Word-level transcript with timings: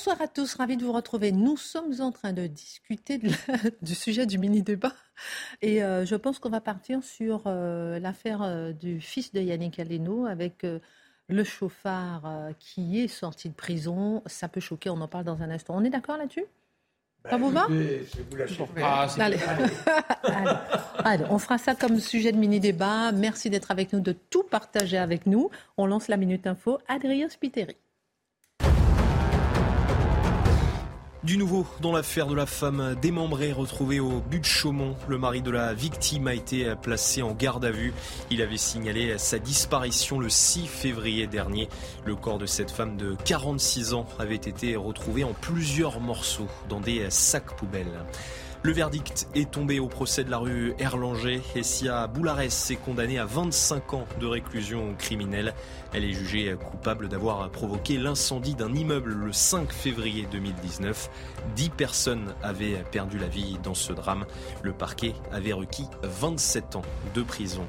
Bonsoir 0.00 0.22
à 0.22 0.28
tous, 0.28 0.54
ravi 0.54 0.78
de 0.78 0.84
vous 0.86 0.94
retrouver. 0.94 1.30
Nous 1.30 1.58
sommes 1.58 2.00
en 2.00 2.10
train 2.10 2.32
de 2.32 2.46
discuter 2.46 3.18
de 3.18 3.28
la, 3.28 3.58
du 3.82 3.94
sujet 3.94 4.24
du 4.24 4.38
mini-débat 4.38 4.94
et 5.60 5.84
euh, 5.84 6.06
je 6.06 6.16
pense 6.16 6.38
qu'on 6.38 6.48
va 6.48 6.62
partir 6.62 7.04
sur 7.04 7.42
euh, 7.44 7.98
l'affaire 7.98 8.40
euh, 8.40 8.72
du 8.72 9.02
fils 9.02 9.30
de 9.30 9.40
Yannick 9.42 9.78
Aleno 9.78 10.24
avec 10.24 10.64
euh, 10.64 10.78
le 11.28 11.44
chauffard 11.44 12.22
euh, 12.24 12.52
qui 12.58 12.98
est 12.98 13.08
sorti 13.08 13.50
de 13.50 13.54
prison. 13.54 14.22
Ça 14.24 14.48
peut 14.48 14.58
choquer, 14.58 14.88
on 14.88 15.02
en 15.02 15.06
parle 15.06 15.24
dans 15.24 15.42
un 15.42 15.50
instant. 15.50 15.74
On 15.76 15.84
est 15.84 15.90
d'accord 15.90 16.16
là-dessus? 16.16 16.46
Ça 17.28 17.36
vous 17.36 17.50
va? 17.50 17.66
Ah, 21.04 21.16
on 21.28 21.38
fera 21.38 21.58
ça 21.58 21.74
comme 21.74 21.98
sujet 21.98 22.32
de 22.32 22.38
mini-débat. 22.38 23.12
Merci 23.12 23.50
d'être 23.50 23.70
avec 23.70 23.92
nous, 23.92 24.00
de 24.00 24.12
tout 24.12 24.44
partager 24.44 24.96
avec 24.96 25.26
nous. 25.26 25.50
On 25.76 25.84
lance 25.84 26.08
la 26.08 26.16
Minute 26.16 26.46
Info. 26.46 26.78
Adrien 26.88 27.28
Spiteri. 27.28 27.76
Du 31.22 31.36
nouveau 31.36 31.66
dans 31.82 31.92
l'affaire 31.92 32.26
de 32.26 32.34
la 32.34 32.46
femme 32.46 32.96
démembrée 33.02 33.52
retrouvée 33.52 34.00
au 34.00 34.20
but 34.20 34.40
de 34.40 34.44
Chaumont. 34.44 34.96
Le 35.06 35.18
mari 35.18 35.42
de 35.42 35.50
la 35.50 35.74
victime 35.74 36.26
a 36.28 36.34
été 36.34 36.74
placé 36.80 37.20
en 37.20 37.32
garde 37.32 37.62
à 37.66 37.70
vue. 37.70 37.92
Il 38.30 38.40
avait 38.40 38.56
signalé 38.56 39.18
sa 39.18 39.38
disparition 39.38 40.18
le 40.18 40.30
6 40.30 40.66
février 40.66 41.26
dernier. 41.26 41.68
Le 42.06 42.16
corps 42.16 42.38
de 42.38 42.46
cette 42.46 42.70
femme 42.70 42.96
de 42.96 43.16
46 43.26 43.92
ans 43.92 44.06
avait 44.18 44.34
été 44.36 44.76
retrouvé 44.76 45.22
en 45.22 45.34
plusieurs 45.34 46.00
morceaux 46.00 46.48
dans 46.70 46.80
des 46.80 47.10
sacs 47.10 47.54
poubelles. 47.54 48.06
Le 48.62 48.72
verdict 48.72 49.26
est 49.34 49.50
tombé 49.50 49.80
au 49.80 49.88
procès 49.88 50.22
de 50.22 50.30
la 50.30 50.36
rue 50.36 50.74
Erlanger. 50.78 51.40
Essia 51.54 52.06
Boulares 52.06 52.40
est 52.42 52.76
condamnée 52.76 53.18
à 53.18 53.24
25 53.24 53.94
ans 53.94 54.04
de 54.20 54.26
réclusion 54.26 54.94
criminelle. 54.98 55.54
Elle 55.94 56.04
est 56.04 56.12
jugée 56.12 56.54
coupable 56.62 57.08
d'avoir 57.08 57.48
provoqué 57.48 57.96
l'incendie 57.96 58.54
d'un 58.54 58.74
immeuble 58.74 59.14
le 59.14 59.32
5 59.32 59.72
février 59.72 60.28
2019. 60.30 61.10
Dix 61.56 61.70
personnes 61.70 62.34
avaient 62.42 62.84
perdu 62.92 63.16
la 63.16 63.28
vie 63.28 63.56
dans 63.62 63.72
ce 63.72 63.94
drame. 63.94 64.26
Le 64.62 64.72
parquet 64.72 65.14
avait 65.32 65.54
requis 65.54 65.88
27 66.02 66.76
ans 66.76 66.82
de 67.14 67.22
prison. 67.22 67.66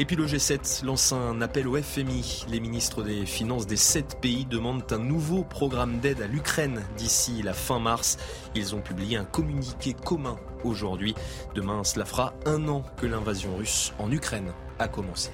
Et 0.00 0.06
puis 0.06 0.16
le 0.16 0.24
G7 0.24 0.86
lance 0.86 1.12
un 1.12 1.42
appel 1.42 1.68
au 1.68 1.76
FMI. 1.76 2.46
Les 2.48 2.58
ministres 2.58 3.02
des 3.02 3.26
Finances 3.26 3.66
des 3.66 3.76
sept 3.76 4.18
pays 4.18 4.46
demandent 4.46 4.90
un 4.90 4.98
nouveau 4.98 5.44
programme 5.44 5.98
d'aide 5.98 6.22
à 6.22 6.26
l'Ukraine 6.26 6.80
d'ici 6.96 7.42
la 7.42 7.52
fin 7.52 7.78
mars. 7.78 8.16
Ils 8.54 8.74
ont 8.74 8.80
publié 8.80 9.18
un 9.18 9.26
communiqué 9.26 9.92
commun 9.92 10.36
aujourd'hui. 10.64 11.14
Demain, 11.54 11.84
cela 11.84 12.06
fera 12.06 12.32
un 12.46 12.66
an 12.68 12.82
que 12.96 13.04
l'invasion 13.04 13.54
russe 13.58 13.92
en 13.98 14.10
Ukraine 14.10 14.52
a 14.78 14.88
commencé. 14.88 15.32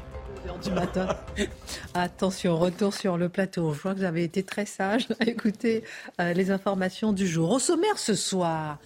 du 0.64 0.72
matin. 0.72 1.16
Attention, 1.94 2.58
retour 2.58 2.92
sur 2.92 3.16
le 3.18 3.28
plateau. 3.28 3.72
Je 3.72 3.80
vois 3.80 3.94
que 3.94 4.00
vous 4.00 4.04
avez 4.04 4.24
été 4.24 4.42
très 4.42 4.66
sage 4.66 5.06
à 5.20 5.26
écouter 5.26 5.84
euh, 6.20 6.32
les 6.32 6.50
informations 6.50 7.12
du 7.12 7.28
jour. 7.28 7.52
Au 7.52 7.60
sommaire 7.60 7.98
ce 7.98 8.16
soir, 8.16 8.78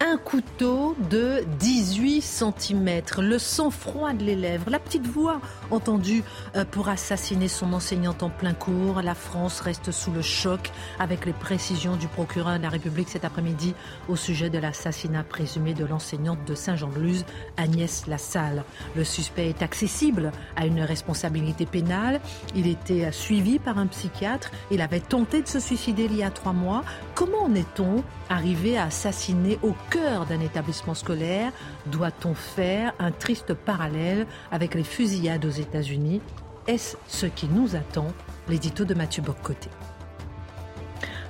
un 0.00 0.18
couteau 0.18 0.94
de 1.10 1.44
18 1.58 2.20
cm, 2.20 3.02
le 3.18 3.38
sang-froid 3.38 4.12
de 4.12 4.24
l'élève, 4.24 4.62
la 4.68 4.78
petite 4.78 5.06
voix 5.06 5.40
entendue 5.70 6.22
euh, 6.54 6.64
pour 6.70 6.88
assassiner 6.88 7.48
son 7.48 7.72
enseignante 7.72 8.22
en 8.22 8.28
plein 8.28 8.52
cours. 8.52 9.00
La 9.02 9.14
France 9.14 9.60
reste 9.60 9.92
sous 9.92 10.12
le 10.12 10.22
choc 10.22 10.70
avec 10.98 11.24
les 11.24 11.32
précisions 11.32 11.96
du 11.96 12.08
procureur 12.08 12.58
de 12.58 12.62
la 12.62 12.68
République 12.68 13.08
cet 13.08 13.24
après-midi 13.24 13.74
au 14.08 14.16
sujet 14.16 14.50
de 14.50 14.58
l'assassinat 14.58 15.24
présumé 15.24 15.72
de 15.72 15.84
l'enseignante 15.84 16.44
de 16.46 16.54
Saint-Jean-de-Luz, 16.54 17.24
Agnès 17.56 18.06
Lassalle. 18.06 18.64
Le 18.96 19.04
suspect 19.04 19.48
est 19.48 19.62
accessible 19.62 20.30
à 20.56 20.66
une 20.66 20.82
responsabilité 20.82 21.64
pénale. 21.64 22.20
Il 22.54 22.66
était 22.66 23.10
suivi 23.12 23.58
par 23.58 23.78
un 23.78 23.86
psychiatre. 23.86 24.50
Il 24.70 24.82
avait 24.82 25.00
tenté 25.00 25.40
de 25.40 25.48
se 25.48 25.60
suicider 25.60 26.04
il 26.04 26.16
y 26.16 26.22
a 26.22 26.30
trois 26.30 26.52
mois. 26.52 26.84
Comment 27.14 27.44
en 27.44 27.54
est-on 27.54 28.04
arrivé 28.28 28.76
à 28.76 28.84
assassiner 28.84 29.58
au 29.62 29.74
cœur 29.90 30.26
d'un 30.26 30.40
établissement 30.40 30.94
scolaire 30.94 31.52
Doit-on 31.86 32.34
faire 32.34 32.92
un 32.98 33.10
triste 33.10 33.54
parallèle 33.54 34.26
avec 34.50 34.74
les 34.74 34.84
fusillades 34.84 35.44
aux 35.44 35.50
États-Unis? 35.50 36.20
Est-ce 36.66 36.96
ce 37.06 37.26
qui 37.26 37.46
nous 37.46 37.76
attend? 37.76 38.08
L'édito 38.48 38.84
de 38.84 38.94
Mathieu 38.94 39.22
Boccoté. 39.22 39.70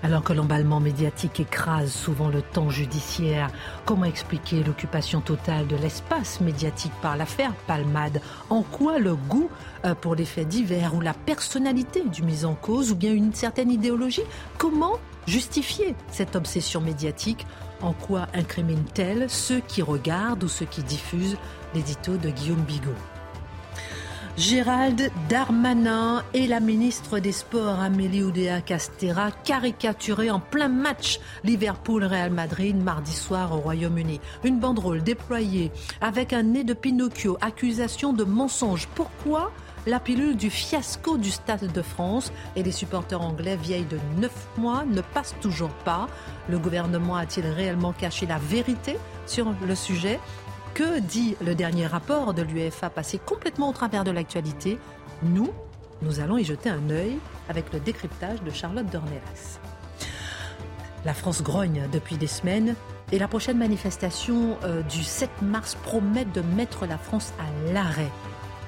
Alors 0.03 0.23
que 0.23 0.33
l'emballement 0.33 0.79
médiatique 0.79 1.41
écrase 1.41 1.91
souvent 1.91 2.29
le 2.29 2.43
temps 2.43 2.71
judiciaire, 2.71 3.51
comment 3.85 4.05
expliquer 4.05 4.63
l'occupation 4.63 5.21
totale 5.21 5.67
de 5.67 5.77
l'espace 5.77 6.41
médiatique 6.41 6.93
par 7.03 7.17
l'affaire 7.17 7.53
Palmade? 7.67 8.21
En 8.51 8.63
quoi 8.63 8.99
le 8.99 9.15
goût 9.15 9.51
euh, 9.85 9.95
pour 9.95 10.15
les 10.15 10.25
faits 10.25 10.49
divers 10.49 10.95
ou 10.95 11.01
la 11.01 11.15
personnalité 11.15 12.03
du 12.05 12.23
mis 12.23 12.45
en 12.45 12.55
cause 12.55 12.93
ou 12.93 12.95
bien 12.95 13.13
une 13.13 13.35
certaine 13.35 13.71
idéologie? 13.71 14.23
Comment 14.59 14.93
justifier 15.27 15.95
cette 16.11 16.37
obsession 16.37 16.81
médiatique 16.81 17.47
En 17.87 17.93
quoi 17.93 18.27
incrimine-t-elle 18.35 19.31
ceux 19.31 19.61
qui 19.61 19.81
regardent 19.81 20.43
ou 20.43 20.49
ceux 20.49 20.65
qui 20.65 20.83
diffusent 20.83 21.37
l'édito 21.73 22.17
de 22.17 22.31
Guillaume 22.31 22.65
Bigot 22.65 22.91
Gérald 24.37 25.13
Darmanin 25.29 26.25
et 26.35 26.49
la 26.49 26.59
ministre 26.59 27.21
des 27.21 27.31
Sports 27.31 27.79
Amélie 27.79 28.25
Oudéa 28.25 28.61
Castera 28.61 29.31
caricaturés 29.31 30.33
en 30.33 30.41
plein 30.41 30.67
match 30.67 31.21
Liverpool-Real 31.45 32.33
Madrid 32.33 32.77
mardi 32.77 33.13
soir 33.13 33.53
au 33.53 33.59
Royaume-Uni. 33.59 34.21
Une 34.43 34.59
banderole 34.59 35.05
déployée 35.05 35.71
avec 36.01 36.33
un 36.33 36.43
nez 36.43 36.65
de 36.65 36.75
Pinocchio, 36.75 37.39
accusation 37.41 38.13
de 38.13 38.25
mensonge. 38.25 38.89
Pourquoi 38.97 39.53
la 39.87 40.01
pilule 40.01 40.37
du 40.37 40.51
fiasco 40.51 41.17
du 41.17 41.31
Stade 41.31 41.73
de 41.73 41.83
France 41.83 42.33
et 42.57 42.63
les 42.63 42.73
supporters 42.73 43.21
anglais 43.21 43.57
vieilles 43.57 43.87
de 43.87 43.99
9 44.19 44.33
mois 44.59 44.85
ne 44.85 45.01
passent 45.01 45.37
toujours 45.41 45.73
pas. 45.85 46.09
Le 46.49 46.59
gouvernement 46.59 47.17
a-t-il 47.17 47.47
réellement 47.47 47.93
caché 47.93 48.27
la 48.27 48.39
vérité 48.39 48.99
sur 49.27 49.55
le 49.67 49.75
sujet? 49.75 50.19
Que 50.75 50.99
dit 50.99 51.37
le 51.41 51.55
dernier 51.55 51.87
rapport 51.87 52.35
de 52.35 52.43
l'UEFA 52.43 52.91
passé 52.91 53.19
complètement 53.19 53.71
au 53.71 53.73
travers 53.73 54.05
de 54.05 54.11
l'actualité? 54.11 54.79
Nous, 55.23 55.51
nous 56.03 56.21
allons 56.21 56.37
y 56.37 56.45
jeter 56.45 56.69
un 56.69 56.91
œil 56.91 57.17
avec 57.49 57.73
le 57.73 57.81
décryptage 57.81 58.43
de 58.43 58.51
Charlotte 58.51 58.87
Dornelas. 58.87 59.61
La 61.05 61.15
France 61.15 61.43
grogne 61.43 61.89
depuis 61.93 62.17
des 62.17 62.27
semaines 62.27 62.75
et 63.13 63.19
la 63.21 63.29
prochaine 63.29 63.57
manifestation 63.57 64.59
euh, 64.65 64.83
du 64.83 65.05
7 65.05 65.31
mars 65.43 65.77
promet 65.85 66.25
de 66.25 66.41
mettre 66.41 66.87
la 66.87 66.99
France 66.99 67.33
à 67.39 67.73
l'arrêt. 67.73 68.11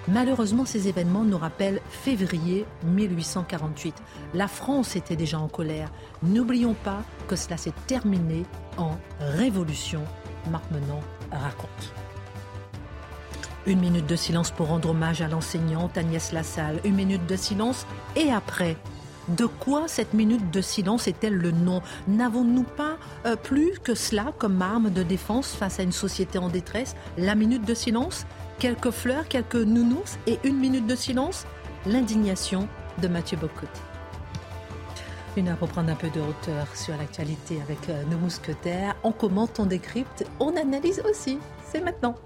Malheureusement, 0.09 0.65
ces 0.65 0.89
événements 0.89 1.25
nous 1.25 1.37
rappellent 1.37 1.83
février 1.91 2.65
1848. 2.85 3.95
La 4.33 4.49
France 4.49 4.97
était 4.97 5.17
déjà 5.17 5.39
en 5.39 5.49
colère. 5.49 5.93
N'oublions 6.23 6.75
pas 6.75 7.03
que 7.27 7.37
cela 7.37 7.59
s'est 7.59 7.75
terminé 7.87 8.45
en 8.79 8.97
révolution. 9.21 10.03
Marc 10.51 10.71
Menon 10.71 11.01
raconte. 11.31 11.93
Une 13.67 13.81
minute 13.81 14.07
de 14.07 14.17
silence 14.17 14.51
pour 14.51 14.69
rendre 14.69 14.91
hommage 14.91 15.21
à 15.21 15.29
l'enseignante 15.29 15.99
Agnès 15.99 16.33
Lassalle. 16.33 16.81
Une 16.85 16.95
minute 16.95 17.27
de 17.27 17.37
silence 17.37 17.87
et 18.17 18.33
après. 18.33 18.79
De 19.29 19.45
quoi 19.45 19.89
cette 19.89 20.15
minute 20.15 20.51
de 20.51 20.63
silence 20.63 21.07
est-elle 21.07 21.35
le 21.35 21.51
nom? 21.51 21.83
N'avons-nous 22.07 22.63
pas 22.63 22.97
euh, 23.27 23.37
plus 23.37 23.79
que 23.85 23.95
cela 23.95 24.33
comme 24.39 24.63
arme 24.63 24.89
de 24.89 25.03
défense 25.03 25.53
face 25.53 25.81
à 25.81 25.83
une 25.83 25.93
société 25.93 26.39
en 26.39 26.49
détresse? 26.49 26.97
La 27.19 27.35
minute 27.35 27.67
de 27.67 27.75
silence 27.75 28.25
Quelques 28.59 28.91
fleurs, 28.91 29.29
quelques 29.29 29.55
nounours 29.55 30.19
et 30.27 30.41
une 30.43 30.57
minute 30.57 30.87
de 30.87 30.97
silence 30.97 31.47
L'indignation 31.87 32.69
de 33.01 33.07
Mathieu 33.07 33.39
Bocoté. 33.39 33.69
Une 35.37 35.47
heure 35.47 35.57
pour 35.57 35.69
prendre 35.69 35.93
un 35.93 35.95
peu 35.95 36.11
de 36.11 36.21
hauteur 36.21 36.67
sur 36.75 36.97
l'actualité 36.97 37.61
avec 37.63 37.89
euh, 37.89 38.03
nos 38.11 38.19
mousquetaires. 38.19 38.97
On 39.05 39.13
commente, 39.13 39.61
on 39.61 39.67
décrypte, 39.67 40.25
on 40.41 40.57
analyse 40.57 41.01
aussi. 41.09 41.39
C'est 41.71 41.81
maintenant. 41.81 42.17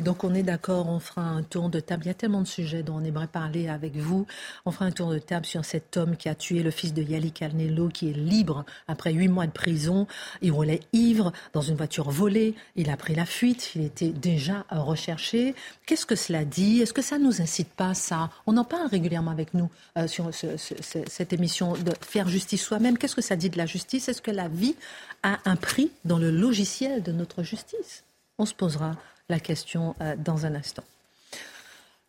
Oui, 0.00 0.02
Donc 0.02 0.24
on 0.24 0.34
est 0.34 0.42
d'accord, 0.42 0.88
on 0.88 0.98
fera 0.98 1.22
un 1.22 1.42
tour 1.42 1.68
de 1.68 1.78
table. 1.78 2.04
Il 2.04 2.08
y 2.08 2.10
a 2.10 2.14
tellement 2.14 2.40
de 2.40 2.46
sujets 2.46 2.82
dont 2.82 2.94
on 2.96 3.04
aimerait 3.04 3.26
parler 3.26 3.68
avec 3.68 3.96
vous. 3.96 4.26
On 4.64 4.70
fera 4.70 4.84
un 4.84 4.92
tour 4.92 5.10
de 5.10 5.18
table 5.18 5.44
sur 5.44 5.64
cet 5.64 5.96
homme 5.96 6.16
qui 6.16 6.28
a 6.28 6.34
tué 6.34 6.62
le 6.62 6.70
fils 6.70 6.94
de 6.94 7.02
Yali 7.02 7.32
Carnello, 7.32 7.88
qui 7.88 8.08
est 8.08 8.14
libre 8.14 8.64
après 8.88 9.12
huit 9.12 9.28
mois 9.28 9.46
de 9.46 9.52
prison. 9.52 10.06
Il 10.42 10.52
roulait 10.52 10.80
ivre 10.92 11.32
dans 11.52 11.60
une 11.60 11.74
voiture 11.74 12.10
volée. 12.10 12.54
Il 12.76 12.88
a 12.88 12.96
pris 12.96 13.14
la 13.14 13.26
fuite. 13.26 13.72
Il 13.74 13.82
était 13.82 14.10
déjà 14.10 14.64
recherché. 14.70 15.54
Qu'est-ce 15.86 16.06
que 16.06 16.16
cela 16.16 16.44
dit? 16.44 16.80
Est-ce 16.80 16.94
que 16.94 17.02
ça 17.02 17.18
nous 17.18 17.42
incite 17.42 17.70
pas 17.70 17.92
ça? 17.92 18.30
On 18.46 18.56
en 18.56 18.64
parle 18.64 18.86
régulièrement 18.86 19.32
avec 19.32 19.54
nous 19.54 19.68
euh, 19.98 20.06
sur 20.06 20.30
cette 20.32 21.32
émission 21.32 21.72
de 21.74 21.92
faire 22.00 22.28
justice 22.28 22.62
soi-même. 22.62 22.96
Qu'est-ce 22.96 23.16
que 23.16 23.22
ça 23.22 23.36
dit 23.36 23.50
de 23.50 23.58
la 23.58 23.66
justice? 23.66 24.08
Est-ce 24.08 24.22
que 24.22 24.30
la 24.30 24.48
vie 24.48 24.76
a 25.22 25.40
un 25.44 25.56
prix 25.56 25.90
dans 26.04 26.18
le 26.18 26.30
logiciel 26.30 27.02
de 27.02 27.12
notre 27.12 27.42
justice? 27.42 28.04
On 28.40 28.46
se 28.46 28.54
posera 28.54 28.96
la 29.28 29.38
question 29.38 29.94
euh, 30.00 30.16
dans 30.16 30.46
un 30.46 30.54
instant. 30.54 30.82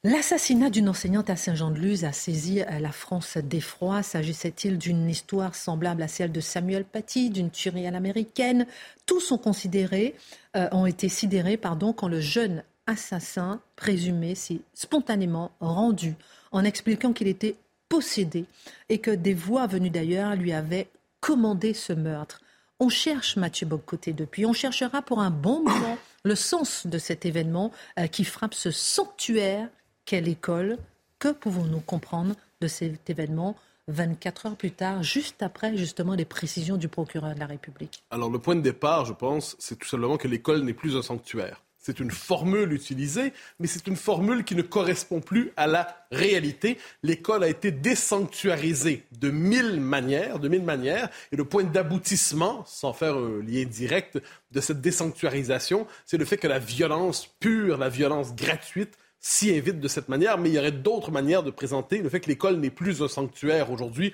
L'assassinat 0.06 0.70
d'une 0.70 0.88
enseignante 0.88 1.30
à 1.30 1.36
Saint-Jean-de-Luz 1.36 2.06
a 2.06 2.14
saisi 2.14 2.62
euh, 2.62 2.80
la 2.80 2.94
France 2.94 3.36
d'effroi. 3.36 4.02
S'agissait-il 4.02 4.78
d'une 4.78 5.10
histoire 5.10 5.56
semblable 5.56 6.02
à 6.02 6.08
celle 6.08 6.32
de 6.32 6.40
Samuel 6.40 6.86
Paty, 6.86 7.32
d'une 7.32 7.50
tuerie 7.50 7.86
à 7.86 7.92
l'américaine 7.92 8.66
Tous 9.06 9.34
euh, 9.34 10.70
ont 10.72 10.86
été 10.86 11.10
sidérés 11.10 11.58
pardon, 11.58 11.92
quand 11.92 12.08
le 12.08 12.22
jeune 12.22 12.64
assassin 12.88 13.60
présumé 13.76 14.34
s'est 14.34 14.62
spontanément 14.74 15.52
rendu 15.60 16.16
en 16.54 16.64
expliquant 16.64 17.12
qu'il 17.12 17.28
était 17.28 17.58
possédé 17.90 18.46
et 18.88 19.00
que 19.00 19.12
des 19.12 19.34
voix 19.34 19.68
venues 19.68 19.90
d'ailleurs 19.90 20.38
lui 20.38 20.54
avaient 20.54 20.88
commandé 21.20 21.74
ce 21.74 21.92
meurtre. 21.92 22.40
On 22.80 22.88
cherche 22.88 23.36
Mathieu 23.36 23.68
Bocoté 23.68 24.14
depuis, 24.14 24.46
on 24.46 24.54
cherchera 24.54 25.02
pour 25.02 25.20
un 25.20 25.30
bon 25.30 25.62
moment 25.62 25.98
le 26.24 26.36
sens 26.36 26.88
de 26.88 26.98
cet 26.98 27.26
événement 27.26 27.72
euh, 28.00 28.08
qui 28.08 28.24
frappe 28.24 28.54
ce 28.54 28.72
sanctuaire 28.72 29.70
qu'est 30.06 30.22
l'école. 30.22 30.78
Que 31.20 31.32
pouvons-nous 31.32 31.80
comprendre 31.80 32.36
de 32.62 32.68
cet 32.68 33.10
événement 33.10 33.56
24 33.88 34.46
heures 34.46 34.56
plus 34.56 34.72
tard, 34.72 35.04
juste 35.04 35.42
après 35.42 35.76
justement 35.76 36.14
les 36.14 36.26
précisions 36.26 36.78
du 36.78 36.88
procureur 36.88 37.34
de 37.36 37.40
la 37.40 37.48
République? 37.48 38.04
Alors 38.12 38.30
le 38.30 38.40
point 38.40 38.56
de 38.56 38.62
départ, 38.62 39.06
je 39.06 39.14
pense, 39.14 39.56
c'est 39.60 39.78
tout 39.78 39.88
simplement 39.88 40.18
que 40.18 40.28
l'école 40.28 40.62
n'est 40.62 40.74
plus 40.74 40.96
un 40.96 41.02
sanctuaire. 41.02 41.62
C'est 41.82 42.00
une 42.00 42.12
formule 42.12 42.74
utilisée, 42.74 43.34
mais 43.60 43.66
c'est 43.66 43.88
une 43.88 43.96
formule 43.96 44.44
qui 44.44 44.56
ne 44.56 44.62
correspond 44.62 45.20
plus 45.20 45.52
à 45.58 45.66
la 45.66 46.06
réalité. 46.12 46.78
L'école 47.02 47.44
a 47.44 47.48
été 47.48 47.72
désanctuarisée 47.72 49.04
de 49.20 49.32
mille 49.32 49.80
manières, 49.80 50.38
de 50.38 50.48
mille 50.48 50.62
manières, 50.62 51.10
et 51.32 51.36
le 51.36 51.44
point 51.44 51.64
d'aboutissement, 51.64 52.64
sans 52.68 52.94
faire 52.94 53.16
un 53.16 53.42
lien 53.42 53.66
direct 53.66 54.22
de 54.52 54.62
cette 54.62 54.80
désanctuarisation, 54.80 55.88
c'est 56.06 56.18
le 56.18 56.26
fait 56.26 56.38
que 56.38 56.48
la 56.48 56.60
violence 56.60 57.28
pure, 57.40 57.80
la 57.80 57.90
violence 57.90 58.36
gratuite, 58.36 58.96
s'y 59.24 59.56
invite 59.56 59.80
de 59.80 59.88
cette 59.88 60.10
manière, 60.10 60.40
mais 60.40 60.50
il 60.50 60.56
y 60.56 60.60
aurait 60.60 60.72
d'autres 60.72 61.12
manières 61.12 61.44
de 61.44 61.52
présenter 61.52 62.00
le 62.00 62.10
fait 62.10 62.20
que 62.20 62.28
l'école 62.28 62.58
n'est 62.58 62.72
plus 62.72 63.04
un 63.04 63.08
sanctuaire 63.08 63.72
aujourd'hui 63.72 64.14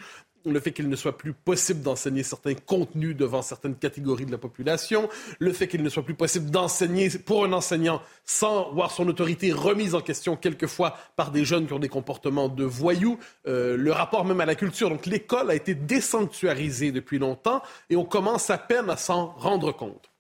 le 0.52 0.60
fait 0.60 0.72
qu'il 0.72 0.90
ne 0.90 0.96
soit 0.96 1.18
plus 1.18 1.34
possible 1.34 1.82
d'enseigner 1.82 2.24
certains 2.24 2.54
contenus 2.54 3.16
devant 3.16 3.42
certaines 3.42 3.76
catégories 3.76 4.26
de 4.26 4.32
la 4.32 4.38
population, 4.38 5.10
le 5.40 5.54
fait 5.54 5.68
qu'il 5.68 5.84
ne 5.84 5.90
soit 5.90 6.04
plus 6.04 6.14
possible 6.14 6.50
d'enseigner 6.50 7.10
pour 7.10 7.46
un 7.46 7.54
enseignant 7.54 8.02
sans 8.26 8.72
voir 8.74 8.92
son 8.92 9.08
autorité 9.08 9.52
remise 9.52 9.96
en 9.96 10.02
question 10.02 10.36
quelquefois 10.36 10.98
par 11.16 11.32
des 11.32 11.46
jeunes 11.46 11.68
qui 11.68 11.74
ont 11.74 11.80
des 11.80 11.90
comportements 11.90 12.50
de 12.50 12.64
voyous, 12.64 13.20
euh, 13.48 13.78
le 13.78 13.92
rapport 13.92 14.26
même 14.26 14.42
à 14.42 14.46
la 14.46 14.56
culture. 14.56 14.90
Donc 14.90 15.06
l'école 15.06 15.52
a 15.52 15.56
été 15.56 15.76
désanctuarisée 15.76 16.92
depuis 16.92 17.20
longtemps 17.20 17.62
et 17.90 17.96
on 17.96 18.06
commence 18.06 18.50
à 18.50 18.58
peine 18.58 18.90
à 18.90 18.98
s'en 18.98 19.28
rendre 19.38 19.72
compte. 19.72 20.12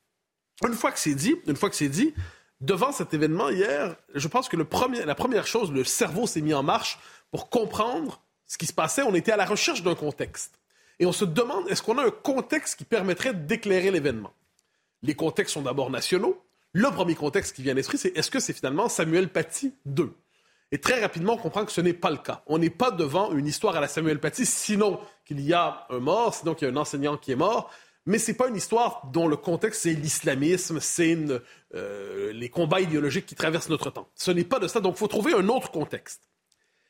Une 0.66 0.74
fois 0.74 0.92
que 0.92 1.00
c'est 1.00 1.16
dit, 1.16 1.36
une 1.46 1.56
fois 1.56 1.70
que 1.70 1.76
c'est 1.76 1.90
dit, 1.90 2.14
devant 2.62 2.92
cet 2.92 3.14
événement 3.14 3.50
hier, 3.50 3.96
je 4.16 4.28
pense 4.28 4.50
que 4.50 4.58
la 4.58 5.16
première 5.16 5.46
chose, 5.46 5.72
le 5.72 5.84
cerveau 5.84 6.26
s'est 6.26 6.42
mis 6.42 6.54
en 6.54 6.64
marche 6.64 6.98
pour 7.32 7.50
comprendre 7.50 8.22
ce 8.48 8.58
qui 8.58 8.66
se 8.66 8.74
passait, 8.74 9.04
on 9.04 9.14
était 9.14 9.32
à 9.32 9.38
la 9.38 9.46
recherche 9.46 9.84
d'un 9.84 9.96
contexte. 9.96 10.58
Et 11.00 11.06
on 11.06 11.12
se 11.12 11.26
demande, 11.26 11.70
est-ce 11.70 11.84
qu'on 11.84 11.98
a 11.98 12.06
un 12.06 12.12
contexte 12.12 12.78
qui 12.78 12.86
permettrait 12.86 13.34
d'éclairer 13.34 13.92
l'événement? 13.92 14.34
Les 15.04 15.14
contextes 15.14 15.54
sont 15.54 15.62
d'abord 15.62 15.90
nationaux. 15.92 16.42
Le 16.74 16.90
premier 16.90 17.16
contexte 17.16 17.56
qui 17.56 17.62
vient 17.62 17.74
à 17.74 17.76
l'esprit, 17.76 17.98
c'est 17.98 18.18
est-ce 18.18 18.32
que 18.32 18.40
c'est 18.40 18.54
finalement 18.54 18.90
Samuel 18.90 19.30
Paty 19.30 19.74
II? 19.86 20.10
Et 20.72 20.80
très 20.80 21.00
rapidement, 21.00 21.34
on 21.34 21.38
comprend 21.38 21.66
que 21.66 21.72
ce 21.72 21.82
n'est 21.82 21.94
pas 21.94 22.10
le 22.10 22.18
cas. 22.18 22.44
On 22.48 22.58
n'est 22.58 22.70
pas 22.70 22.92
devant 22.92 23.32
une 23.32 23.48
histoire 23.48 23.76
à 23.78 23.82
la 23.82 23.88
Samuel 23.88 24.20
Paty, 24.20 24.46
sinon 24.46 25.00
qu'il 25.26 25.40
y 25.40 25.54
a 25.54 25.86
un 25.90 26.00
mort, 26.00 26.34
sinon 26.34 26.56
qu'il 26.56 26.68
y 26.68 26.72
a 26.72 26.74
un 26.74 26.78
enseignant 26.78 27.16
qui 27.18 27.32
est 27.32 27.38
mort. 27.38 27.72
Mais 28.06 28.20
ce 28.20 28.32
n'est 28.32 28.38
pas 28.38 28.48
une 28.48 28.56
histoire 28.56 29.08
dont 29.12 29.28
le 29.28 29.38
contexte, 29.38 29.84
c'est 29.84 29.94
l'islamisme, 29.94 30.80
c'est 30.80 31.18
euh, 31.76 32.32
les 32.34 32.50
combats 32.50 32.80
idéologiques 32.80 33.26
qui 33.26 33.36
traversent 33.36 33.70
notre 33.70 33.92
temps. 33.92 34.10
Ce 34.16 34.32
n'est 34.32 34.46
pas 34.46 34.60
de 34.60 34.68
ça. 34.68 34.80
Donc, 34.80 34.96
il 34.96 35.00
faut 35.00 35.08
trouver 35.08 35.34
un 35.34 35.48
autre 35.50 35.72
contexte. 35.72 36.27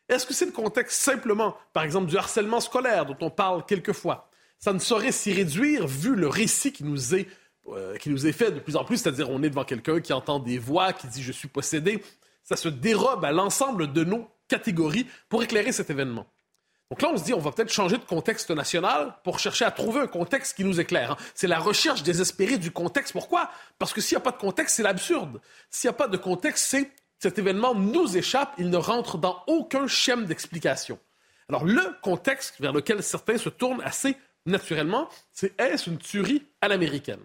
Est-ce 0.09 0.25
que 0.25 0.33
c'est 0.33 0.45
le 0.45 0.51
contexte 0.51 1.01
simplement, 1.01 1.57
par 1.73 1.83
exemple, 1.83 2.07
du 2.07 2.17
harcèlement 2.17 2.61
scolaire 2.61 3.05
dont 3.05 3.17
on 3.21 3.29
parle 3.29 3.65
quelquefois? 3.65 4.29
Ça 4.59 4.73
ne 4.73 4.79
saurait 4.79 5.11
s'y 5.11 5.33
réduire 5.33 5.85
vu 5.85 6.15
le 6.15 6.27
récit 6.27 6.71
qui 6.71 6.83
nous 6.83 7.13
est, 7.13 7.27
euh, 7.67 7.97
fait 8.31 8.51
de 8.51 8.59
plus 8.59 8.75
en 8.75 8.85
plus, 8.85 8.97
c'est-à-dire 8.97 9.29
on 9.29 9.43
est 9.43 9.49
devant 9.49 9.65
quelqu'un 9.65 9.99
qui 9.99 10.13
entend 10.13 10.39
des 10.39 10.57
voix, 10.57 10.93
qui 10.93 11.07
dit 11.07 11.21
je 11.21 11.31
suis 11.31 11.47
possédé. 11.47 12.01
Ça 12.43 12.55
se 12.55 12.69
dérobe 12.69 13.25
à 13.25 13.31
l'ensemble 13.31 13.91
de 13.91 14.03
nos 14.03 14.27
catégories 14.47 15.05
pour 15.27 15.43
éclairer 15.43 15.73
cet 15.73 15.89
événement. 15.89 16.25
Donc 16.89 17.01
là, 17.01 17.09
on 17.11 17.17
se 17.17 17.23
dit, 17.25 17.33
on 17.33 17.39
va 17.39 17.51
peut-être 17.51 17.71
changer 17.71 17.97
de 17.97 18.05
contexte 18.05 18.49
national 18.49 19.13
pour 19.25 19.39
chercher 19.39 19.65
à 19.65 19.71
trouver 19.71 19.99
un 19.99 20.07
contexte 20.07 20.55
qui 20.55 20.63
nous 20.63 20.79
éclaire. 20.79 21.11
Hein. 21.11 21.17
C'est 21.35 21.47
la 21.47 21.59
recherche 21.59 22.01
désespérée 22.01 22.57
du 22.57 22.71
contexte. 22.71 23.11
Pourquoi? 23.11 23.51
Parce 23.77 23.91
que 23.91 23.99
s'il 23.99 24.15
n'y 24.15 24.21
a 24.21 24.23
pas 24.23 24.31
de 24.31 24.37
contexte, 24.37 24.77
c'est 24.77 24.83
l'absurde. 24.83 25.41
S'il 25.69 25.89
n'y 25.89 25.95
a 25.95 25.97
pas 25.97 26.07
de 26.07 26.15
contexte, 26.15 26.65
c'est 26.65 26.89
cet 27.19 27.39
événement 27.39 27.75
nous 27.75 28.17
échappe, 28.17 28.53
il 28.57 28.69
ne 28.69 28.77
rentre 28.77 29.17
dans 29.17 29.43
aucun 29.47 29.87
schéma 29.87 30.23
d'explication. 30.23 30.99
Alors 31.49 31.65
le 31.65 31.95
contexte 32.01 32.59
vers 32.59 32.73
lequel 32.73 33.01
certains 33.01 33.37
se 33.37 33.49
tournent 33.49 33.81
assez 33.83 34.17
naturellement, 34.45 35.09
c'est 35.33 35.59
est-ce 35.59 35.89
une 35.89 35.97
tuerie 35.97 36.43
à 36.61 36.67
l'américaine? 36.67 37.19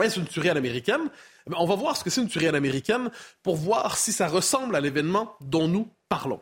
Est-ce 0.00 0.18
une 0.18 0.26
tuerie 0.26 0.48
à 0.48 0.54
l'américaine? 0.54 1.10
Eh 1.48 1.54
On 1.56 1.66
va 1.66 1.74
voir 1.74 1.96
ce 1.96 2.04
que 2.04 2.10
c'est 2.10 2.22
une 2.22 2.28
tuerie 2.28 2.48
à 2.48 2.52
l'américaine 2.52 3.10
pour 3.42 3.56
voir 3.56 3.98
si 3.98 4.12
ça 4.12 4.28
ressemble 4.28 4.74
à 4.74 4.80
l'événement 4.80 5.36
dont 5.40 5.68
nous 5.68 5.88
parlons. 6.08 6.40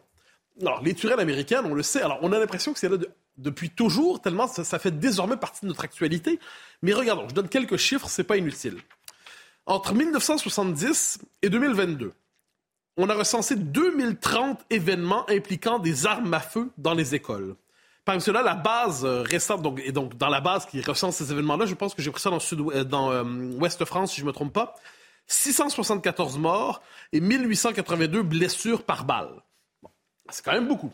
Alors, 0.61 0.82
les 0.82 0.94
tueries 0.94 1.14
à 1.14 1.17
l'américaine, 1.17 1.64
on 1.64 1.75
le 1.75 1.82
sait, 1.82 2.02
alors 2.02 2.19
on 2.22 2.32
a 2.32 2.38
l'impression 2.38 2.72
que 2.72 2.78
c'est 2.78 2.88
là 2.88 2.96
depuis 3.38 3.70
toujours, 3.70 4.20
tellement 4.20 4.46
ça, 4.46 4.64
ça, 4.64 4.78
fait 4.78 4.99
désormais 4.99 5.37
partie 5.37 5.62
de 5.62 5.69
notre 5.69 5.84
actualité. 5.84 6.38
Mais 6.82 6.93
regardons, 6.93 7.28
je 7.28 7.34
donne 7.34 7.49
quelques 7.49 7.78
chiffres, 7.78 8.08
c'est 8.08 8.25
pas 8.25 8.37
inutile. 8.37 8.76
Entre 9.67 9.94
1970 9.94 11.19
et 11.43 11.49
2022, 11.49 12.12
on 12.97 13.09
a 13.09 13.15
recensé 13.15 13.57
2030 13.57 14.61
événements 14.71 15.29
impliquant 15.29 15.79
des 15.79 16.07
armes 16.07 16.35
à 16.35 16.41
feu 16.41 16.71
dans 16.79 16.95
les 16.95 17.15
écoles. 17.15 17.57
Parmi 18.05 18.21
cela, 18.21 18.43
la 18.43 18.55
base 18.55 19.05
euh, 19.05 19.23
récente, 19.23 19.63
donc, 19.63 19.81
et 19.85 19.93
donc 19.93 20.17
dans 20.17 20.29
la 20.29 20.41
base 20.41 20.67
qui 20.67 20.81
recense 20.81 21.17
ces 21.17 21.33
événements-là, 21.33 21.67
je 21.67 21.75
pense 21.75 21.94
que 21.94 22.03
j'ai 22.03 22.11
pris 22.11 22.20
ça 22.20 22.31
dans, 22.31 22.41
Sud, 22.41 22.61
euh, 22.61 22.85
dans 22.85 23.13
euh, 23.13 23.23
Ouest 23.59 23.85
France, 23.85 24.13
si 24.13 24.20
je 24.20 24.25
ne 24.25 24.29
me 24.29 24.32
trompe 24.32 24.53
pas, 24.53 24.75
674 25.27 26.39
morts 26.39 26.82
et 27.13 27.20
1882 27.20 28.23
blessures 28.23 28.82
par 28.82 29.05
balle. 29.05 29.31
c'est 30.31 30.44
quand 30.44 30.53
même 30.53 30.67
beaucoup. 30.67 30.93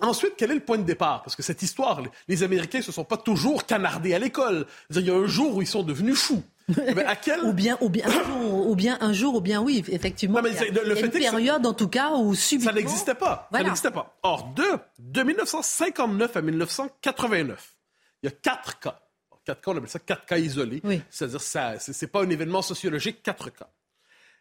Ensuite, 0.00 0.32
quel 0.36 0.50
est 0.50 0.54
le 0.54 0.64
point 0.64 0.78
de 0.78 0.82
départ? 0.82 1.22
Parce 1.22 1.36
que 1.36 1.42
cette 1.42 1.62
histoire, 1.62 2.00
les 2.26 2.42
Américains 2.42 2.80
se 2.80 2.90
sont 2.90 3.04
pas 3.04 3.18
toujours 3.18 3.66
canardés 3.66 4.14
à 4.14 4.18
l'école. 4.18 4.66
Il 4.88 5.00
y 5.00 5.10
a 5.10 5.14
un 5.14 5.26
jour 5.26 5.56
où 5.56 5.62
ils 5.62 5.68
sont 5.68 5.82
devenus 5.82 6.18
fous. 6.18 6.42
À 7.06 7.16
quel... 7.16 7.40
ou, 7.44 7.52
bien, 7.52 7.76
ou, 7.80 7.88
bien 7.88 8.06
un 8.06 8.22
jour, 8.24 8.68
ou 8.68 8.76
bien 8.76 8.98
un 9.00 9.12
jour, 9.12 9.34
ou 9.34 9.40
bien 9.40 9.60
oui, 9.60 9.84
effectivement. 9.88 10.40
il 10.44 10.54
y 10.54 10.58
a, 10.58 11.00
une 11.00 11.10
période, 11.10 11.66
en 11.66 11.74
tout 11.74 11.88
cas, 11.88 12.12
où 12.12 12.34
subitement... 12.34 12.72
Ça 12.72 12.76
n'existait 12.76 13.14
pas. 13.14 13.48
Ça 13.52 13.62
n'existait 13.62 13.90
pas. 13.90 14.18
Or, 14.22 14.52
de, 14.54 14.64
de 14.98 15.22
1959 15.22 16.36
à 16.36 16.42
1989, 16.42 17.76
il 18.22 18.26
y 18.26 18.28
a 18.28 18.32
quatre 18.32 18.78
cas. 18.78 19.00
Quatre 19.44 19.62
cas, 19.62 19.70
on 19.72 19.76
appelle 19.76 19.88
ça 19.88 19.98
quatre 19.98 20.26
cas 20.26 20.38
isolés. 20.38 20.82
C'est-à-dire, 21.10 21.40
ça, 21.40 21.78
c'est 21.78 22.06
pas 22.06 22.22
un 22.22 22.30
événement 22.30 22.62
sociologique, 22.62 23.22
quatre 23.22 23.50
cas. 23.50 23.68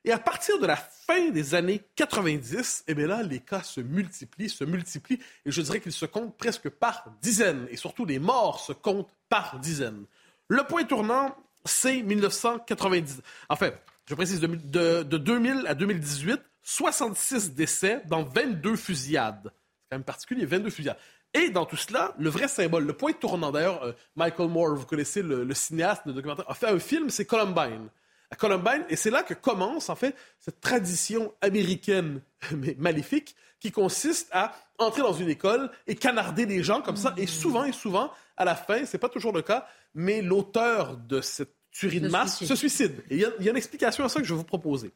Et 0.05 0.11
à 0.11 0.19
partir 0.19 0.59
de 0.59 0.65
la 0.65 0.77
fin 0.77 1.29
des 1.29 1.55
années 1.55 1.81
90, 1.95 2.85
eh 2.87 2.93
bien 2.93 3.07
là, 3.07 3.21
les 3.21 3.39
cas 3.39 3.63
se 3.63 3.81
multiplient, 3.81 4.49
se 4.49 4.63
multiplient, 4.63 5.19
et 5.45 5.51
je 5.51 5.61
dirais 5.61 5.81
qu'ils 5.81 5.91
se 5.91 6.05
comptent 6.05 6.37
presque 6.37 6.69
par 6.69 7.05
dizaines, 7.21 7.67
et 7.69 7.75
surtout 7.75 8.05
les 8.05 8.19
morts 8.19 8.61
se 8.61 8.71
comptent 8.71 9.13
par 9.27 9.59
dizaines. 9.59 10.05
Le 10.47 10.63
point 10.63 10.85
tournant, 10.85 11.35
c'est 11.69 12.01
1990. 12.01 13.21
En 13.49 13.55
fait, 13.55 13.81
je 14.09 14.15
précise, 14.15 14.39
de, 14.41 15.03
2000 15.03 15.65
à 15.67 15.75
2018, 15.75 16.41
66 16.63 17.53
décès 17.53 18.01
dans 18.07 18.23
22 18.23 18.75
fusillades. 18.75 19.43
C'est 19.43 19.89
quand 19.91 19.97
même 19.97 20.03
particulier, 20.03 20.45
22 20.45 20.69
fusillades. 20.69 20.97
Et 21.33 21.51
dans 21.51 21.65
tout 21.65 21.75
cela, 21.75 22.15
le 22.17 22.29
vrai 22.29 22.47
symbole, 22.47 22.85
le 22.85 22.93
point 22.93 23.13
tournant, 23.13 23.51
d'ailleurs, 23.51 23.83
euh, 23.83 23.91
Michael 24.15 24.49
Moore, 24.49 24.75
vous 24.75 24.85
connaissez 24.85 25.21
le, 25.21 25.53
cinéaste, 25.53 26.01
le 26.07 26.13
documentaire, 26.13 26.49
a 26.49 26.55
fait 26.55 26.67
un 26.67 26.79
film, 26.79 27.11
c'est 27.11 27.25
Columbine. 27.25 27.89
À 28.31 28.35
Columbine, 28.35 28.83
et 28.89 28.95
c'est 28.95 29.11
là 29.11 29.21
que 29.21 29.35
commence, 29.35 29.89
en 29.89 29.95
fait, 29.95 30.15
cette 30.39 30.59
tradition 30.59 31.31
américaine, 31.41 32.21
mais 32.51 32.75
maléfique, 32.79 33.35
qui 33.59 33.71
consiste 33.71 34.29
à 34.31 34.55
entrer 34.79 35.01
dans 35.01 35.13
une 35.13 35.29
école 35.29 35.69
et 35.85 35.95
canarder 35.95 36.45
les 36.45 36.63
gens 36.63 36.81
comme 36.81 36.95
ça. 36.95 37.13
Et 37.17 37.27
souvent, 37.27 37.65
et 37.65 37.73
souvent, 37.73 38.11
à 38.37 38.45
la 38.45 38.55
fin, 38.55 38.85
c'est 38.85 38.97
pas 38.97 39.09
toujours 39.09 39.33
le 39.33 39.41
cas, 39.41 39.67
mais 39.93 40.21
l'auteur 40.21 40.97
de 40.97 41.21
cette 41.21 41.58
tuerie 41.71 42.01
de 42.01 42.09
masse 42.09 42.43
se 42.43 42.55
suicide. 42.55 43.03
Et 43.09 43.15
il 43.15 43.21
y, 43.21 43.47
a 43.47 43.51
une 43.51 43.57
explication 43.57 44.03
à 44.03 44.09
ça 44.09 44.19
que 44.19 44.25
je 44.25 44.33
vais 44.33 44.37
vous 44.37 44.43
proposer. 44.43 44.91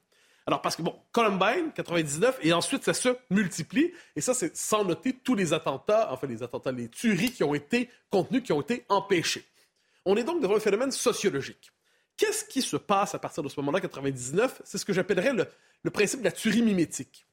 Alors, 0.46 0.62
parce 0.62 0.76
que, 0.76 0.82
bon, 0.82 1.00
Columbine, 1.12 1.72
99, 1.74 2.40
et 2.42 2.52
ensuite, 2.52 2.84
ça 2.84 2.94
se 2.94 3.10
multiplie. 3.30 3.94
Et 4.16 4.22
ça, 4.22 4.34
c'est 4.34 4.56
sans 4.58 4.84
noter 4.84 5.14
tous 5.14 5.36
les 5.36 5.54
attentats, 5.54 6.12
enfin, 6.12 6.28
les 6.28 6.44
attentats, 6.44 6.72
les 6.72 6.90
tueries 6.90 7.32
qui 7.32 7.44
ont 7.44 7.54
été 7.54 7.90
contenues, 8.10 8.42
qui 8.42 8.52
ont 8.52 8.62
été 8.62 8.86
empêchées. 8.90 9.46
On 10.06 10.18
est 10.18 10.24
donc 10.24 10.42
devant 10.42 10.58
un 10.58 10.60
phénomène 10.60 10.92
sociologique. 10.92 11.72
Qu'est-ce 12.18 12.44
qui 12.44 12.62
se 12.62 12.76
passe 12.76 13.16
à 13.16 13.20
partir 13.20 13.42
de 13.42 13.50
ce 13.50 13.60
moment-là, 13.62 13.80
99? 13.80 14.62
C'est 14.66 14.78
ce 14.78 14.86
que 14.86 14.94
j'appellerais 14.94 15.34
le, 15.34 15.48
le 15.84 15.92
principe 15.92 16.20
de 16.20 16.26
la 16.26 16.32
tuerie 16.32 16.62
mimétique 16.62 17.26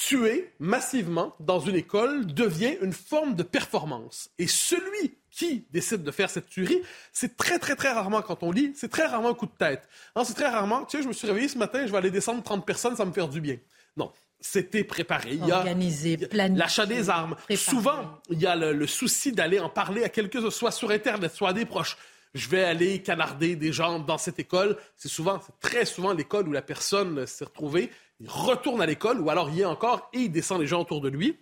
tuer 0.00 0.54
massivement 0.58 1.34
dans 1.40 1.60
une 1.60 1.76
école 1.76 2.26
devient 2.26 2.76
une 2.80 2.94
forme 2.94 3.34
de 3.34 3.42
performance. 3.42 4.30
Et 4.38 4.46
celui 4.46 5.18
qui 5.30 5.64
décide 5.70 6.02
de 6.02 6.10
faire 6.10 6.30
cette 6.30 6.48
tuerie, 6.48 6.82
c'est 7.12 7.36
très, 7.36 7.58
très, 7.58 7.76
très 7.76 7.92
rarement, 7.92 8.22
quand 8.22 8.42
on 8.42 8.50
lit, 8.50 8.72
c'est 8.74 8.90
très 8.90 9.06
rarement 9.06 9.30
un 9.30 9.34
coup 9.34 9.46
de 9.46 9.56
tête. 9.58 9.88
Hein, 10.14 10.24
c'est 10.24 10.34
très 10.34 10.48
rarement, 10.48 10.84
tiens, 10.84 11.02
je 11.02 11.08
me 11.08 11.12
suis 11.12 11.26
réveillé 11.26 11.48
ce 11.48 11.58
matin, 11.58 11.86
je 11.86 11.92
vais 11.92 11.98
aller 11.98 12.10
descendre 12.10 12.42
30 12.42 12.66
personnes, 12.66 12.96
ça 12.96 13.04
me 13.04 13.12
faire 13.12 13.28
du 13.28 13.40
bien. 13.40 13.56
Non, 13.96 14.12
c'était 14.40 14.84
préparé. 14.84 15.32
Il 15.32 15.46
y 15.46 15.52
a 15.52 15.58
Organisé, 15.58 16.16
planifié, 16.16 16.58
l'achat 16.58 16.86
des 16.86 17.10
armes. 17.10 17.36
Souvent, 17.56 18.20
il 18.30 18.40
y 18.40 18.46
a 18.46 18.56
le, 18.56 18.86
souci 18.86 19.32
d'aller 19.32 19.58
en 19.58 19.68
parler 19.68 20.04
à 20.04 20.08
quelques, 20.08 20.50
soit 20.50 20.70
sur 20.70 20.90
Internet, 20.90 21.32
soit 21.34 21.50
à 21.50 21.52
des 21.52 21.64
proches. 21.64 21.96
Je 22.32 22.48
vais 22.48 22.62
aller 22.62 23.02
canarder 23.02 23.56
des 23.56 23.72
gens 23.72 23.98
dans 23.98 24.18
cette 24.18 24.38
école. 24.38 24.76
C'est 24.96 25.08
souvent, 25.08 25.40
c'est 25.44 25.58
très 25.60 25.84
souvent 25.84 26.12
l'école 26.12 26.48
où 26.48 26.52
la 26.52 26.62
personne 26.62 27.26
s'est 27.26 27.44
retrouvée 27.44 27.90
il 28.20 28.28
retourne 28.28 28.82
à 28.82 28.86
l'école, 28.86 29.20
ou 29.20 29.30
alors 29.30 29.48
il 29.48 29.56
y 29.56 29.60
est 29.62 29.66
encore 29.66 30.10
et 30.12 30.20
il 30.20 30.30
descend 30.30 30.60
les 30.60 30.66
gens 30.66 30.82
autour 30.82 31.00
de 31.00 31.08
lui. 31.08 31.38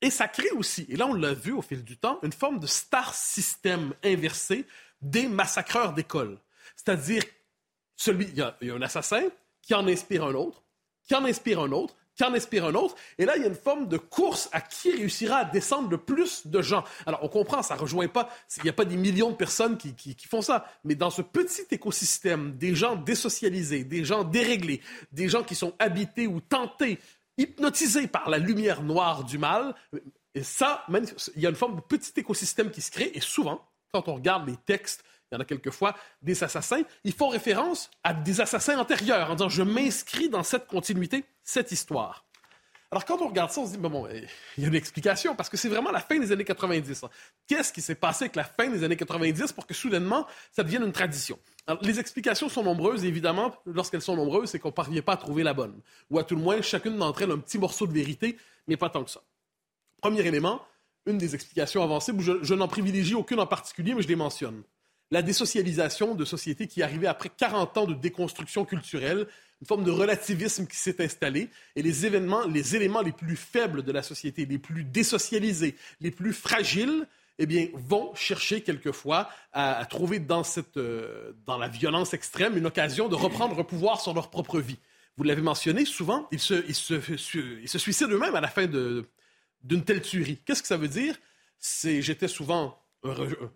Et 0.00 0.10
ça 0.10 0.28
crée 0.28 0.50
aussi, 0.50 0.86
et 0.88 0.96
là 0.96 1.06
on 1.06 1.14
l'a 1.14 1.34
vu 1.34 1.52
au 1.52 1.62
fil 1.62 1.82
du 1.82 1.96
temps, 1.96 2.20
une 2.22 2.32
forme 2.32 2.60
de 2.60 2.66
star 2.66 3.14
système 3.14 3.94
inversé 4.04 4.64
des 5.02 5.26
massacreurs 5.28 5.92
d'école. 5.92 6.38
C'est-à-dire, 6.76 7.22
celui, 7.96 8.26
il 8.26 8.36
y, 8.36 8.42
a, 8.42 8.56
un 8.62 8.82
assassin 8.82 9.22
qui 9.62 9.74
en 9.74 9.86
inspire 9.88 10.24
un 10.24 10.34
autre, 10.34 10.62
qui 11.06 11.14
en 11.14 11.24
inspire 11.24 11.60
un 11.60 11.72
autre, 11.72 11.96
qu'en 12.18 12.34
espère 12.34 12.64
un 12.64 12.74
autre. 12.74 12.96
Et 13.16 13.24
là, 13.24 13.36
il 13.36 13.42
y 13.42 13.44
a 13.44 13.48
une 13.48 13.54
forme 13.54 13.88
de 13.88 13.96
course 13.96 14.48
à 14.52 14.60
qui 14.60 14.90
réussira 14.90 15.38
à 15.38 15.44
descendre 15.44 15.88
le 15.88 15.98
plus 15.98 16.46
de 16.46 16.60
gens. 16.60 16.84
Alors, 17.06 17.20
on 17.22 17.28
comprend, 17.28 17.62
ça 17.62 17.76
ne 17.76 17.80
rejoint 17.80 18.08
pas, 18.08 18.28
il 18.56 18.64
n'y 18.64 18.70
a 18.70 18.72
pas 18.72 18.84
des 18.84 18.96
millions 18.96 19.30
de 19.30 19.36
personnes 19.36 19.78
qui, 19.78 19.94
qui, 19.94 20.26
font 20.26 20.42
ça, 20.42 20.66
mais 20.84 20.94
dans 20.94 21.10
ce 21.10 21.22
petit 21.22 21.66
écosystème, 21.70 22.56
des 22.56 22.74
gens 22.74 22.96
désocialisés, 22.96 23.84
des 23.84 24.04
gens 24.04 24.24
déréglés, 24.24 24.80
des 25.12 25.28
gens 25.28 25.42
qui 25.42 25.54
sont 25.54 25.74
habités 25.78 26.26
ou 26.26 26.40
tentés, 26.40 26.98
hypnotisés 27.38 28.06
par 28.06 28.28
la 28.28 28.38
lumière 28.38 28.82
noire 28.82 29.24
du 29.24 29.38
mal, 29.38 29.74
et 30.34 30.42
ça, 30.42 30.84
il 31.34 31.42
y 31.42 31.46
a 31.46 31.50
une 31.50 31.56
forme 31.56 31.76
de 31.76 31.80
petit 31.80 32.12
écosystème 32.16 32.70
qui 32.70 32.82
se 32.82 32.90
crée, 32.90 33.10
et 33.14 33.20
souvent, 33.20 33.66
quand 33.92 34.08
on 34.08 34.14
regarde 34.14 34.46
les 34.46 34.56
textes 34.56 35.04
il 35.30 35.34
y 35.34 35.38
en 35.38 35.40
a 35.40 35.44
quelquefois 35.44 35.94
des 36.22 36.42
assassins, 36.42 36.82
ils 37.04 37.12
font 37.12 37.28
référence 37.28 37.90
à 38.02 38.14
des 38.14 38.40
assassins 38.40 38.78
antérieurs 38.78 39.30
en 39.30 39.34
disant 39.34 39.48
je 39.48 39.62
m'inscris 39.62 40.28
dans 40.28 40.42
cette 40.42 40.66
continuité, 40.66 41.24
cette 41.42 41.70
histoire. 41.70 42.24
Alors, 42.90 43.04
quand 43.04 43.20
on 43.20 43.28
regarde 43.28 43.50
ça, 43.50 43.60
on 43.60 43.66
se 43.66 43.72
dit, 43.72 43.76
bon, 43.76 44.08
il 44.56 44.62
y 44.62 44.64
a 44.64 44.68
une 44.68 44.74
explication, 44.74 45.34
parce 45.34 45.50
que 45.50 45.58
c'est 45.58 45.68
vraiment 45.68 45.90
la 45.90 46.00
fin 46.00 46.18
des 46.18 46.32
années 46.32 46.44
90. 46.44 47.04
Hein. 47.04 47.10
Qu'est-ce 47.46 47.70
qui 47.70 47.82
s'est 47.82 47.94
passé 47.94 48.24
avec 48.24 48.36
la 48.36 48.44
fin 48.44 48.68
des 48.70 48.82
années 48.82 48.96
90 48.96 49.52
pour 49.52 49.66
que 49.66 49.74
soudainement, 49.74 50.26
ça 50.52 50.62
devienne 50.62 50.84
une 50.84 50.92
tradition? 50.92 51.38
Les 51.82 52.00
explications 52.00 52.48
sont 52.48 52.62
nombreuses, 52.62 53.04
évidemment. 53.04 53.54
Lorsqu'elles 53.66 54.00
sont 54.00 54.16
nombreuses, 54.16 54.50
c'est 54.50 54.58
qu'on 54.58 54.68
ne 54.68 54.72
parvient 54.72 55.02
pas 55.02 55.12
à 55.12 55.16
trouver 55.18 55.42
la 55.42 55.52
bonne. 55.52 55.78
Ou 56.10 56.18
à 56.18 56.24
tout 56.24 56.34
le 56.34 56.40
moins, 56.40 56.62
chacune 56.62 56.96
d'entre 56.96 57.20
elles 57.20 57.30
un 57.30 57.38
petit 57.38 57.58
morceau 57.58 57.86
de 57.86 57.92
vérité, 57.92 58.38
mais 58.66 58.78
pas 58.78 58.88
tant 58.88 59.04
que 59.04 59.10
ça. 59.10 59.20
Premier 60.00 60.26
élément, 60.26 60.62
une 61.04 61.18
des 61.18 61.34
explications 61.34 61.82
avancées, 61.82 62.12
je, 62.18 62.42
je 62.42 62.54
n'en 62.54 62.68
privilégie 62.68 63.14
aucune 63.14 63.40
en 63.40 63.46
particulier, 63.46 63.94
mais 63.94 64.02
je 64.02 64.08
les 64.08 64.16
mentionne 64.16 64.62
la 65.10 65.22
désocialisation 65.22 66.14
de 66.14 66.24
sociétés 66.24 66.66
qui 66.66 66.82
arrivait 66.82 67.06
après 67.06 67.30
40 67.30 67.78
ans 67.78 67.86
de 67.86 67.94
déconstruction 67.94 68.64
culturelle, 68.64 69.26
une 69.60 69.66
forme 69.66 69.84
de 69.84 69.90
relativisme 69.90 70.66
qui 70.66 70.76
s'est 70.76 71.02
installé, 71.02 71.50
et 71.74 71.82
les 71.82 72.06
événements, 72.06 72.46
les 72.46 72.76
éléments 72.76 73.02
les 73.02 73.12
plus 73.12 73.36
faibles 73.36 73.82
de 73.82 73.92
la 73.92 74.02
société, 74.02 74.46
les 74.46 74.58
plus 74.58 74.84
désocialisés, 74.84 75.76
les 76.00 76.10
plus 76.10 76.32
fragiles, 76.32 77.06
eh 77.38 77.46
bien, 77.46 77.68
vont 77.74 78.14
chercher 78.14 78.62
quelquefois 78.62 79.28
à, 79.52 79.84
trouver 79.86 80.18
dans, 80.18 80.42
cette, 80.42 80.76
euh, 80.76 81.32
dans 81.46 81.56
la 81.56 81.68
violence 81.68 82.14
extrême 82.14 82.56
une 82.56 82.66
occasion 82.66 83.08
de 83.08 83.14
reprendre 83.14 83.56
le 83.56 83.64
pouvoir 83.64 84.00
sur 84.00 84.12
leur 84.12 84.30
propre 84.30 84.60
vie. 84.60 84.78
Vous 85.16 85.24
l'avez 85.24 85.42
mentionné, 85.42 85.84
souvent, 85.84 86.28
ils 86.30 86.40
se, 86.40 86.64
ils 86.68 86.74
se, 86.74 86.94
ils 87.62 87.68
se 87.68 87.78
suicident 87.78 88.10
eux-mêmes 88.10 88.34
à 88.34 88.40
la 88.40 88.48
fin 88.48 88.66
d'une 88.66 89.84
telle 89.84 90.02
tuerie. 90.02 90.38
Qu'est-ce 90.44 90.62
que 90.62 90.68
ça 90.68 90.76
veut 90.76 90.88
dire? 90.88 91.16
C'est, 91.58 92.02
j'étais 92.02 92.28
souvent 92.28 92.80
un, 93.02 93.10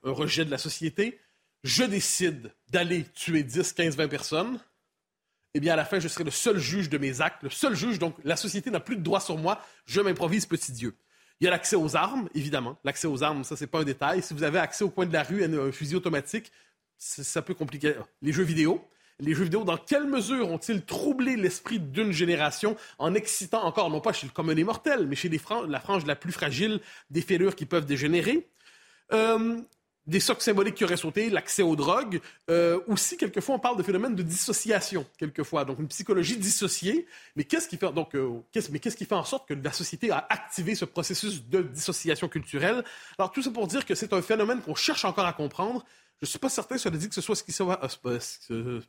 un 0.05 0.13
rejet 0.13 0.45
de 0.45 0.51
la 0.51 0.59
société, 0.59 1.21
je 1.65 1.85
décide 1.85 2.53
d'aller 2.71 3.05
tuer 3.15 3.45
10, 3.45 3.73
15, 3.73 3.97
20 3.97 4.09
personnes, 4.09 4.61
eh 5.55 5.61
bien, 5.61 5.75
à 5.75 5.77
la 5.77 5.85
fin, 5.85 6.01
je 6.01 6.09
serai 6.09 6.25
le 6.25 6.31
seul 6.31 6.59
juge 6.59 6.89
de 6.89 6.99
mes 6.99 7.21
actes, 7.21 7.43
le 7.43 7.51
seul 7.51 7.75
juge, 7.75 7.99
donc 7.99 8.17
la 8.25 8.37
société 8.37 8.71
n'a 8.71 8.81
plus 8.81 8.97
de 8.97 9.03
droit 9.03 9.21
sur 9.21 9.37
moi, 9.37 9.61
je 9.85 10.01
m'improvise 10.01 10.47
petit 10.47 10.73
Dieu. 10.73 10.95
Il 11.41 11.45
y 11.45 11.49
a 11.49 11.51
l'accès 11.51 11.77
aux 11.77 11.97
armes, 11.97 12.29
évidemment. 12.35 12.79
L'accès 12.85 13.09
aux 13.09 13.23
armes, 13.23 13.43
ça, 13.45 13.57
c'est 13.57 13.67
pas 13.67 13.81
un 13.81 13.85
détail. 13.85 14.23
Si 14.23 14.33
vous 14.33 14.45
avez 14.45 14.61
accès 14.61 14.85
au 14.85 14.91
coin 14.91 15.07
de 15.07 15.13
la 15.13 15.25
rue 15.25 15.43
à 15.43 15.47
un 15.47 15.73
fusil 15.73 15.97
automatique, 15.97 16.53
ça 16.97 17.43
peut 17.43 17.55
compliquer. 17.55 17.95
Les 18.23 18.33
jeux 18.33 18.45
vidéo. 18.45 18.87
Les 19.19 19.35
jeux 19.35 19.45
vidéo, 19.45 19.63
dans 19.65 19.77
quelle 19.77 20.07
mesure 20.07 20.51
ont-ils 20.51 20.85
troublé 20.85 21.37
l'esprit 21.37 21.79
d'une 21.79 22.13
génération 22.13 22.77
en 22.99 23.15
excitant 23.15 23.65
encore, 23.65 23.91
non 23.91 24.01
pas 24.01 24.13
chez 24.13 24.27
le 24.27 24.33
commun 24.33 24.55
des 24.55 24.65
mortels, 24.65 25.07
mais 25.07 25.17
chez 25.17 25.29
les 25.29 25.41
la 25.69 25.81
frange 25.81 26.07
la 26.07 26.17
plus 26.17 26.33
fragile 26.33 26.81
des 27.11 27.23
fêlures 27.23 27.55
qui 27.55 27.67
peuvent 27.67 27.87
dégénérer? 27.87 28.49
Euh, 29.13 29.61
des 30.07 30.21
socs 30.21 30.43
symboliques 30.43 30.75
qui 30.75 30.85
auraient 30.85 30.97
sauté, 30.97 31.31
l'accès 31.31 31.63
aux 31.63 31.77
drogues. 31.77 32.21
Euh, 32.51 32.81
aussi, 32.89 33.17
quelquefois, 33.17 33.55
on 33.55 33.59
parle 33.59 33.77
de 33.77 33.83
phénomènes 33.83 34.17
de 34.17 34.23
dissociation, 34.23 35.07
quelquefois. 35.17 35.65
Donc, 35.65 35.79
une 35.79 35.89
psychologie 35.89 36.37
dissociée. 36.37 37.07
Mais 37.37 37.45
qu'est-ce 37.45 37.69
qui 37.69 37.77
fait, 37.77 37.93
donc, 37.93 38.15
euh, 38.15 38.41
mais 38.71 38.79
qu'est-ce 38.81 38.97
qui 38.97 39.05
fait 39.05 39.15
en 39.15 39.25
sorte 39.25 39.49
que 39.49 39.55
la 39.55 39.73
société 39.73 40.11
a 40.11 40.27
activé 40.29 40.75
ce 40.75 40.85
processus 40.85 41.45
de 41.45 41.63
dissociation 41.63 42.29
culturelle? 42.29 42.85
Alors, 43.19 43.31
tout 43.31 43.43
ça 43.43 43.51
pour 43.51 43.67
dire 43.69 43.87
que 43.87 43.95
c'est 43.95 44.13
un 44.13 44.23
phénomène 44.23 44.61
qu'on 44.61 44.75
cherche 44.75 45.05
encore 45.05 45.27
à 45.27 45.33
comprendre. 45.33 45.85
Je 46.21 46.27
ne 46.27 46.29
suis 46.29 46.39
pas 46.39 46.49
certain, 46.49 46.79
cela 46.79 46.97
dit, 46.97 47.09
que 47.09 47.15
ce 47.15 47.21
soit 47.21 47.37
ce 47.37 47.45
qui 47.45 47.53
soit... 47.53 47.81
Euh, 48.07 48.81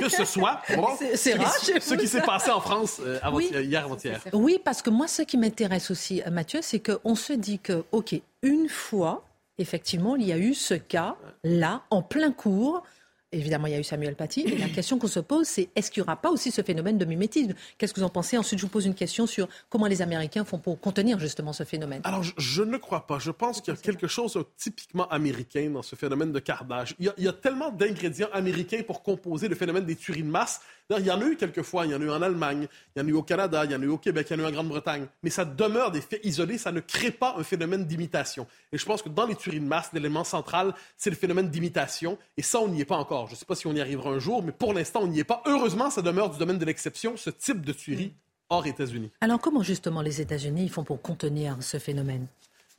que 0.00 0.08
ce 0.10 0.24
soit 0.26 0.60
rare, 0.68 0.98
ce 1.00 1.94
qui 1.94 2.08
s'est 2.08 2.20
passé 2.20 2.50
en 2.50 2.60
France 2.60 3.00
hier 3.00 3.84
avant-hier. 3.84 4.20
Oui, 4.34 4.60
parce 4.62 4.82
que 4.82 4.90
moi, 4.90 5.08
ce 5.08 5.22
qui 5.22 5.38
m'intéresse 5.38 5.90
aussi, 5.90 6.20
Mathieu, 6.30 6.60
c'est 6.60 6.80
qu'on 6.80 7.14
se 7.14 7.32
dit 7.32 7.58
que, 7.58 7.84
OK, 7.92 8.20
une 8.42 8.68
fois, 8.68 9.27
effectivement, 9.58 10.16
il 10.16 10.26
y 10.26 10.32
a 10.32 10.38
eu 10.38 10.54
ce 10.54 10.74
cas-là, 10.74 11.82
en 11.90 12.02
plein 12.02 12.32
cours. 12.32 12.82
Évidemment, 13.30 13.66
il 13.66 13.74
y 13.74 13.76
a 13.76 13.78
eu 13.78 13.84
Samuel 13.84 14.14
Paty. 14.14 14.40
Et 14.40 14.56
la 14.56 14.70
question 14.70 14.98
qu'on 14.98 15.06
se 15.06 15.20
pose, 15.20 15.46
c'est 15.46 15.68
est-ce 15.76 15.90
qu'il 15.90 16.00
n'y 16.00 16.06
aura 16.06 16.16
pas 16.16 16.30
aussi 16.30 16.50
ce 16.50 16.62
phénomène 16.62 16.96
de 16.96 17.04
mimétisme? 17.04 17.52
Qu'est-ce 17.76 17.92
que 17.92 18.00
vous 18.00 18.06
en 18.06 18.10
pensez? 18.10 18.38
Ensuite, 18.38 18.58
je 18.58 18.64
vous 18.64 18.70
pose 18.70 18.86
une 18.86 18.94
question 18.94 19.26
sur 19.26 19.48
comment 19.68 19.86
les 19.86 20.00
Américains 20.00 20.46
font 20.46 20.58
pour 20.58 20.80
contenir 20.80 21.18
justement 21.18 21.52
ce 21.52 21.64
phénomène. 21.64 22.00
Alors, 22.04 22.22
je, 22.22 22.62
ne 22.62 22.78
crois 22.78 23.06
pas. 23.06 23.18
Je 23.18 23.30
pense 23.30 23.60
qu'il 23.60 23.74
y 23.74 23.76
a 23.76 23.80
quelque 23.80 24.06
chose 24.06 24.32
de 24.32 24.46
typiquement 24.56 25.06
américain 25.08 25.68
dans 25.68 25.82
ce 25.82 25.94
phénomène 25.94 26.32
de 26.32 26.38
cardage. 26.38 26.94
Il 26.98 27.04
y 27.04 27.08
a, 27.10 27.14
il 27.18 27.24
y 27.24 27.28
a 27.28 27.34
tellement 27.34 27.70
d'ingrédients 27.70 28.28
américains 28.32 28.80
pour 28.86 29.02
composer 29.02 29.48
le 29.48 29.56
phénomène 29.56 29.84
des 29.84 29.96
tueries 29.96 30.22
de 30.22 30.28
masse 30.28 30.62
il 30.96 31.04
y 31.04 31.10
en 31.10 31.20
a 31.20 31.24
eu 31.26 31.36
quelques 31.36 31.62
fois, 31.62 31.84
il 31.84 31.92
y 31.92 31.94
en 31.94 32.00
a 32.00 32.04
eu 32.04 32.10
en 32.10 32.22
Allemagne, 32.22 32.66
il 32.96 33.00
y 33.00 33.02
en 33.02 33.06
a 33.06 33.10
eu 33.10 33.14
au 33.14 33.22
Canada, 33.22 33.64
il 33.64 33.72
y 33.72 33.74
en 33.74 33.82
a 33.82 33.84
eu 33.84 33.88
au 33.88 33.98
Québec, 33.98 34.26
il 34.30 34.38
y 34.38 34.40
en 34.40 34.44
a 34.44 34.46
eu 34.46 34.50
en 34.50 34.52
Grande-Bretagne, 34.52 35.06
mais 35.22 35.30
ça 35.30 35.44
demeure 35.44 35.90
des 35.90 36.00
faits 36.00 36.24
isolés, 36.24 36.56
ça 36.56 36.72
ne 36.72 36.80
crée 36.80 37.10
pas 37.10 37.34
un 37.36 37.42
phénomène 37.42 37.84
d'imitation. 37.84 38.46
Et 38.72 38.78
je 38.78 38.86
pense 38.86 39.02
que 39.02 39.10
dans 39.10 39.26
les 39.26 39.34
tueries 39.36 39.60
de 39.60 39.66
masse, 39.66 39.90
l'élément 39.92 40.24
central, 40.24 40.72
c'est 40.96 41.10
le 41.10 41.16
phénomène 41.16 41.50
d'imitation, 41.50 42.16
et 42.36 42.42
ça, 42.42 42.60
on 42.60 42.68
n'y 42.68 42.80
est 42.80 42.86
pas 42.86 42.96
encore. 42.96 43.26
Je 43.26 43.32
ne 43.32 43.36
sais 43.36 43.44
pas 43.44 43.54
si 43.54 43.66
on 43.66 43.72
y 43.74 43.80
arrivera 43.80 44.10
un 44.10 44.18
jour, 44.18 44.42
mais 44.42 44.52
pour 44.52 44.72
l'instant, 44.72 45.00
on 45.02 45.08
n'y 45.08 45.20
est 45.20 45.24
pas. 45.24 45.42
Heureusement, 45.46 45.90
ça 45.90 46.00
demeure 46.00 46.30
du 46.30 46.38
domaine 46.38 46.58
de 46.58 46.64
l'exception, 46.64 47.16
ce 47.16 47.30
type 47.30 47.64
de 47.64 47.72
tuerie 47.72 48.14
hors 48.48 48.66
États-Unis. 48.66 49.10
Alors 49.20 49.40
comment 49.40 49.62
justement 49.62 50.00
les 50.00 50.22
États-Unis 50.22 50.70
font 50.70 50.84
pour 50.84 51.02
contenir 51.02 51.56
ce 51.60 51.78
phénomène? 51.78 52.26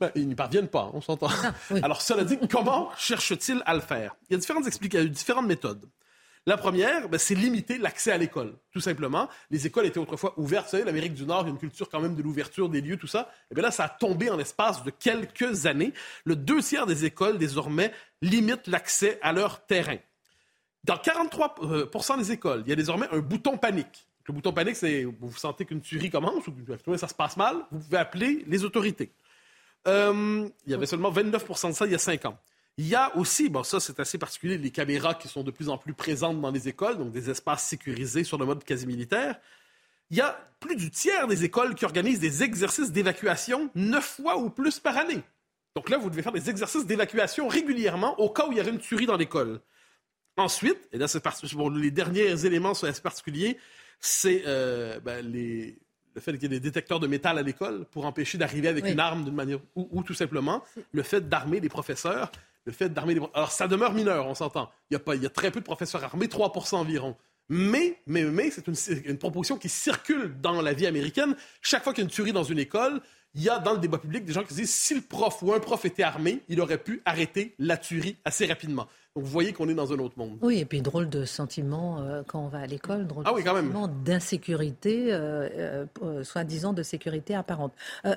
Ben, 0.00 0.10
ils 0.14 0.26
n'y 0.26 0.34
parviennent 0.34 0.68
pas, 0.68 0.90
on 0.94 1.00
s'entend. 1.02 1.28
Ah, 1.44 1.52
Alors, 1.82 2.00
cela 2.00 2.24
dit, 2.24 2.38
comment 2.50 2.90
cherchent-ils 2.96 3.62
à 3.66 3.74
le 3.74 3.80
faire? 3.80 4.16
Il 4.28 4.32
y 4.32 4.36
a 4.36 4.38
différentes, 4.38 4.66
explications, 4.66 5.10
différentes 5.10 5.46
méthodes. 5.46 5.84
La 6.46 6.56
première, 6.56 7.08
ben, 7.08 7.18
c'est 7.18 7.34
limiter 7.34 7.76
l'accès 7.76 8.12
à 8.12 8.16
l'école, 8.16 8.54
tout 8.72 8.80
simplement. 8.80 9.28
Les 9.50 9.66
écoles 9.66 9.84
étaient 9.84 9.98
autrefois 9.98 10.32
ouvertes. 10.38 10.66
Vous 10.66 10.70
savez, 10.70 10.84
l'Amérique 10.84 11.12
du 11.12 11.26
Nord, 11.26 11.42
il 11.42 11.46
y 11.46 11.48
a 11.48 11.52
une 11.52 11.58
culture 11.58 11.88
quand 11.90 12.00
même 12.00 12.14
de 12.14 12.22
l'ouverture 12.22 12.70
des 12.70 12.80
lieux, 12.80 12.96
tout 12.96 13.06
ça. 13.06 13.30
Et 13.50 13.54
bien 13.54 13.62
là, 13.62 13.70
ça 13.70 13.84
a 13.84 13.88
tombé 13.88 14.30
en 14.30 14.36
l'espace 14.36 14.82
de 14.82 14.90
quelques 14.90 15.66
années. 15.66 15.92
Le 16.24 16.36
deux 16.36 16.62
tiers 16.62 16.86
des 16.86 17.04
écoles, 17.04 17.36
désormais, 17.36 17.92
limitent 18.22 18.68
l'accès 18.68 19.18
à 19.20 19.32
leur 19.32 19.66
terrain. 19.66 19.98
Dans 20.84 20.96
43% 20.96 22.12
euh, 22.14 22.16
des 22.16 22.32
écoles, 22.32 22.62
il 22.64 22.70
y 22.70 22.72
a 22.72 22.76
désormais 22.76 23.06
un 23.12 23.18
bouton 23.18 23.58
panique. 23.58 24.08
Le 24.26 24.32
bouton 24.32 24.52
panique, 24.52 24.76
c'est 24.76 25.04
vous, 25.04 25.36
sentez 25.36 25.66
qu'une 25.66 25.82
tuerie 25.82 26.08
commence 26.08 26.46
ou 26.46 26.52
que 26.52 26.96
ça 26.96 27.08
se 27.08 27.14
passe 27.14 27.36
mal, 27.36 27.56
vous 27.70 27.80
pouvez 27.80 27.98
appeler 27.98 28.44
les 28.46 28.64
autorités. 28.64 29.12
Euh, 29.88 30.48
il 30.66 30.72
y 30.72 30.74
avait 30.74 30.86
seulement 30.86 31.10
29% 31.10 31.68
de 31.68 31.72
ça 31.74 31.86
il 31.86 31.92
y 31.92 31.94
a 31.94 31.98
cinq 31.98 32.24
ans. 32.24 32.38
Il 32.78 32.86
y 32.86 32.94
a 32.94 33.14
aussi, 33.16 33.48
bon 33.48 33.62
ça 33.62 33.80
c'est 33.80 34.00
assez 34.00 34.18
particulier, 34.18 34.56
les 34.56 34.70
caméras 34.70 35.14
qui 35.14 35.28
sont 35.28 35.42
de 35.42 35.50
plus 35.50 35.68
en 35.68 35.76
plus 35.76 35.92
présentes 35.92 36.40
dans 36.40 36.50
les 36.50 36.68
écoles, 36.68 36.96
donc 36.96 37.10
des 37.12 37.28
espaces 37.28 37.64
sécurisés 37.64 38.24
sur 38.24 38.38
le 38.38 38.46
mode 38.46 38.64
quasi 38.64 38.86
militaire. 38.86 39.38
Il 40.10 40.16
y 40.16 40.20
a 40.20 40.38
plus 40.60 40.76
du 40.76 40.90
tiers 40.90 41.28
des 41.28 41.44
écoles 41.44 41.74
qui 41.74 41.84
organisent 41.84 42.20
des 42.20 42.42
exercices 42.42 42.90
d'évacuation 42.90 43.70
neuf 43.74 44.16
fois 44.16 44.38
ou 44.38 44.50
plus 44.50 44.80
par 44.80 44.96
année. 44.96 45.22
Donc 45.76 45.88
là, 45.88 45.98
vous 45.98 46.10
devez 46.10 46.22
faire 46.22 46.32
des 46.32 46.50
exercices 46.50 46.84
d'évacuation 46.84 47.46
régulièrement 47.46 48.18
au 48.18 48.28
cas 48.28 48.46
où 48.46 48.52
il 48.52 48.58
y 48.58 48.60
aurait 48.60 48.70
une 48.70 48.80
tuerie 48.80 49.06
dans 49.06 49.16
l'école. 49.16 49.60
Ensuite, 50.36 50.88
et 50.92 50.98
là 50.98 51.06
c'est 51.06 51.22
bon, 51.54 51.68
les 51.68 51.90
derniers 51.90 52.46
éléments 52.46 52.74
sont 52.74 52.86
assez 52.86 53.02
particuliers, 53.02 53.58
c'est 54.00 54.42
euh, 54.46 54.98
ben, 55.00 55.24
les, 55.26 55.78
le 56.14 56.20
fait 56.20 56.32
qu'il 56.32 56.42
y 56.42 56.46
ait 56.46 56.48
des 56.48 56.60
détecteurs 56.60 57.00
de 57.00 57.06
métal 57.06 57.38
à 57.38 57.42
l'école 57.42 57.84
pour 57.90 58.06
empêcher 58.06 58.38
d'arriver 58.38 58.68
avec 58.68 58.86
une 58.86 59.00
arme 59.00 59.24
d'une 59.24 59.34
manière, 59.34 59.58
ou, 59.74 60.02
tout 60.02 60.14
simplement 60.14 60.62
le 60.92 61.02
fait 61.02 61.28
d'armer 61.28 61.60
des 61.60 61.68
professeurs, 61.68 62.32
le 62.64 62.72
fait 62.72 62.88
d'armer 62.88 63.14
des... 63.14 63.20
Alors 63.34 63.52
ça 63.52 63.68
demeure 63.68 63.92
mineur, 63.92 64.26
on 64.26 64.34
s'entend. 64.34 64.70
Il 64.90 64.94
y, 64.94 64.96
a 64.96 65.00
pas, 65.00 65.14
il 65.14 65.22
y 65.22 65.26
a 65.26 65.30
très 65.30 65.50
peu 65.50 65.60
de 65.60 65.64
professeurs 65.64 66.04
armés, 66.04 66.26
3% 66.26 66.76
environ. 66.76 67.16
Mais, 67.48 68.00
mais, 68.06 68.24
mais 68.24 68.50
c'est 68.50 68.68
une, 68.68 68.76
une, 69.04 69.18
proposition 69.18 69.58
qui 69.58 69.68
circule 69.68 70.40
dans 70.40 70.62
la 70.62 70.72
vie 70.72 70.86
américaine. 70.86 71.34
Chaque 71.62 71.82
fois 71.82 71.92
qu'il 71.92 72.02
y 72.02 72.04
a 72.04 72.08
une 72.08 72.14
tuerie 72.14 72.32
dans 72.32 72.44
une 72.44 72.60
école, 72.60 73.00
il 73.34 73.42
y 73.42 73.48
a 73.48 73.58
dans 73.58 73.72
le 73.72 73.78
débat 73.78 73.98
public 73.98 74.24
des 74.24 74.32
gens 74.32 74.42
qui 74.42 74.54
disent 74.54 74.74
si 74.74 74.94
le 74.94 75.02
prof 75.02 75.42
ou 75.42 75.52
un 75.52 75.60
prof 75.60 75.84
était 75.84 76.02
armé, 76.02 76.42
il 76.48 76.60
aurait 76.60 76.78
pu 76.78 77.00
arrêter 77.04 77.54
la 77.58 77.76
tuerie 77.76 78.16
assez 78.24 78.46
rapidement. 78.46 78.88
Donc 79.16 79.24
vous 79.24 79.30
voyez 79.30 79.52
qu'on 79.52 79.68
est 79.68 79.74
dans 79.74 79.92
un 79.92 79.98
autre 79.98 80.16
monde. 80.16 80.38
Oui, 80.40 80.60
et 80.60 80.64
puis 80.64 80.82
drôle 80.82 81.08
de 81.08 81.24
sentiment 81.24 81.98
euh, 81.98 82.22
quand 82.24 82.40
on 82.40 82.46
va 82.46 82.60
à 82.60 82.66
l'école, 82.66 83.08
drôle 83.08 83.24
ah 83.26 83.32
de 83.32 83.42
sentiment 83.42 83.88
d'insécurité, 83.88 85.12
euh, 85.12 85.84
euh, 86.00 86.22
soi-disant 86.22 86.72
de 86.72 86.84
sécurité 86.84 87.34
apparente. 87.34 87.72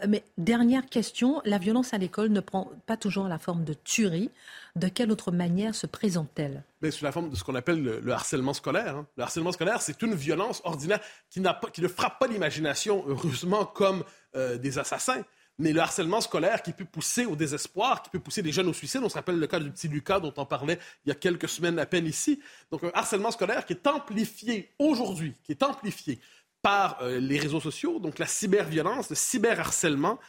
mais 0.08 0.24
dernière 0.38 0.86
question, 0.86 1.41
la 1.46 1.58
violence 1.58 1.96
à 1.96 1.98
l'école 1.98 2.29
ne 2.29 2.41
prend 2.41 2.72
pas 2.86 2.96
toujours 2.96 3.27
la 3.27 3.39
forme 3.39 3.63
de 3.63 3.74
tuerie. 3.74 4.29
De 4.75 4.87
quelle 4.87 5.11
autre 5.11 5.31
manière 5.31 5.75
se 5.75 5.85
présente-t-elle? 5.85 6.63
Mais 6.81 6.89
sous 6.89 7.05
la 7.05 7.11
forme 7.11 7.29
de 7.29 7.35
ce 7.35 7.43
qu'on 7.43 7.55
appelle 7.55 7.83
le, 7.83 8.11
harcèlement 8.11 8.53
scolaire. 8.53 8.97
Hein. 8.97 9.07
Le 9.17 9.23
harcèlement 9.23 9.51
scolaire, 9.51 9.81
c'est 9.81 10.01
une 10.01 10.15
violence 10.15 10.61
ordinaire 10.63 10.99
qui, 11.29 11.41
ne 11.41 11.87
frappe 11.87 12.19
pas 12.19 12.27
l'imagination, 12.27 13.03
heureusement, 13.07 13.65
comme 13.65 14.03
des 14.33 14.79
assassins 14.79 15.23
mais 15.59 15.71
le 15.71 15.79
harcèlement 15.79 16.21
scolaire 16.21 16.61
qui 16.63 16.73
peut 16.73 16.85
pousser 16.85 17.25
au 17.25 17.35
désespoir, 17.35 18.01
qui 18.01 18.09
peut 18.09 18.19
pousser 18.19 18.41
des 18.41 18.51
jeunes 18.51 18.67
au 18.67 18.73
suicide. 18.73 19.01
On 19.03 19.09
se 19.09 19.15
rappelle 19.15 19.39
le 19.39 19.47
cas 19.47 19.59
du 19.59 19.71
petit 19.71 19.87
Lucas 19.87 20.19
dont 20.19 20.33
on 20.37 20.45
parlait 20.45 20.79
il 21.05 21.09
y 21.09 21.11
a 21.11 21.15
quelques 21.15 21.49
semaines 21.49 21.77
à 21.79 21.85
peine 21.85 22.05
ici. 22.05 22.41
Donc 22.71 22.83
un 22.83 22.91
harcèlement 22.93 23.31
scolaire 23.31 23.65
qui 23.65 23.73
est 23.73 23.87
amplifié 23.87 24.73
aujourd'hui, 24.79 25.35
qui 25.43 25.51
est 25.51 25.63
amplifié 25.63 26.19
par 26.61 26.99
euh, 27.01 27.19
les 27.19 27.37
réseaux 27.37 27.59
sociaux, 27.59 27.99
donc 27.99 28.19
la 28.19 28.25
cyberviolence, 28.25 29.09
le 29.09 29.15
cyberharcèlement. 29.15 30.19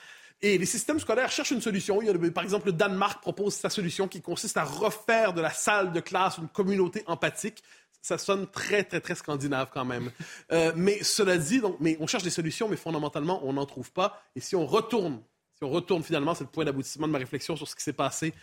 Et 0.44 0.58
les 0.58 0.66
systèmes 0.66 1.00
scolaires 1.00 1.30
cherchent 1.30 1.52
une 1.52 1.62
solution. 1.62 2.02
Il 2.02 2.06
y 2.06 2.10
a, 2.10 2.30
par 2.30 2.44
exemple, 2.44 2.66
le 2.66 2.72
Danemark 2.72 3.22
propose 3.22 3.54
sa 3.54 3.70
solution 3.70 4.08
qui 4.08 4.20
consiste 4.20 4.58
à 4.58 4.64
refaire 4.64 5.32
de 5.32 5.40
la 5.40 5.48
salle 5.48 5.90
de 5.92 6.00
classe 6.00 6.36
une 6.36 6.48
communauté 6.48 7.02
empathique 7.06 7.62
ça 8.02 8.18
sonne 8.18 8.46
très, 8.48 8.84
très, 8.84 9.00
très 9.00 9.14
scandinave 9.14 9.70
quand 9.72 9.86
même. 9.86 10.10
Euh, 10.52 10.72
mais 10.76 11.02
cela 11.02 11.38
dit, 11.38 11.60
donc, 11.60 11.76
mais 11.80 11.96
on 12.00 12.06
cherche 12.06 12.22
des 12.22 12.30
solutions, 12.30 12.68
mais 12.68 12.76
fondamentalement, 12.76 13.40
on 13.44 13.54
n'en 13.54 13.64
trouve 13.64 13.90
pas. 13.90 14.22
Et 14.36 14.40
si 14.40 14.54
on 14.54 14.66
retourne, 14.66 15.22
si 15.54 15.64
on 15.64 15.70
retourne 15.70 16.02
finalement, 16.02 16.34
c'est 16.34 16.44
le 16.44 16.50
point 16.50 16.66
d'aboutissement 16.66 17.06
de 17.06 17.12
ma 17.12 17.18
réflexion 17.18 17.56
sur 17.56 17.66
ce 17.66 17.74
qui 17.74 17.82
s'est 17.82 17.94
passé 17.94 18.34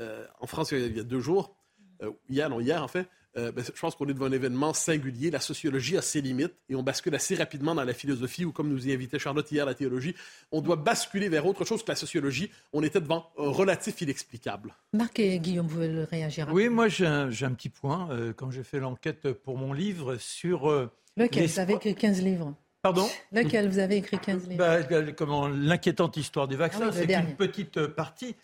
euh, 0.00 0.24
en 0.38 0.46
France 0.46 0.70
il 0.70 0.96
y 0.96 1.00
a 1.00 1.02
deux 1.02 1.20
jours, 1.20 1.56
euh, 2.02 2.12
hier, 2.28 2.48
non, 2.48 2.60
hier 2.60 2.82
en 2.82 2.88
fait, 2.88 3.08
euh, 3.36 3.52
ben, 3.52 3.62
je 3.64 3.78
pense 3.78 3.94
qu'on 3.94 4.08
est 4.08 4.14
devant 4.14 4.26
un 4.26 4.32
événement 4.32 4.72
singulier. 4.72 5.30
La 5.30 5.40
sociologie 5.40 5.96
a 5.96 6.02
ses 6.02 6.20
limites 6.20 6.54
et 6.68 6.74
on 6.74 6.82
bascule 6.82 7.14
assez 7.14 7.34
rapidement 7.34 7.74
dans 7.74 7.84
la 7.84 7.92
philosophie 7.92 8.44
ou, 8.44 8.52
comme 8.52 8.68
nous 8.68 8.88
y 8.88 8.92
invitait 8.92 9.18
Charlotte 9.18 9.50
hier, 9.50 9.66
la 9.66 9.74
théologie. 9.74 10.14
On 10.50 10.60
doit 10.60 10.76
basculer 10.76 11.28
vers 11.28 11.46
autre 11.46 11.64
chose 11.64 11.82
que 11.82 11.90
la 11.90 11.96
sociologie. 11.96 12.50
On 12.72 12.82
était 12.82 13.00
devant 13.00 13.30
un 13.38 13.50
relatif 13.50 14.00
inexplicable. 14.00 14.74
Marc 14.92 15.20
et 15.20 15.38
Guillaume, 15.38 15.66
vous 15.66 15.76
voulez 15.76 16.04
réagir 16.04 16.48
Oui, 16.52 16.68
moi 16.68 16.88
j'ai 16.88 17.06
un, 17.06 17.28
petit 17.28 17.68
point. 17.68 18.08
Euh, 18.10 18.32
quand 18.32 18.50
j'ai 18.50 18.64
fait 18.64 18.80
l'enquête 18.80 19.32
pour 19.32 19.56
mon 19.56 19.72
livre 19.72 20.16
sur. 20.16 20.70
Euh, 20.70 20.90
Lequel 21.16 21.46
Vous 21.48 21.58
avez 21.58 21.74
écrit 21.74 21.94
15 21.94 22.22
livres. 22.22 22.54
Pardon? 22.80 23.08
Lequel 23.32 23.68
vous 23.68 23.78
avez 23.78 23.96
écrit 23.96 24.18
15 24.18 24.48
livres 24.48 24.58
bah, 24.58 25.12
comment, 25.16 25.48
L'inquiétante 25.48 26.16
histoire 26.16 26.46
des 26.46 26.56
vaccins, 26.56 26.90
ah 26.90 26.92
c'est 26.92 27.12
une 27.12 27.34
petite 27.34 27.86
partie. 27.88 28.36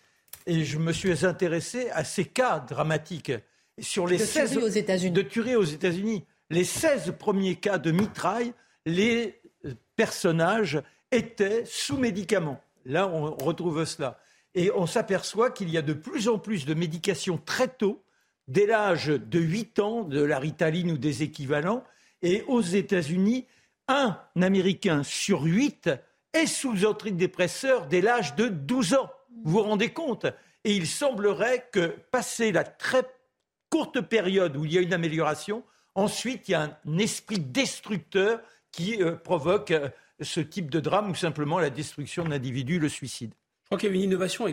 Et 0.45 0.63
je 0.63 0.77
me 0.77 0.91
suis 0.91 1.25
intéressé 1.25 1.89
à 1.91 2.03
ces 2.03 2.25
cas 2.25 2.59
dramatiques 2.59 3.31
sur 3.79 4.07
les 4.07 4.17
de 4.17 4.23
16 4.23 4.57
aux 4.57 4.67
États-Unis. 4.67 5.11
de 5.11 5.21
tuerie 5.21 5.55
aux 5.55 5.63
États-Unis. 5.63 6.25
Les 6.49 6.63
16 6.63 7.13
premiers 7.17 7.55
cas 7.55 7.77
de 7.77 7.91
mitraille, 7.91 8.53
les 8.85 9.41
personnages 9.95 10.81
étaient 11.11 11.63
sous 11.65 11.97
médicaments. 11.97 12.61
Là, 12.85 13.07
on 13.07 13.35
retrouve 13.35 13.85
cela. 13.85 14.19
Et 14.53 14.71
on 14.71 14.85
s'aperçoit 14.85 15.51
qu'il 15.51 15.69
y 15.69 15.77
a 15.77 15.81
de 15.81 15.93
plus 15.93 16.27
en 16.27 16.37
plus 16.37 16.65
de 16.65 16.73
médications 16.73 17.37
très 17.43 17.67
tôt, 17.67 18.03
dès 18.47 18.65
l'âge 18.65 19.07
de 19.07 19.39
8 19.39 19.79
ans, 19.79 20.03
de 20.03 20.21
la 20.21 20.39
ritaline 20.39 20.91
ou 20.91 20.97
des 20.97 21.23
équivalents. 21.23 21.83
Et 22.21 22.43
aux 22.47 22.61
États-Unis, 22.61 23.45
un 23.87 24.17
Américain 24.41 25.03
sur 25.03 25.43
8 25.43 25.89
est 26.33 26.47
sous 26.47 26.85
antidépresseur 26.85 27.87
dès 27.87 28.01
l'âge 28.01 28.35
de 28.35 28.47
12 28.47 28.93
ans. 28.93 29.09
Vous 29.43 29.53
vous 29.53 29.63
rendez 29.63 29.89
compte? 29.89 30.25
Et 30.63 30.75
il 30.75 30.87
semblerait 30.87 31.67
que, 31.71 31.95
passé 32.11 32.51
la 32.51 32.63
très 32.63 33.03
courte 33.75 33.99
période 33.99 34.55
où 34.55 34.63
il 34.63 34.71
y 34.71 34.77
a 34.77 34.81
une 34.81 34.93
amélioration, 34.93 35.61
ensuite 35.95 36.47
il 36.47 36.53
y 36.53 36.55
a 36.55 36.61
un 36.61 36.97
esprit 36.97 37.39
destructeur 37.39 38.39
qui 38.71 39.03
euh, 39.03 39.17
provoque 39.17 39.71
euh, 39.71 39.89
ce 40.21 40.39
type 40.39 40.71
de 40.71 40.79
drame 40.79 41.11
ou 41.11 41.15
simplement 41.15 41.59
la 41.59 41.69
destruction 41.69 42.23
de 42.23 42.29
l'individu, 42.29 42.79
le 42.79 42.87
suicide. 42.87 43.33
Je 43.63 43.65
crois 43.65 43.77
qu'il 43.77 43.89
y 43.89 43.91
a 43.91 43.95
une 43.95 44.01
innovation 44.03 44.47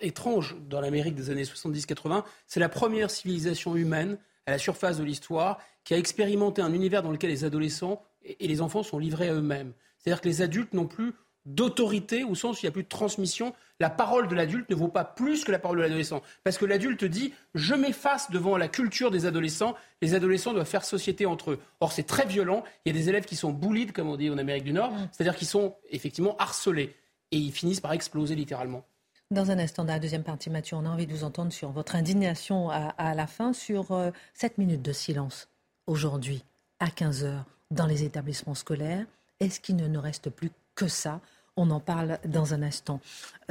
étrange 0.00 0.56
dans 0.68 0.80
l'Amérique 0.80 1.14
des 1.14 1.30
années 1.30 1.44
70-80. 1.44 2.24
C'est 2.48 2.58
la 2.58 2.68
première 2.68 3.12
civilisation 3.12 3.76
humaine 3.76 4.18
à 4.44 4.50
la 4.50 4.58
surface 4.58 4.98
de 4.98 5.04
l'histoire 5.04 5.60
qui 5.84 5.94
a 5.94 5.96
expérimenté 5.96 6.60
un 6.60 6.72
univers 6.72 7.04
dans 7.04 7.12
lequel 7.12 7.30
les 7.30 7.44
adolescents 7.44 8.02
et 8.24 8.48
les 8.48 8.60
enfants 8.60 8.82
sont 8.82 8.98
livrés 8.98 9.28
à 9.28 9.34
eux-mêmes. 9.34 9.72
C'est-à-dire 9.98 10.20
que 10.20 10.28
les 10.28 10.42
adultes 10.42 10.74
n'ont 10.74 10.88
plus 10.88 11.12
d'autorité 11.46 12.24
au 12.24 12.34
sens 12.34 12.56
où 12.56 12.60
il 12.62 12.66
n'y 12.66 12.68
a 12.68 12.72
plus 12.72 12.84
de 12.84 12.88
transmission. 12.88 13.52
La 13.80 13.90
parole 13.90 14.28
de 14.28 14.34
l'adulte 14.34 14.68
ne 14.70 14.74
vaut 14.74 14.88
pas 14.88 15.04
plus 15.04 15.44
que 15.44 15.52
la 15.52 15.58
parole 15.58 15.78
de 15.78 15.82
l'adolescent. 15.82 16.22
Parce 16.42 16.58
que 16.58 16.64
l'adulte 16.64 17.04
dit 17.04 17.32
je 17.54 17.74
m'efface 17.74 18.30
devant 18.30 18.56
la 18.56 18.68
culture 18.68 19.10
des 19.10 19.26
adolescents. 19.26 19.74
Les 20.00 20.14
adolescents 20.14 20.52
doivent 20.52 20.66
faire 20.66 20.84
société 20.84 21.26
entre 21.26 21.52
eux. 21.52 21.60
Or, 21.80 21.92
c'est 21.92 22.04
très 22.04 22.26
violent. 22.26 22.64
Il 22.84 22.94
y 22.94 22.98
a 22.98 22.98
des 22.98 23.08
élèves 23.08 23.24
qui 23.24 23.36
sont 23.36 23.52
bullied, 23.52 23.92
comme 23.92 24.08
on 24.08 24.16
dit 24.16 24.30
en 24.30 24.38
Amérique 24.38 24.64
du 24.64 24.72
Nord, 24.72 24.92
mm. 24.92 25.08
c'est-à-dire 25.12 25.36
qu'ils 25.36 25.48
sont 25.48 25.76
effectivement 25.90 26.36
harcelés. 26.38 26.94
Et 27.30 27.36
ils 27.36 27.52
finissent 27.52 27.80
par 27.80 27.92
exploser 27.92 28.34
littéralement. 28.34 28.84
Dans 29.30 29.50
un 29.50 29.58
instant, 29.58 29.84
dans 29.84 29.94
la 29.94 29.98
deuxième 29.98 30.22
partie, 30.22 30.50
Mathieu, 30.50 30.76
on 30.76 30.84
a 30.84 30.88
envie 30.88 31.06
de 31.06 31.12
vous 31.12 31.24
entendre 31.24 31.52
sur 31.52 31.70
votre 31.70 31.96
indignation 31.96 32.70
à, 32.70 33.14
la 33.14 33.26
fin 33.26 33.52
sur 33.52 33.90
euh, 33.92 34.10
cette 34.34 34.58
minute 34.58 34.82
de 34.82 34.92
silence 34.92 35.48
aujourd'hui, 35.86 36.44
à 36.78 36.90
15 36.90 37.24
heures, 37.24 37.44
dans 37.70 37.86
les 37.86 38.04
établissements 38.04 38.54
scolaires. 38.54 39.06
Est-ce 39.40 39.60
qu'il 39.60 39.76
ne 39.76 39.88
nous 39.88 40.00
reste 40.00 40.30
plus 40.30 40.50
que 40.74 40.88
ça 40.88 41.20
on 41.56 41.70
en 41.70 41.80
parle 41.80 42.18
dans 42.24 42.54
un 42.54 42.62
instant. 42.62 43.00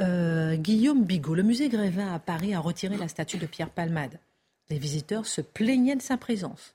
Euh, 0.00 0.56
Guillaume 0.56 1.04
Bigot, 1.04 1.34
le 1.34 1.42
musée 1.42 1.68
Grévin 1.68 2.12
à 2.12 2.18
Paris 2.18 2.54
a 2.54 2.60
retiré 2.60 2.96
la 2.96 3.08
statue 3.08 3.38
de 3.38 3.46
Pierre 3.46 3.70
Palmade. 3.70 4.18
Les 4.70 4.78
visiteurs 4.78 5.26
se 5.26 5.40
plaignaient 5.40 5.96
de 5.96 6.02
sa 6.02 6.16
présence. 6.16 6.74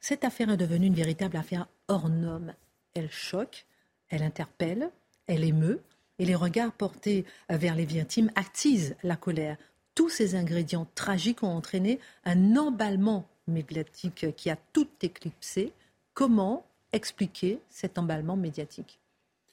Cette 0.00 0.24
affaire 0.24 0.50
est 0.50 0.56
devenue 0.56 0.86
une 0.86 0.94
véritable 0.94 1.36
affaire 1.36 1.66
hors 1.88 2.08
norme. 2.08 2.54
Elle 2.94 3.10
choque, 3.10 3.66
elle 4.08 4.22
interpelle, 4.22 4.90
elle 5.26 5.44
émeut, 5.44 5.80
et 6.18 6.24
les 6.24 6.34
regards 6.34 6.72
portés 6.72 7.24
vers 7.48 7.74
les 7.74 7.84
vies 7.86 8.00
intimes 8.00 8.30
attisent 8.34 8.96
la 9.02 9.16
colère. 9.16 9.56
Tous 9.94 10.08
ces 10.08 10.34
ingrédients 10.34 10.86
tragiques 10.94 11.42
ont 11.42 11.54
entraîné 11.56 11.98
un 12.24 12.56
emballement 12.56 13.26
médiatique 13.46 14.26
qui 14.36 14.50
a 14.50 14.56
tout 14.72 14.88
éclipsé. 15.02 15.72
Comment 16.14 16.64
expliquer 16.92 17.60
cet 17.70 17.98
emballement 17.98 18.36
médiatique? 18.36 19.00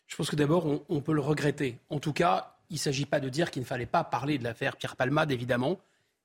Je 0.08 0.16
pense 0.16 0.30
que 0.30 0.36
d'abord, 0.36 0.66
on, 0.90 1.02
peut 1.02 1.14
le 1.14 1.22
regretter. 1.22 1.80
En 1.90 2.00
tout 2.00 2.14
cas, 2.14 2.56
il 2.70 2.76
ne 2.76 2.80
s'agit 2.80 3.06
pas 3.06 3.20
de 3.20 3.30
dire 3.30 3.52
qu'il 3.52 3.62
ne 3.62 3.68
fallait 3.68 3.86
pas 3.86 4.04
parler 4.04 4.38
de 4.38 4.44
l'affaire 4.44 4.78
Pierre 4.78 4.96
Palmade, 4.96 5.32
évidemment, 5.32 5.80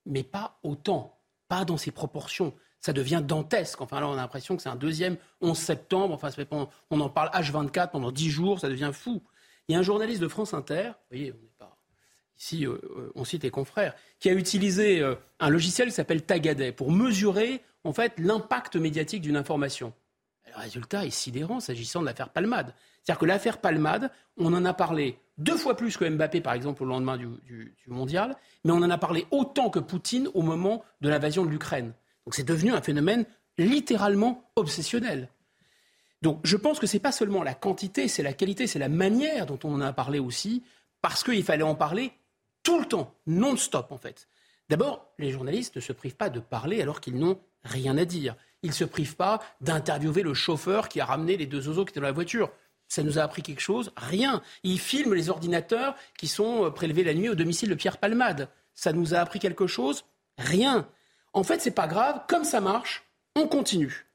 mais 0.05 0.23
pas 0.23 0.57
autant, 0.63 1.17
pas 1.49 1.65
dans 1.65 1.77
ces 1.77 1.91
proportions. 1.91 2.53
Ça 2.79 2.93
devient 2.93 3.21
dantesque. 3.23 3.81
Enfin, 3.81 3.99
là, 3.99 4.07
on 4.07 4.13
a 4.13 4.17
l'impression 4.17 4.55
que 4.55 4.61
c'est 4.61 4.69
un 4.69 4.75
deuxième 4.75 5.17
11 5.41 5.57
septembre. 5.57 6.13
Enfin, 6.13 6.29
on 6.89 6.99
en 6.99 7.09
parle 7.09 7.29
H24 7.29 7.91
pendant 7.91 8.11
10 8.11 8.29
jours, 8.29 8.59
ça 8.59 8.69
devient 8.69 8.91
fou. 8.93 9.21
Il 9.67 9.73
y 9.73 9.75
a 9.75 9.79
un 9.79 9.83
journaliste 9.83 10.21
de 10.21 10.27
France 10.27 10.53
Inter, 10.53 10.87
vous 10.87 11.17
voyez, 11.17 11.31
on 11.31 11.41
n'est 11.41 11.49
pas 11.57 11.77
ici, 12.37 12.65
euh, 12.65 12.77
euh, 12.97 13.11
on 13.15 13.23
cite 13.23 13.43
les 13.43 13.51
confrères, 13.51 13.95
qui 14.19 14.29
a 14.29 14.33
utilisé 14.33 15.01
euh, 15.01 15.15
un 15.39 15.49
logiciel 15.49 15.89
qui 15.89 15.93
s'appelle 15.93 16.23
Tagadet 16.23 16.71
pour 16.71 16.91
mesurer 16.91 17.61
en 17.83 17.93
fait 17.93 18.13
l'impact 18.17 18.75
médiatique 18.75 19.21
d'une 19.21 19.37
information. 19.37 19.93
Le 20.47 20.61
résultat 20.61 21.05
est 21.05 21.09
sidérant 21.09 21.59
s'agissant 21.59 22.01
de 22.01 22.05
l'affaire 22.05 22.29
Palmade. 22.29 22.73
C'est-à-dire 23.03 23.19
que 23.19 23.25
l'affaire 23.25 23.57
Palmade, 23.59 24.11
on 24.37 24.53
en 24.53 24.65
a 24.65 24.73
parlé 24.73 25.19
deux 25.37 25.57
fois 25.57 25.75
plus 25.75 25.97
que 25.97 26.05
Mbappé, 26.07 26.41
par 26.41 26.53
exemple, 26.53 26.83
au 26.83 26.85
lendemain 26.85 27.17
du, 27.17 27.75
mondial, 27.87 28.35
mais 28.63 28.71
on 28.71 28.77
en 28.77 28.89
a 28.89 28.97
parlé 28.97 29.25
autant 29.31 29.69
que 29.69 29.79
Poutine 29.79 30.29
au 30.33 30.41
moment 30.41 30.83
de 31.01 31.09
l'invasion 31.09 31.45
de 31.45 31.49
l'Ukraine. 31.49 31.93
Donc 32.25 32.35
c'est 32.35 32.43
devenu 32.47 32.71
un 32.71 32.81
phénomène 32.81 33.25
littéralement 33.57 34.49
obsessionnel. 34.55 35.29
Donc 36.21 36.39
je 36.43 36.55
pense 36.55 36.79
que 36.79 36.87
ce 36.87 36.95
n'est 36.95 37.01
pas 37.01 37.11
seulement 37.11 37.43
la 37.43 37.53
quantité, 37.53 38.07
c'est 38.07 38.23
la 38.23 38.33
qualité, 38.33 38.67
c'est 38.67 38.79
la 38.79 38.89
manière 38.89 39.45
dont 39.45 39.59
on 39.65 39.73
en 39.73 39.81
a 39.81 39.91
parlé 39.91 40.19
aussi, 40.19 40.63
parce 41.01 41.23
qu'il 41.23 41.43
fallait 41.43 41.63
en 41.63 41.75
parler 41.75 42.13
tout 42.63 42.79
le 42.79 42.85
temps, 42.85 43.13
non-stop 43.27 43.91
en 43.91 43.97
fait. 43.97 44.29
D'abord, 44.69 45.11
les 45.19 45.31
journalistes 45.31 45.75
ne 45.75 45.81
se 45.81 45.91
privent 45.91 46.15
pas 46.15 46.29
de 46.29 46.39
parler 46.39 46.81
alors 46.81 47.01
qu'ils 47.01 47.17
n'ont 47.17 47.39
rien 47.65 47.97
à 47.97 48.05
dire. 48.05 48.35
Ils 48.61 48.69
ne 48.69 48.75
se 48.75 48.85
privent 48.85 49.17
pas 49.17 49.41
d'interviewer 49.59 50.23
le 50.23 50.33
chauffeur 50.33 50.87
qui 50.87 51.01
a 51.01 51.05
ramené 51.05 51.35
les 51.35 51.45
deux 51.45 51.67
oiseaux 51.67 51.83
qui 51.83 51.91
étaient 51.91 51.99
dans 51.99 52.05
la 52.05 52.13
voiture. 52.13 52.49
Ça 52.93 53.01
nous 53.01 53.17
a 53.17 53.23
appris 53.23 53.41
quelque 53.41 53.59
chose 53.59 53.91
Rien. 53.97 54.43
Ils 54.61 54.79
filment 54.79 55.15
les 55.15 55.31
ordinateurs 55.31 55.95
qui 56.15 56.27
sont 56.27 56.65
euh, 56.65 56.69
prélevés 56.69 57.03
la 57.03 57.15
nuit 57.15 57.27
au 57.27 57.33
domicile 57.33 57.69
de 57.69 57.73
Pierre 57.73 57.97
Palmade. 57.97 58.49
Ça 58.75 58.93
nous 58.93 59.15
a 59.15 59.17
appris 59.17 59.39
quelque 59.39 59.65
chose 59.65 60.05
Rien. 60.37 60.87
En 61.33 61.41
fait, 61.41 61.59
c'est 61.59 61.71
pas 61.71 61.87
grave. 61.87 62.21
Comme 62.27 62.43
ça 62.43 62.61
marche, 62.61 63.03
on 63.35 63.47
continue. 63.47 64.05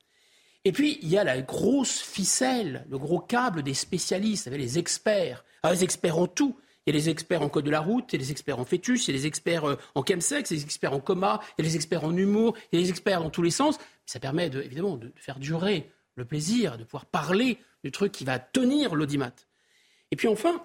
Et 0.65 0.71
puis, 0.71 1.01
il 1.03 1.09
y 1.09 1.19
a 1.19 1.25
la 1.25 1.43
grosse 1.43 1.99
ficelle, 1.99 2.87
le 2.89 2.99
gros 2.99 3.19
câble 3.19 3.65
des 3.65 3.75
spécialistes, 3.75 4.47
les 4.47 4.79
experts. 4.79 5.45
Ah, 5.65 5.73
les 5.73 5.83
experts 5.83 6.17
en 6.17 6.29
tout. 6.29 6.57
Il 6.87 6.95
y 6.95 6.97
a 6.97 7.01
les 7.01 7.09
experts 7.09 7.43
en 7.43 7.49
code 7.49 7.65
de 7.65 7.73
la 7.73 7.81
route, 7.81 8.13
il 8.13 8.21
y 8.21 8.23
a 8.23 8.25
les 8.25 8.31
experts 8.31 8.61
en 8.61 8.65
fœtus, 8.65 9.09
il 9.09 9.11
y 9.11 9.17
a 9.17 9.19
les 9.19 9.27
experts 9.27 9.65
euh, 9.65 9.77
en 9.97 10.05
chemsex, 10.05 10.53
il 10.53 10.55
y 10.55 10.57
a 10.57 10.61
les 10.61 10.65
experts 10.65 10.93
en 10.93 11.01
coma, 11.01 11.41
il 11.59 11.65
y 11.65 11.67
a 11.67 11.69
les 11.69 11.75
experts 11.75 12.05
en 12.05 12.17
humour, 12.17 12.57
il 12.71 12.79
y 12.79 12.81
a 12.81 12.85
les 12.85 12.91
experts 12.91 13.25
dans 13.25 13.31
tous 13.31 13.43
les 13.43 13.51
sens. 13.51 13.77
Ça 14.07 14.21
permet 14.21 14.47
évidemment 14.47 14.97
de 14.97 15.13
faire 15.17 15.41
durer 15.41 15.91
le 16.19 16.25
plaisir, 16.25 16.77
de 16.77 16.85
pouvoir 16.85 17.07
parler 17.07 17.59
du 17.83 17.91
truc 17.91 18.13
qui 18.13 18.25
va 18.25 18.39
tenir 18.39 18.95
l'audimat. 18.95 19.33
Et 20.11 20.17
puis 20.17 20.29
enfin, 20.29 20.65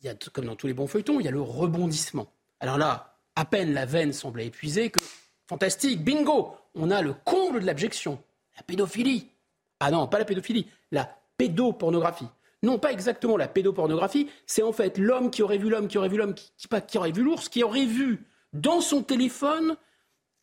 il 0.00 0.06
y 0.06 0.08
a, 0.08 0.14
comme 0.32 0.46
dans 0.46 0.56
tous 0.56 0.66
les 0.66 0.74
bons 0.74 0.86
feuilletons, 0.86 1.20
il 1.20 1.24
y 1.24 1.28
a 1.28 1.32
le 1.32 1.40
rebondissement. 1.40 2.32
Alors 2.60 2.78
là, 2.78 3.18
à 3.36 3.44
peine 3.44 3.72
la 3.72 3.86
veine 3.86 4.12
semblait 4.12 4.46
épuisée 4.46 4.90
que, 4.90 4.98
fantastique, 5.46 6.02
bingo, 6.02 6.56
on 6.74 6.90
a 6.90 7.02
le 7.02 7.12
comble 7.12 7.60
de 7.60 7.66
l'abjection, 7.66 8.22
la 8.56 8.62
pédophilie. 8.62 9.28
Ah 9.80 9.90
non, 9.90 10.06
pas 10.08 10.18
la 10.18 10.24
pédophilie, 10.24 10.66
la 10.90 11.08
pédopornographie. 11.36 12.28
Non, 12.62 12.78
pas 12.78 12.92
exactement 12.92 13.36
la 13.36 13.48
pédopornographie, 13.48 14.28
c'est 14.46 14.62
en 14.62 14.72
fait 14.72 14.98
l'homme 14.98 15.30
qui 15.30 15.42
aurait 15.42 15.58
vu 15.58 15.68
l'homme, 15.68 15.88
qui 15.88 15.98
aurait 15.98 16.08
vu 16.08 16.16
l'homme, 16.16 16.34
qui, 16.34 16.50
qui 16.88 16.98
aurait 16.98 17.12
vu 17.12 17.22
l'ours, 17.22 17.48
qui 17.48 17.62
aurait 17.62 17.84
vu 17.84 18.24
dans 18.54 18.80
son 18.80 19.02
téléphone 19.02 19.76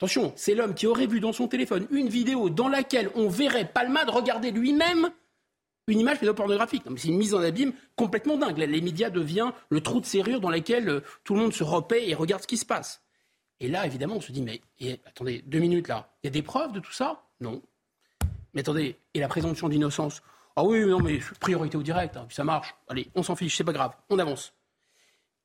Attention, 0.03 0.33
c'est 0.35 0.53
l'homme 0.53 0.73
qui 0.73 0.85
aurait 0.85 1.07
vu 1.07 1.21
dans 1.21 1.31
son 1.31 1.47
téléphone 1.47 1.87
une 1.89 2.09
vidéo 2.09 2.49
dans 2.49 2.67
laquelle 2.67 3.09
on 3.15 3.29
verrait 3.29 3.63
Palmade 3.63 4.09
regarder 4.09 4.51
lui-même 4.51 5.09
une 5.87 5.97
image 5.97 6.19
pédopornographique. 6.19 6.83
C'est 6.97 7.07
une 7.07 7.15
mise 7.15 7.33
en 7.33 7.39
abîme 7.39 7.71
complètement 7.95 8.35
dingue. 8.35 8.57
Les 8.57 8.81
médias 8.81 9.09
deviennent 9.09 9.53
le 9.69 9.79
trou 9.79 10.01
de 10.01 10.05
serrure 10.05 10.41
dans 10.41 10.49
lequel 10.49 10.89
euh, 10.89 10.99
tout 11.23 11.35
le 11.35 11.39
monde 11.39 11.53
se 11.53 11.63
repaît 11.63 12.09
et 12.09 12.15
regarde 12.15 12.41
ce 12.41 12.47
qui 12.47 12.57
se 12.57 12.65
passe. 12.65 13.01
Et 13.61 13.69
là, 13.69 13.85
évidemment, 13.85 14.15
on 14.17 14.19
se 14.19 14.33
dit, 14.33 14.41
mais 14.41 14.59
attendez, 15.05 15.41
deux 15.45 15.59
minutes 15.59 15.87
là, 15.87 16.09
il 16.21 16.27
y 16.27 16.29
a 16.29 16.31
des 16.31 16.41
preuves 16.41 16.73
de 16.73 16.81
tout 16.81 16.91
ça? 16.91 17.23
Non. 17.39 17.61
Mais 18.53 18.59
attendez, 18.59 18.97
et 19.13 19.21
la 19.21 19.29
présomption 19.29 19.69
d'innocence? 19.69 20.21
Ah 20.57 20.65
oui, 20.65 20.85
non, 20.85 20.99
mais 20.99 21.19
priorité 21.39 21.77
au 21.77 21.81
direct, 21.81 22.17
hein, 22.17 22.25
puis 22.27 22.35
ça 22.35 22.43
marche. 22.43 22.75
Allez, 22.89 23.09
on 23.15 23.23
s'en 23.23 23.37
fiche, 23.37 23.55
c'est 23.55 23.63
pas 23.63 23.71
grave, 23.71 23.93
on 24.09 24.19
avance. 24.19 24.53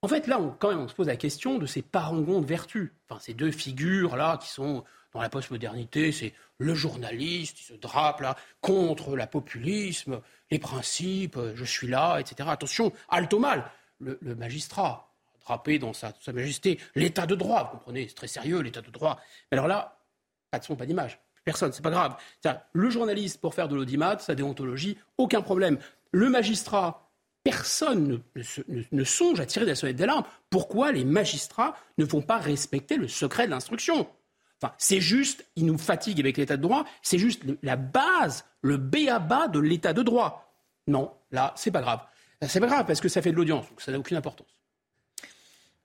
En 0.02 0.08
fait, 0.08 0.26
là, 0.28 0.40
quand 0.60 0.68
même, 0.68 0.80
on 0.80 0.88
se 0.88 0.94
pose 0.94 1.08
la 1.08 1.16
question 1.16 1.58
de 1.58 1.66
ces 1.66 1.82
parangons 1.82 2.40
de 2.40 2.46
vertu. 2.46 2.94
Enfin, 3.08 3.20
ces 3.20 3.34
deux 3.34 3.50
figures-là 3.50 4.38
qui 4.38 4.48
sont 4.48 4.84
dans 5.12 5.20
la 5.20 5.28
postmodernité, 5.28 6.12
c'est 6.12 6.34
le 6.58 6.74
journaliste 6.74 7.56
qui 7.56 7.64
se 7.64 7.74
drape 7.74 8.20
là 8.20 8.36
contre 8.60 9.16
la 9.16 9.26
populisme, 9.26 10.20
les 10.50 10.58
principes, 10.58 11.38
je 11.54 11.64
suis 11.64 11.88
là, 11.88 12.18
etc. 12.18 12.48
Attention, 12.52 12.92
alto 13.08 13.38
mal, 13.38 13.70
le, 13.98 14.18
magistrat, 14.36 15.12
drapé 15.44 15.78
dans 15.78 15.92
sa, 15.92 16.12
majesté, 16.32 16.78
l'état 16.94 17.26
de 17.26 17.34
droit, 17.34 17.64
vous 17.64 17.78
comprenez, 17.78 18.06
c'est 18.08 18.14
très 18.14 18.28
sérieux, 18.28 18.60
l'état 18.60 18.82
de 18.82 18.90
droit. 18.90 19.18
Mais 19.50 19.58
alors 19.58 19.66
là, 19.66 19.98
pas 20.50 20.58
de 20.58 20.64
son, 20.64 20.76
pas 20.76 20.86
d'image. 20.86 21.18
Personne, 21.44 21.72
c'est 21.72 21.82
pas 21.82 21.90
grave. 21.90 22.16
Le 22.72 22.90
journaliste, 22.90 23.40
pour 23.40 23.54
faire 23.54 23.68
de 23.68 23.74
l'audimat, 23.74 24.18
sa 24.18 24.34
déontologie, 24.34 24.98
aucun 25.16 25.40
problème. 25.40 25.78
Le 26.12 26.28
magistrat, 26.28 27.07
personne 27.50 28.20
ne, 28.92 29.04
songe 29.04 29.40
à 29.40 29.46
tirer 29.46 29.64
de 29.64 29.70
la 29.70 29.74
sonnette 29.74 29.96
d'alarme. 29.96 30.24
Pourquoi 30.50 30.92
les 30.92 31.04
magistrats 31.04 31.74
ne 31.96 32.04
vont 32.04 32.20
pas 32.20 32.36
respecter 32.36 32.96
le 32.96 33.08
secret 33.08 33.46
de 33.46 33.50
l'instruction? 33.50 34.06
Enfin, 34.60 34.74
c'est 34.76 35.00
juste, 35.00 35.46
ils 35.56 35.64
nous 35.64 35.78
fatiguent 35.78 36.20
avec 36.20 36.36
l'état 36.36 36.58
de 36.58 36.62
droit, 36.62 36.84
c'est 37.00 37.18
juste 37.18 37.42
la 37.62 37.76
base, 37.76 38.44
le 38.60 38.76
B.A.B.A. 38.76 39.48
de 39.48 39.60
l'état 39.60 39.94
de 39.94 40.02
droit. 40.02 40.52
Non, 40.88 41.10
là, 41.30 41.54
c'est 41.56 41.70
pas 41.70 41.80
grave. 41.80 42.00
C'est 42.42 42.60
pas 42.60 42.66
grave 42.66 42.84
parce 42.86 43.00
que 43.00 43.08
ça 43.08 43.22
fait 43.22 43.30
de 43.30 43.36
l'audience, 43.36 43.66
donc 43.70 43.80
ça 43.80 43.92
n'a 43.92 43.98
aucune 43.98 44.18
importance. 44.18 44.48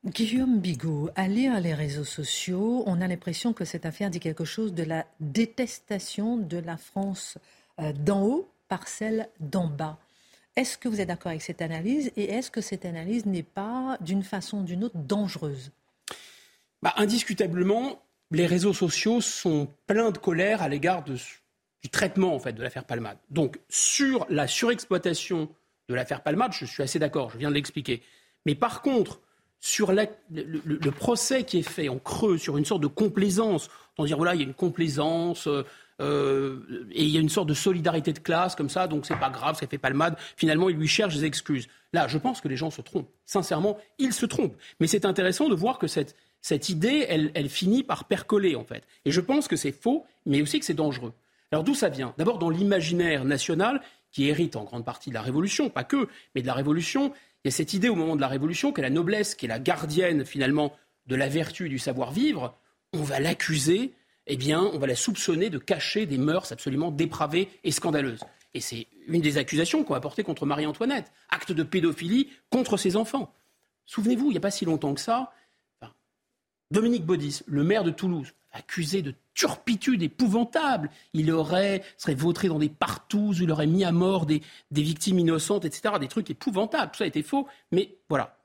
Guillaume 0.05 0.59
Bigot, 0.59 1.11
à 1.15 1.29
lire 1.29 1.57
les 1.61 1.73
réseaux 1.73 2.03
sociaux, 2.03 2.83
on 2.87 2.99
a 2.99 3.07
l'impression 3.07 3.53
que 3.53 3.63
cette 3.63 3.85
affaire 3.85 4.09
dit 4.09 4.19
quelque 4.19 4.43
chose 4.43 4.73
de 4.73 4.83
la 4.83 5.05
détestation 5.21 6.35
de 6.35 6.57
la 6.57 6.75
France 6.75 7.37
euh, 7.79 7.93
d'en 7.93 8.23
haut 8.23 8.49
par 8.67 8.89
celle 8.89 9.29
d'en 9.39 9.67
bas. 9.67 9.97
Est-ce 10.55 10.77
que 10.77 10.87
vous 10.87 11.01
êtes 11.01 11.07
d'accord 11.07 11.31
avec 11.31 11.41
cette 11.41 11.61
analyse 11.61 12.11
et 12.15 12.25
est-ce 12.25 12.51
que 12.51 12.61
cette 12.61 12.85
analyse 12.85 13.25
n'est 13.25 13.43
pas, 13.43 13.97
d'une 14.01 14.23
façon 14.23 14.59
ou 14.59 14.63
d'une 14.63 14.83
autre, 14.83 14.97
dangereuse? 14.97 15.71
Bah, 16.81 16.93
Indiscutablement, 16.97 18.03
les 18.29 18.45
réseaux 18.45 18.73
sociaux 18.73 19.19
sont 19.19 19.67
pleins 19.87 20.11
de 20.11 20.17
colère 20.17 20.61
à 20.61 20.69
l'égard 20.69 21.03
du 21.03 21.89
traitement 21.91 22.35
en 22.35 22.39
fait, 22.39 22.53
de 22.53 22.61
l'affaire 22.61 22.85
Palmade. 22.85 23.17
Donc, 23.31 23.59
sur 23.69 24.27
la 24.29 24.47
surexploitation 24.47 25.49
de 25.89 25.95
l'affaire 25.95 26.21
Palmade, 26.21 26.53
je 26.53 26.65
suis 26.65 26.83
assez 26.83 26.99
d'accord, 26.99 27.31
je 27.31 27.37
viens 27.37 27.49
de 27.49 27.55
l'expliquer. 27.55 28.03
Mais 28.45 28.55
par 28.55 28.81
contre, 28.81 29.21
sur 29.59 29.91
le, 29.93 30.91
procès 30.91 31.45
qui 31.45 31.59
est 31.59 31.67
fait 31.69 31.89
en 31.89 31.97
creux, 31.97 32.37
sur 32.37 32.57
une 32.57 32.65
sorte 32.65 32.81
de 32.81 32.87
complaisance, 32.87 33.69
on 33.97 34.05
dire 34.05 34.17
voilà, 34.17 34.35
il 34.35 34.41
y 34.41 34.43
a 34.43 34.47
une 34.47 34.53
complaisance, 34.53 35.47
euh, 36.01 36.87
et 36.91 37.03
il 37.03 37.09
y 37.09 37.17
a 37.17 37.19
une 37.19 37.29
sorte 37.29 37.47
de 37.47 37.53
solidarité 37.53 38.13
de 38.13 38.19
classe 38.19 38.55
comme 38.55 38.69
ça, 38.69 38.87
donc 38.87 39.05
c'est 39.05 39.19
pas 39.19 39.29
grave, 39.29 39.57
ça 39.57 39.67
fait 39.67 39.77
palmade. 39.77 40.15
Finalement, 40.35 40.69
il 40.69 40.77
lui 40.77 40.87
cherche 40.87 41.15
des 41.15 41.25
excuses. 41.25 41.67
Là, 41.93 42.07
je 42.07 42.17
pense 42.17 42.41
que 42.41 42.47
les 42.47 42.57
gens 42.57 42.71
se 42.71 42.81
trompent. 42.81 43.11
Sincèrement, 43.25 43.77
ils 43.99 44.13
se 44.13 44.25
trompent. 44.25 44.57
Mais 44.79 44.87
c'est 44.87 45.05
intéressant 45.05 45.49
de 45.49 45.55
voir 45.55 45.77
que 45.77 45.87
cette, 45.87 46.15
cette 46.41 46.69
idée, 46.69 47.05
elle, 47.07 47.49
finit 47.49 47.83
par 47.83 48.05
percoler, 48.05 48.55
en 48.55 48.63
fait. 48.63 48.83
Et 49.05 49.11
je 49.11 49.21
pense 49.21 49.47
que 49.47 49.55
c'est 49.55 49.71
faux, 49.71 50.05
mais 50.25 50.41
aussi 50.41 50.59
que 50.59 50.65
c'est 50.65 50.73
dangereux. 50.73 51.13
Alors 51.51 51.63
d'où 51.63 51.75
ça 51.75 51.89
vient? 51.89 52.13
D'abord 52.17 52.39
dans 52.39 52.49
l'imaginaire 52.49 53.25
national, 53.25 53.81
qui 54.11 54.27
hérite 54.27 54.55
en 54.55 54.63
grande 54.63 54.85
partie 54.85 55.09
de 55.09 55.15
la 55.15 55.21
Révolution, 55.21 55.69
pas 55.69 55.83
que, 55.83 56.07
mais 56.35 56.41
de 56.41 56.47
la 56.47 56.53
Révolution. 56.53 57.13
Il 57.43 57.47
y 57.47 57.49
a 57.49 57.51
cette 57.51 57.73
idée 57.73 57.89
au 57.89 57.95
moment 57.95 58.15
de 58.15 58.21
la 58.21 58.27
Révolution 58.27 58.71
que 58.71 58.81
la 58.81 58.89
noblesse, 58.89 59.35
qui 59.35 59.45
est 59.45 59.49
la 59.49 59.59
gardienne 59.59 60.25
finalement 60.25 60.73
de 61.07 61.15
la 61.15 61.27
vertu 61.27 61.69
du 61.69 61.79
savoir-vivre, 61.79 62.55
on 62.93 63.03
va 63.03 63.19
l'accuser 63.19 63.93
eh 64.27 64.37
bien, 64.37 64.61
on 64.61 64.77
va 64.77 64.87
la 64.87 64.95
soupçonner 64.95 65.49
de 65.49 65.57
cacher 65.57 66.05
des 66.05 66.17
mœurs 66.17 66.51
absolument 66.51 66.91
dépravées 66.91 67.49
et 67.63 67.71
scandaleuses. 67.71 68.21
Et 68.53 68.61
c'est 68.61 68.87
une 69.07 69.21
des 69.21 69.37
accusations 69.37 69.83
qu'on 69.83 69.95
a 69.95 69.99
portées 69.99 70.23
contre 70.23 70.45
Marie-Antoinette. 70.45 71.11
Acte 71.29 71.51
de 71.51 71.63
pédophilie 71.63 72.29
contre 72.49 72.77
ses 72.77 72.95
enfants. 72.95 73.33
Souvenez-vous, 73.85 74.27
il 74.27 74.31
n'y 74.31 74.37
a 74.37 74.41
pas 74.41 74.51
si 74.51 74.65
longtemps 74.65 74.93
que 74.93 75.01
ça, 75.01 75.33
Dominique 76.73 77.05
Baudis, 77.05 77.41
le 77.45 77.63
maire 77.63 77.83
de 77.83 77.91
Toulouse, 77.91 78.33
accusé 78.51 79.03
de 79.03 79.13
turpitude 79.35 80.01
épouvantable. 80.01 80.89
Il 81.13 81.31
aurait, 81.31 81.83
serait 81.97 82.15
vautré 82.15 82.47
dans 82.47 82.57
des 82.57 82.69
partouzes, 82.69 83.39
il 83.39 83.51
aurait 83.51 83.67
mis 83.67 83.83
à 83.83 83.91
mort 83.91 84.25
des, 84.25 84.41
des 84.71 84.81
victimes 84.81 85.19
innocentes, 85.19 85.65
etc. 85.65 85.95
Des 85.99 86.07
trucs 86.07 86.31
épouvantables. 86.31 86.91
Tout 86.91 86.97
ça 86.97 87.05
été 87.05 87.21
faux, 87.21 87.47
mais 87.71 87.95
voilà. 88.09 88.37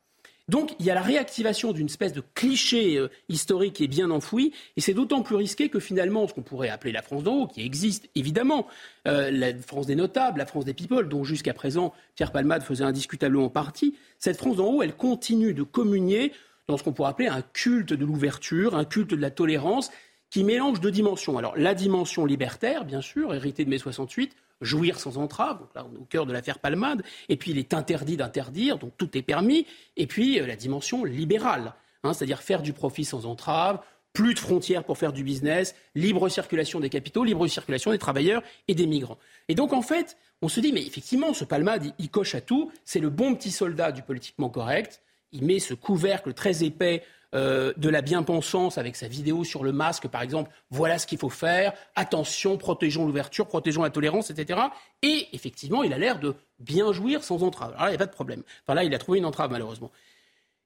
Donc 0.48 0.74
il 0.78 0.86
y 0.86 0.90
a 0.90 0.94
la 0.94 1.02
réactivation 1.02 1.72
d'une 1.72 1.86
espèce 1.86 2.12
de 2.12 2.22
cliché 2.34 2.96
euh, 2.96 3.08
historique 3.28 3.74
qui 3.74 3.84
est 3.84 3.88
bien 3.88 4.10
enfoui, 4.10 4.52
et 4.76 4.80
c'est 4.80 4.94
d'autant 4.94 5.22
plus 5.22 5.36
risqué 5.36 5.68
que 5.68 5.78
finalement 5.78 6.26
ce 6.26 6.32
qu'on 6.32 6.42
pourrait 6.42 6.70
appeler 6.70 6.92
la 6.92 7.02
France 7.02 7.22
d'en 7.22 7.34
haut, 7.34 7.46
qui 7.46 7.64
existe 7.64 8.08
évidemment, 8.14 8.66
euh, 9.06 9.30
la 9.30 9.54
France 9.54 9.86
des 9.86 9.94
notables, 9.94 10.38
la 10.38 10.46
France 10.46 10.64
des 10.64 10.74
people, 10.74 11.08
dont 11.08 11.22
jusqu'à 11.22 11.52
présent 11.52 11.92
Pierre 12.14 12.32
Palmade 12.32 12.62
faisait 12.62 12.84
indiscutablement 12.84 13.50
partie, 13.50 13.94
cette 14.18 14.38
France 14.38 14.56
d'en 14.56 14.66
haut, 14.66 14.82
elle 14.82 14.96
continue 14.96 15.52
de 15.52 15.62
communier 15.62 16.32
dans 16.66 16.76
ce 16.76 16.82
qu'on 16.82 16.92
pourrait 16.92 17.10
appeler 17.10 17.28
un 17.28 17.42
culte 17.42 17.92
de 17.92 18.04
l'ouverture, 18.04 18.76
un 18.76 18.84
culte 18.84 19.10
de 19.10 19.16
la 19.16 19.30
tolérance, 19.30 19.90
qui 20.30 20.44
mélange 20.44 20.80
deux 20.80 20.90
dimensions. 20.90 21.38
Alors 21.38 21.56
la 21.56 21.74
dimension 21.74 22.24
libertaire, 22.24 22.84
bien 22.84 23.00
sûr, 23.00 23.34
héritée 23.34 23.64
de 23.64 23.70
mai 23.70 23.78
68, 23.78 24.34
jouir 24.60 24.98
sans 24.98 25.18
entrave, 25.18 25.60
donc 25.60 25.74
là 25.74 25.86
on 25.90 25.94
est 25.94 26.00
au 26.00 26.04
cœur 26.04 26.26
de 26.26 26.32
l'affaire 26.32 26.58
Palmade, 26.58 27.02
et 27.28 27.36
puis 27.36 27.52
il 27.52 27.58
est 27.58 27.74
interdit 27.74 28.16
d'interdire, 28.16 28.78
donc 28.78 28.92
tout 28.96 29.16
est 29.16 29.22
permis, 29.22 29.66
et 29.96 30.06
puis 30.06 30.40
euh, 30.40 30.46
la 30.46 30.56
dimension 30.56 31.04
libérale, 31.04 31.74
hein, 32.02 32.12
c'est-à-dire 32.12 32.42
faire 32.42 32.62
du 32.62 32.72
profit 32.72 33.04
sans 33.04 33.26
entrave, 33.26 33.80
plus 34.12 34.34
de 34.34 34.38
frontières 34.38 34.84
pour 34.84 34.98
faire 34.98 35.12
du 35.12 35.22
business, 35.22 35.74
libre 35.94 36.28
circulation 36.28 36.80
des 36.80 36.88
capitaux, 36.88 37.24
libre 37.24 37.46
circulation 37.46 37.92
des 37.92 37.98
travailleurs 37.98 38.42
et 38.66 38.74
des 38.74 38.86
migrants. 38.86 39.18
Et 39.48 39.54
donc 39.54 39.72
en 39.72 39.82
fait, 39.82 40.16
on 40.42 40.48
se 40.48 40.60
dit, 40.60 40.72
mais 40.72 40.84
effectivement, 40.84 41.34
ce 41.34 41.44
Palmade, 41.44 41.92
il 41.98 42.10
coche 42.10 42.34
à 42.34 42.40
tout, 42.40 42.72
c'est 42.84 43.00
le 43.00 43.10
bon 43.10 43.34
petit 43.34 43.50
soldat 43.50 43.92
du 43.92 44.02
politiquement 44.02 44.48
correct, 44.48 45.02
il 45.30 45.44
met 45.44 45.58
ce 45.58 45.74
couvercle 45.74 46.32
très 46.32 46.64
épais 46.64 47.02
euh, 47.34 47.74
de 47.76 47.90
la 47.90 48.00
bien-pensance 48.00 48.78
avec 48.78 48.96
sa 48.96 49.06
vidéo 49.06 49.44
sur 49.44 49.62
le 49.62 49.70
masque, 49.70 50.08
par 50.08 50.22
exemple, 50.22 50.50
voilà 50.70 50.98
ce 50.98 51.06
qu'il 51.06 51.18
faut 51.18 51.28
faire, 51.28 51.74
attention, 51.94 52.56
protégeons 52.56 53.06
l'ouverture, 53.06 53.46
protégeons 53.46 53.82
la 53.82 53.90
tolérance, 53.90 54.30
etc. 54.30 54.60
Et 55.02 55.28
effectivement, 55.34 55.82
il 55.82 55.92
a 55.92 55.98
l'air 55.98 56.18
de 56.20 56.34
bien 56.58 56.90
jouir 56.90 57.22
sans 57.22 57.42
entrave. 57.42 57.72
Alors 57.72 57.82
là, 57.82 57.88
il 57.88 57.92
n'y 57.92 57.96
a 57.96 57.98
pas 57.98 58.06
de 58.06 58.12
problème. 58.12 58.42
Enfin 58.64 58.74
là, 58.74 58.84
il 58.84 58.94
a 58.94 58.98
trouvé 58.98 59.18
une 59.18 59.26
entrave, 59.26 59.50
malheureusement. 59.50 59.90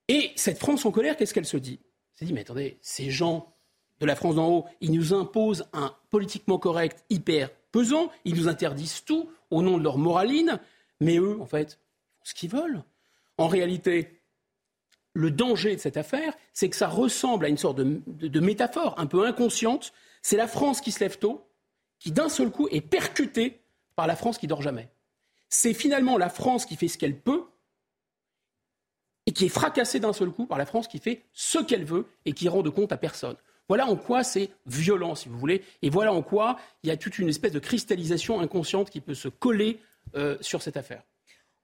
Et 0.07 0.31
cette 0.37 0.59
France 0.59 0.87
en 0.87 0.93
colère, 0.93 1.17
qu'est-ce 1.17 1.35
qu'elle 1.35 1.47
se 1.47 1.57
dit? 1.57 1.81
Elle 1.83 2.19
se 2.21 2.25
dit, 2.27 2.33
mais 2.33 2.43
attendez, 2.43 2.79
ces 2.81 3.11
gens 3.11 3.53
de 3.99 4.07
la 4.07 4.15
France 4.15 4.37
d'en 4.37 4.49
haut, 4.49 4.67
ils 4.81 4.93
nous 4.93 5.15
imposent 5.15 5.67
un 5.73 5.95
politiquement 6.11 6.59
correct 6.59 7.05
hyper 7.11 7.51
pesant, 7.73 8.13
ils 8.25 8.37
nous 8.37 8.47
interdisent 8.47 9.05
tout 9.05 9.31
au 9.51 9.63
nom 9.63 9.79
de 9.79 9.83
leur 9.83 9.99
moraline, 9.99 10.61
mais 11.01 11.17
eux, 11.19 11.41
en 11.41 11.47
fait, 11.47 11.81
ce 12.23 12.35
qu'ils 12.35 12.51
veulent. 12.51 12.85
En 13.37 13.49
réalité, 13.49 14.22
le 15.15 15.31
danger 15.31 15.77
de 15.77 15.81
cette 15.81 15.97
affaire, 15.97 16.35
c'est 16.53 16.69
que 16.69 16.77
ça 16.77 16.89
ressemble 16.89 17.45
à 17.45 17.49
une 17.49 17.59
sorte 17.59 17.79
de, 17.79 18.41
métaphore 18.41 18.95
un 18.99 19.07
peu 19.07 19.27
inconsciente. 19.27 19.93
C'est 20.23 20.37
la 20.37 20.47
France 20.47 20.81
qui 20.81 20.93
se 20.93 21.01
lève 21.01 21.19
tôt, 21.19 21.47
qui 21.99 22.13
d'un 22.13 22.29
seul 22.29 22.51
coup 22.51 22.69
est 22.71 22.81
percutée 22.81 23.61
par 23.95 24.07
la 24.07 24.17
France 24.17 24.39
qui 24.39 24.47
dort 24.47 24.63
jamais. 24.63 24.89
C'est 25.49 25.75
finalement 25.75 26.17
la 26.17 26.31
France 26.31 26.65
qui 26.65 26.77
fait 26.77 26.89
ce 26.89 26.97
qu'elle 26.97 27.19
peut 27.19 27.45
et 29.27 29.33
qui 29.33 29.45
est 29.45 29.51
fracassée 29.51 30.01
d'un 30.01 30.13
seul 30.13 30.31
coup 30.31 30.47
par 30.47 30.59
la 30.59 30.67
France 30.67 30.89
qui 30.89 30.99
fait 30.99 31.25
ce 31.33 31.59
qu'elle 31.59 31.85
veut 31.85 32.07
et 32.25 32.33
qui 32.33 32.49
rend 32.49 32.63
de 32.63 32.71
compte 32.71 32.93
à 32.93 32.97
personne. 32.97 33.37
Voilà 33.69 33.87
en 33.87 33.97
quoi 33.97 34.25
c'est 34.25 34.51
violent, 34.67 35.15
si 35.15 35.29
vous 35.29 35.39
voulez, 35.39 35.63
et 35.83 35.91
voilà 35.91 36.13
en 36.13 36.23
quoi 36.23 36.59
il 36.83 36.89
y 36.89 36.91
a 36.91 36.97
toute 36.97 37.19
une 37.19 37.29
espèce 37.29 37.53
de 37.53 37.59
cristallisation 37.59 38.41
inconsciente 38.41 38.91
qui 38.91 39.01
peut 39.01 39.15
se 39.15 39.29
coller 39.29 39.79
euh, 40.15 40.37
sur 40.41 40.63
cette 40.63 40.77
affaire. 40.77 41.03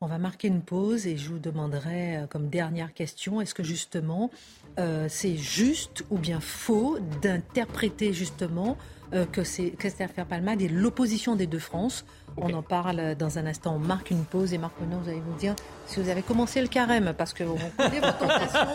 On 0.01 0.07
va 0.07 0.19
marquer 0.19 0.47
une 0.47 0.63
pause 0.63 1.09
et 1.09 1.17
je 1.17 1.29
vous 1.29 1.41
demanderai 1.41 2.19
euh, 2.19 2.27
comme 2.29 2.49
dernière 2.49 2.95
question, 2.95 3.41
est-ce 3.41 3.53
que 3.53 3.65
justement 3.65 4.31
euh, 4.79 5.07
c'est 5.09 5.37
juste 5.37 6.05
ou 6.11 6.19
bien 6.19 6.39
faux 6.39 6.99
d'interpréter 7.21 8.13
justement 8.13 8.77
euh, 9.13 9.27
que, 9.27 9.43
c'est, 9.43 9.75
affaire 10.01 10.27
Palmade 10.27 10.63
est 10.63 10.69
l'opposition 10.69 11.35
des 11.35 11.49
deux 11.49 11.59
France 11.59 12.05
On 12.37 12.53
en 12.53 12.63
parle 12.63 13.17
dans 13.17 13.39
un 13.39 13.47
instant. 13.47 13.75
On 13.75 13.81
marque 13.81 14.13
une 14.13 14.25
pause 14.25 14.55
et 14.55 14.59
Marc 14.59 14.81
Menon, 14.81 15.01
vous 15.01 15.09
allez 15.09 15.21
vous 15.21 15.37
dire 15.37 15.57
si 15.87 16.01
vous 16.01 16.09
avez 16.09 16.23
commencé 16.23 16.63
le 16.63 16.69
carême, 16.69 17.13
parce 17.19 17.33
que 17.33 17.43
vous 17.43 17.59
connaît 17.77 17.99
vos 17.99 18.13
tentations. 18.13 18.69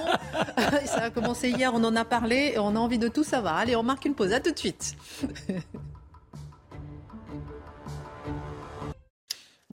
Ça 0.88 1.03
a 1.03 1.09
commencé 1.09 1.51
hier, 1.51 1.71
on 1.73 1.86
en 1.86 1.95
a 1.95 2.03
parlé 2.03 2.51
et 2.55 2.59
on 2.59 2.75
a 2.75 2.79
envie 2.79 2.99
de 2.99 3.07
tout 3.07 3.23
savoir. 3.23 3.55
Allez, 3.55 3.77
on 3.77 3.83
marque 3.83 4.03
une 4.03 4.15
pause. 4.15 4.33
À 4.33 4.41
tout 4.41 4.51
de 4.51 4.59
suite. 4.59 4.97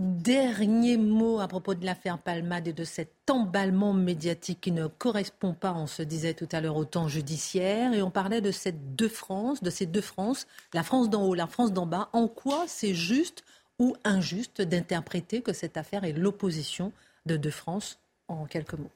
Dernier 0.00 0.96
mot 0.96 1.40
à 1.40 1.46
propos 1.46 1.74
de 1.74 1.84
l'affaire 1.84 2.16
Palmade 2.16 2.66
et 2.66 2.72
de 2.72 2.84
cet 2.84 3.12
emballement 3.28 3.92
médiatique 3.92 4.62
qui 4.62 4.72
ne 4.72 4.86
correspond 4.86 5.52
pas, 5.52 5.74
on 5.74 5.86
se 5.86 6.00
disait 6.00 6.32
tout 6.32 6.48
à 6.52 6.62
l'heure, 6.62 6.76
au 6.76 6.86
temps 6.86 7.06
judiciaire. 7.06 7.92
Et 7.92 8.00
on 8.00 8.10
parlait 8.10 8.40
de 8.40 8.50
ces 8.50 8.72
deux 8.72 9.10
France, 9.10 9.62
de 9.62 9.68
ces 9.68 9.84
deux 9.84 10.00
France, 10.00 10.46
la 10.72 10.84
France 10.84 11.10
d'en 11.10 11.26
haut, 11.26 11.34
la 11.34 11.46
France 11.46 11.74
d'en 11.74 11.84
bas. 11.84 12.08
En 12.14 12.28
quoi 12.28 12.64
c'est 12.66 12.94
juste 12.94 13.44
ou 13.78 13.94
injuste 14.02 14.62
d'interpréter 14.62 15.42
que 15.42 15.52
cette 15.52 15.76
affaire 15.76 16.04
est 16.04 16.14
l'opposition 16.14 16.92
de 17.26 17.36
deux 17.36 17.50
France 17.50 17.98
en 18.28 18.46
quelques 18.46 18.78
mots? 18.78 18.90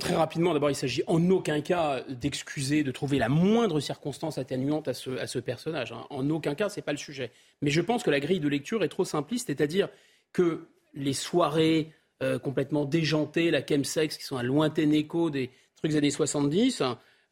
Très 0.00 0.16
rapidement, 0.16 0.52
d'abord, 0.52 0.70
il 0.70 0.76
s'agit 0.76 1.02
en 1.06 1.30
aucun 1.30 1.62
cas 1.62 2.02
d'excuser, 2.08 2.82
de 2.82 2.90
trouver 2.90 3.18
la 3.18 3.30
moindre 3.30 3.80
circonstance 3.80 4.36
atténuante 4.36 4.86
à 4.86 4.92
ce, 4.92 5.16
à 5.18 5.26
ce 5.26 5.38
personnage. 5.38 5.92
Hein. 5.92 6.04
En 6.10 6.28
aucun 6.28 6.54
cas, 6.54 6.68
ce 6.68 6.76
n'est 6.76 6.82
pas 6.82 6.92
le 6.92 6.98
sujet. 6.98 7.30
Mais 7.62 7.70
je 7.70 7.80
pense 7.80 8.02
que 8.02 8.10
la 8.10 8.20
grille 8.20 8.40
de 8.40 8.48
lecture 8.48 8.84
est 8.84 8.88
trop 8.88 9.06
simpliste, 9.06 9.46
c'est-à-dire 9.46 9.88
que 10.32 10.66
les 10.94 11.12
soirées 11.12 11.92
euh, 12.22 12.38
complètement 12.38 12.84
déjantées, 12.84 13.50
la 13.50 13.66
chemsex, 13.66 14.16
qui 14.16 14.24
sont 14.24 14.36
un 14.36 14.42
lointain 14.42 14.90
écho 14.92 15.30
des 15.30 15.50
trucs 15.76 15.90
des 15.92 15.98
années 15.98 16.10
70, 16.10 16.82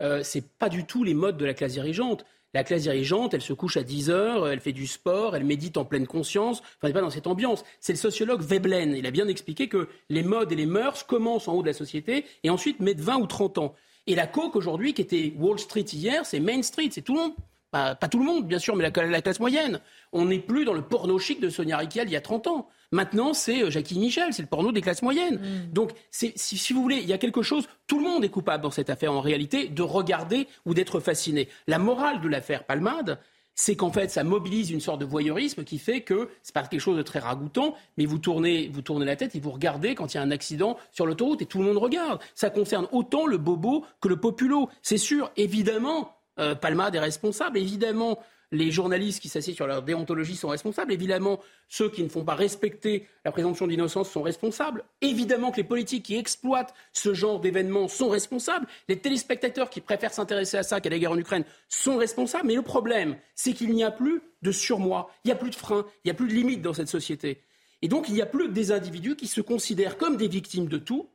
euh, 0.03 0.23
c'est 0.25 0.49
pas 0.59 0.69
du 0.69 0.85
tout 0.85 1.05
les 1.05 1.15
modes 1.15 1.37
de 1.37 1.45
la 1.45 1.55
classe 1.55 1.73
dirigeante. 1.73 2.25
La 2.53 2.65
classe 2.65 2.83
dirigeante, 2.83 3.33
elle 3.33 3.43
se 3.43 3.53
couche 3.53 3.77
à 3.77 3.85
10 3.85 4.11
heures, 4.11 4.49
elle 4.49 4.59
fait 4.59 4.73
du 4.73 4.89
sport, 4.89 5.37
elle 5.37 5.45
médite 5.45 5.77
en 5.77 5.85
pleine 5.85 6.09
conscience. 6.09 6.61
Enfin, 6.61 6.73
elle 6.83 6.89
n'est 6.89 6.95
pas 6.95 7.01
dans 7.03 7.11
cette 7.11 7.29
ambiance. 7.29 7.65
C'est 7.79 7.93
le 7.93 7.99
sociologue 7.99 8.43
Veblen. 8.43 8.97
Il 8.97 9.07
a 9.07 9.13
bien 9.13 9.29
expliqué 9.29 9.69
que 9.69 9.89
les 10.09 10.25
modes 10.25 10.51
et 10.51 10.57
les 10.57 10.67
mœurs 10.67 11.05
commencent 11.05 11.47
en 11.47 11.55
haut 11.55 11.63
de 11.63 11.69
la 11.69 11.73
société 11.73 12.25
et 12.43 12.51
ensuite 12.51 12.81
mettent 12.81 13.01
20 13.01 13.19
ou 13.19 13.27
30 13.27 13.59
ans. 13.59 13.75
Et 14.09 14.17
la 14.17 14.27
coke 14.27 14.57
aujourd'hui, 14.57 14.95
qui 14.95 15.03
était 15.03 15.33
Wall 15.39 15.61
Street 15.61 15.83
hier, 15.83 16.27
c'est 16.27 16.41
Main 16.41 16.63
Street, 16.63 16.89
c'est 16.91 17.03
tout 17.03 17.15
le 17.15 17.21
monde. 17.21 17.33
Pas, 17.71 17.95
tout 17.95 18.19
le 18.19 18.25
monde, 18.25 18.49
bien 18.49 18.59
sûr, 18.59 18.75
mais 18.75 18.91
la, 18.91 19.07
la 19.07 19.23
classe 19.23 19.39
moyenne. 19.39 19.81
On 20.11 20.25
n'est 20.25 20.41
plus 20.41 20.65
dans 20.65 20.75
le 20.75 20.83
porno 20.83 21.21
chic 21.21 21.41
de 21.41 21.51
Sonia 21.51 21.79
Riquel 21.79 22.09
il 22.09 22.13
y 22.13 22.17
a 22.17 22.21
30 22.21 22.49
ans. 22.49 22.69
Maintenant, 22.93 23.35
c'est 23.35 23.63
euh, 23.63 23.71
Jackie 23.71 23.99
Michel, 23.99 24.33
c'est 24.33 24.43
le 24.43 24.49
porno 24.49 24.73
des 24.73 24.81
classes 24.81 25.03
moyennes. 25.03 25.37
Mm. 25.37 25.73
Donc, 25.73 25.93
si, 26.11 26.33
si, 26.35 26.73
vous 26.73 26.83
voulez, 26.83 26.97
il 26.97 27.09
y 27.09 27.13
a 27.13 27.19
quelque 27.19 27.43
chose, 27.43 27.69
tout 27.87 27.99
le 27.99 28.05
monde 28.05 28.25
est 28.25 28.29
coupable 28.31 28.63
dans 28.63 28.71
cette 28.71 28.91
affaire 28.91 29.13
en 29.13 29.21
réalité, 29.21 29.69
de 29.69 29.83
regarder 29.83 30.49
ou 30.67 30.75
d'être 30.75 30.99
fasciné. 31.01 31.49
La 31.67 31.79
morale 31.79 32.21
de 32.21 32.29
l'affaire 32.29 32.65
Palmade, 32.65 33.19
c'est 33.55 33.77
qu'en 33.77 33.93
fait, 33.93 34.11
ça 34.11 34.25
mobilise 34.25 34.71
une 34.71 34.81
sorte 34.81 35.01
de 35.01 35.05
voyeurisme 35.05 35.65
qui 35.65 35.79
fait 35.79 36.01
que 36.01 36.31
c'est 36.43 36.55
pas 36.55 36.63
quelque 36.63 36.81
chose 36.81 36.97
de 36.97 37.03
très 37.03 37.19
ragoûtant, 37.19 37.75
mais 37.99 38.07
vous 38.07 38.19
tournez, 38.19 38.71
vous 38.73 38.83
tournez 38.83 39.05
la 39.05 39.17
tête 39.17 39.37
et 39.37 39.41
vous 39.41 39.51
regardez 39.51 39.95
quand 39.95 40.15
il 40.15 40.17
y 40.17 40.21
a 40.21 40.23
un 40.23 40.31
accident 40.31 40.79
sur 40.93 41.05
l'autoroute 41.07 41.43
et 41.43 41.47
tout 41.47 41.59
le 41.59 41.67
monde 41.67 41.77
regarde. 41.77 42.21
Ça 42.35 42.51
concerne 42.51 42.89
autant 42.91 43.27
le 43.27 43.37
bobo 43.37 43.85
que 44.01 44.09
le 44.09 44.17
populo. 44.17 44.71
C'est 44.83 44.99
sûr, 44.99 45.31
évidemment, 45.37 46.17
euh, 46.39 46.55
Palmade 46.55 46.95
est 46.95 47.01
responsable. 47.01 47.59
Évidemment, 47.59 48.19
les 48.53 48.71
journalistes 48.71 49.21
qui 49.21 49.29
s'assiedent 49.29 49.57
sur 49.57 49.67
leur 49.67 49.83
déontologie 49.83 50.37
sont 50.37 50.49
responsables. 50.49 50.93
Évidemment, 50.93 51.41
ceux 51.69 51.89
qui 51.89 52.03
ne 52.03 52.09
font 52.09 52.25
pas 52.25 52.35
respecter 52.35 53.07
la 53.25 53.33
présomption 53.33 53.67
d'innocence 53.67 54.11
sont 54.11 54.23
responsables. 54.23 54.85
Évidemment 55.01 55.51
que 55.51 55.59
les 55.59 55.65
politiques 55.65 56.07
qui 56.07 56.17
exploitent 56.17 56.75
ce 56.93 57.15
genre 57.15 57.41
d'événements 57.41 57.89
sont 57.89 58.09
responsables. 58.09 58.67
Les 58.89 58.99
téléspectateurs 58.99 59.71
qui 59.71 59.81
préfèrent 59.81 60.13
s'intéresser 60.13 60.57
à 60.57 60.63
ça 60.63 60.81
qu'à 60.81 60.91
la 60.91 60.99
guerre 60.99 61.13
en 61.13 61.19
Ukraine 61.19 61.45
sont 61.69 61.97
responsables. 61.97 62.47
Mais 62.47 62.55
le 62.55 62.63
problème, 62.63 63.17
c'est 63.35 63.53
qu'il 63.53 63.73
n'y 63.73 63.85
a 63.85 63.91
plus 63.91 64.21
de 64.43 64.53
surmoi, 64.53 65.11
il 65.25 65.29
n'y 65.29 65.33
a 65.33 65.37
plus 65.37 65.51
de 65.51 65.55
frein, 65.55 65.85
il 66.05 66.09
n'y 66.09 66.11
a 66.11 66.15
plus 66.15 66.29
de 66.29 66.35
limite 66.35 66.63
dans 66.63 66.73
cette 66.73 66.89
société. 66.89 67.43
Et 67.83 67.89
donc, 67.89 68.09
il 68.09 68.15
n'y 68.15 68.23
a 68.23 68.27
plus 68.27 68.49
des 68.49 68.73
individus 68.73 69.17
qui 69.17 69.27
se 69.27 69.41
considèrent 69.41 69.97
comme 69.97 70.17
des 70.17 70.29
victimes 70.29 70.67
de 70.67 70.79
tout, 70.79 71.09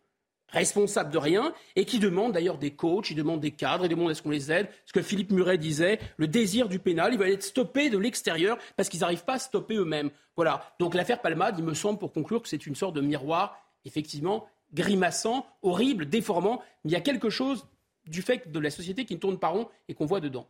responsable 0.49 1.11
de 1.11 1.17
rien 1.17 1.53
et 1.75 1.85
qui 1.85 1.99
demande 1.99 2.33
d'ailleurs 2.33 2.57
des 2.57 2.71
coachs, 2.71 3.09
ils 3.09 3.15
demandent 3.15 3.39
des 3.39 3.51
cadres, 3.51 3.85
ils 3.85 3.89
demandent 3.89 4.11
à 4.11 4.15
ce 4.15 4.21
qu'on 4.21 4.29
les 4.29 4.51
aide. 4.51 4.67
Ce 4.85 4.93
que 4.93 5.01
Philippe 5.01 5.31
Muret 5.31 5.57
disait, 5.57 5.99
le 6.17 6.27
désir 6.27 6.69
du 6.69 6.79
pénal, 6.79 7.13
il 7.13 7.19
va 7.19 7.29
être 7.29 7.43
stoppé 7.43 7.89
de 7.89 7.97
l'extérieur 7.97 8.57
parce 8.77 8.89
qu'ils 8.89 9.01
n'arrivent 9.01 9.25
pas 9.25 9.35
à 9.35 9.39
stopper 9.39 9.75
eux-mêmes. 9.75 10.11
Voilà. 10.35 10.75
Donc 10.79 10.93
l'affaire 10.93 11.21
Palmade, 11.21 11.55
il 11.57 11.65
me 11.65 11.73
semble 11.73 11.99
pour 11.99 12.11
conclure 12.11 12.41
que 12.41 12.49
c'est 12.49 12.65
une 12.65 12.75
sorte 12.75 12.95
de 12.95 13.01
miroir, 13.01 13.57
effectivement, 13.85 14.47
grimaçant, 14.73 15.45
horrible, 15.61 16.07
déformant. 16.07 16.61
Mais 16.83 16.91
il 16.91 16.93
y 16.93 16.97
a 16.97 17.01
quelque 17.01 17.29
chose 17.29 17.67
du 18.07 18.21
fait 18.21 18.51
de 18.51 18.59
la 18.59 18.69
société 18.69 19.05
qui 19.05 19.15
ne 19.15 19.19
tourne 19.19 19.39
pas 19.39 19.49
rond 19.49 19.67
et 19.87 19.93
qu'on 19.93 20.05
voit 20.05 20.19
dedans. 20.19 20.47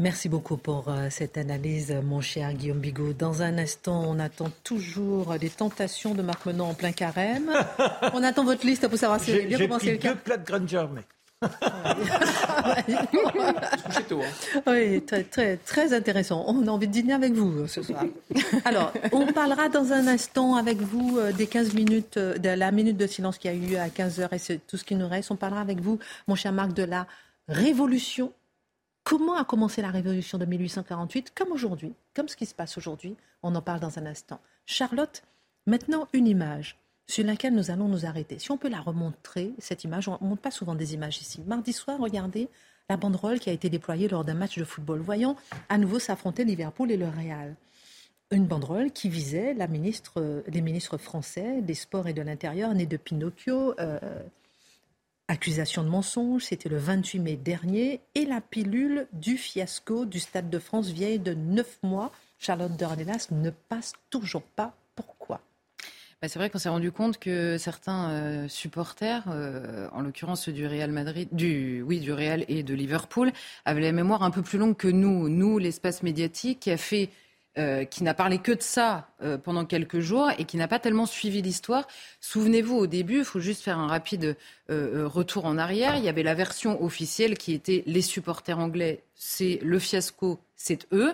Merci 0.00 0.28
beaucoup 0.30 0.56
pour 0.56 0.88
euh, 0.88 1.08
cette 1.10 1.36
analyse, 1.36 1.94
mon 2.02 2.22
cher 2.22 2.54
Guillaume 2.54 2.78
Bigot. 2.78 3.12
Dans 3.12 3.42
un 3.42 3.58
instant, 3.58 4.02
on 4.08 4.18
attend 4.18 4.48
toujours 4.64 5.34
les 5.38 5.50
tentations 5.50 6.14
de 6.14 6.22
Marc 6.22 6.46
Menon 6.46 6.70
en 6.70 6.74
plein 6.74 6.92
carême. 6.92 7.52
on 8.14 8.22
attend 8.22 8.44
votre 8.44 8.64
liste 8.64 8.88
pour 8.88 8.98
savoir 8.98 9.20
si 9.20 9.30
vous 9.30 9.36
avez 9.36 9.46
bien 9.46 9.58
commencé 9.58 9.92
le 9.92 9.98
carême. 9.98 10.16
deux 10.16 10.22
plats 10.22 10.38
de 10.38 10.46
graines 10.46 10.66
germées. 10.66 11.02
oui, 14.66 15.02
très, 15.02 15.24
très, 15.24 15.58
très 15.58 15.92
intéressant. 15.92 16.46
On 16.46 16.66
a 16.66 16.70
envie 16.70 16.88
de 16.88 16.92
dîner 16.92 17.12
avec 17.12 17.34
vous 17.34 17.64
euh, 17.64 17.66
ce 17.66 17.82
soir. 17.82 18.02
Alors, 18.64 18.94
on 19.12 19.26
parlera 19.26 19.68
dans 19.68 19.92
un 19.92 20.06
instant 20.06 20.54
avec 20.54 20.78
vous 20.78 21.18
euh, 21.18 21.30
des 21.32 21.46
15 21.46 21.74
minutes, 21.74 22.18
de 22.18 22.48
la 22.48 22.70
minute 22.72 22.96
de 22.96 23.06
silence 23.06 23.36
qui 23.36 23.48
a 23.48 23.54
eu 23.54 23.76
à 23.76 23.90
15 23.90 24.20
heures 24.20 24.32
et 24.32 24.38
c'est 24.38 24.66
tout 24.66 24.78
ce 24.78 24.84
qui 24.84 24.94
nous 24.94 25.08
reste. 25.08 25.30
On 25.30 25.36
parlera 25.36 25.60
avec 25.60 25.80
vous, 25.80 25.98
mon 26.26 26.36
cher 26.36 26.52
Marc, 26.52 26.72
de 26.72 26.84
la 26.84 27.06
révolution 27.48 28.32
Comment 29.04 29.36
a 29.36 29.44
commencé 29.44 29.82
la 29.82 29.90
révolution 29.90 30.38
de 30.38 30.44
1848 30.44 31.32
Comme 31.34 31.52
aujourd'hui, 31.52 31.94
comme 32.14 32.28
ce 32.28 32.36
qui 32.36 32.46
se 32.46 32.54
passe 32.54 32.76
aujourd'hui. 32.78 33.16
On 33.42 33.54
en 33.54 33.62
parle 33.62 33.80
dans 33.80 33.98
un 33.98 34.06
instant. 34.06 34.40
Charlotte, 34.66 35.22
maintenant 35.66 36.06
une 36.12 36.26
image 36.26 36.78
sur 37.06 37.24
laquelle 37.24 37.54
nous 37.54 37.70
allons 37.70 37.88
nous 37.88 38.06
arrêter. 38.06 38.38
Si 38.38 38.50
on 38.50 38.56
peut 38.56 38.68
la 38.68 38.80
remontrer, 38.80 39.52
cette 39.58 39.84
image, 39.84 40.08
on 40.08 40.18
ne 40.20 40.28
montre 40.28 40.42
pas 40.42 40.50
souvent 40.50 40.74
des 40.74 40.94
images 40.94 41.20
ici. 41.20 41.42
Mardi 41.46 41.72
soir, 41.72 41.98
regardez 41.98 42.48
la 42.88 42.96
banderole 42.96 43.40
qui 43.40 43.50
a 43.50 43.52
été 43.52 43.68
déployée 43.68 44.08
lors 44.08 44.24
d'un 44.24 44.34
match 44.34 44.58
de 44.58 44.64
football. 44.64 45.00
Voyons 45.00 45.36
à 45.68 45.78
nouveau 45.78 45.98
s'affronter 45.98 46.44
Liverpool 46.44 46.90
et 46.90 46.96
le 46.96 47.08
Real. 47.08 47.56
Une 48.30 48.46
banderole 48.46 48.92
qui 48.92 49.08
visait 49.08 49.54
la 49.54 49.66
ministre, 49.66 50.44
les 50.46 50.60
ministres 50.60 50.98
français 50.98 51.62
des 51.62 51.74
Sports 51.74 52.06
et 52.06 52.12
de 52.12 52.22
l'Intérieur, 52.22 52.72
nés 52.74 52.86
de 52.86 52.96
Pinocchio, 52.96 53.74
euh, 53.80 53.98
Accusation 55.30 55.84
de 55.84 55.88
mensonge, 55.88 56.42
c'était 56.42 56.68
le 56.68 56.76
28 56.76 57.20
mai 57.20 57.36
dernier, 57.36 58.00
et 58.16 58.24
la 58.24 58.40
pilule 58.40 59.06
du 59.12 59.36
fiasco 59.36 60.04
du 60.04 60.18
Stade 60.18 60.50
de 60.50 60.58
France 60.58 60.88
vieille 60.88 61.20
de 61.20 61.34
9 61.34 61.78
mois. 61.84 62.10
Charlotte 62.40 62.76
Dornelas 62.76 63.28
ne 63.30 63.50
passe 63.50 63.92
toujours 64.10 64.42
pas. 64.42 64.74
Pourquoi? 64.96 65.40
Bah, 66.20 66.26
c'est 66.26 66.40
vrai 66.40 66.50
qu'on 66.50 66.58
s'est 66.58 66.68
rendu 66.68 66.90
compte 66.90 67.18
que 67.18 67.58
certains 67.58 68.10
euh, 68.10 68.48
supporters, 68.48 69.22
euh, 69.28 69.86
en 69.92 70.00
l'occurrence 70.00 70.48
du 70.48 70.66
Real 70.66 70.90
Madrid, 70.90 71.28
du 71.30 71.80
oui 71.82 72.00
du 72.00 72.12
Real 72.12 72.44
et 72.48 72.64
de 72.64 72.74
Liverpool, 72.74 73.30
avaient 73.64 73.82
la 73.82 73.92
mémoire 73.92 74.24
un 74.24 74.32
peu 74.32 74.42
plus 74.42 74.58
longue 74.58 74.76
que 74.76 74.88
nous. 74.88 75.28
Nous, 75.28 75.58
l'espace 75.58 76.02
médiatique 76.02 76.58
qui 76.58 76.72
a 76.72 76.76
fait 76.76 77.08
euh, 77.60 77.84
qui 77.84 78.04
n'a 78.04 78.14
parlé 78.14 78.38
que 78.38 78.52
de 78.52 78.62
ça 78.62 79.08
euh, 79.22 79.36
pendant 79.36 79.66
quelques 79.66 80.00
jours 80.00 80.30
et 80.38 80.44
qui 80.44 80.56
n'a 80.56 80.66
pas 80.66 80.78
tellement 80.78 81.04
suivi 81.04 81.42
l'histoire. 81.42 81.86
Souvenez-vous, 82.22 82.74
au 82.74 82.86
début, 82.86 83.18
il 83.18 83.24
faut 83.24 83.40
juste 83.40 83.62
faire 83.62 83.78
un 83.78 83.86
rapide 83.86 84.38
euh, 84.70 85.06
retour 85.06 85.44
en 85.44 85.58
arrière. 85.58 85.96
Il 85.96 86.04
y 86.04 86.08
avait 86.08 86.22
la 86.22 86.34
version 86.34 86.82
officielle 86.82 87.36
qui 87.36 87.52
était 87.52 87.82
les 87.84 88.00
supporters 88.00 88.58
anglais, 88.58 89.02
c'est 89.22 89.58
le 89.62 89.78
fiasco, 89.78 90.40
c'est 90.56 90.86
eux. 90.92 91.12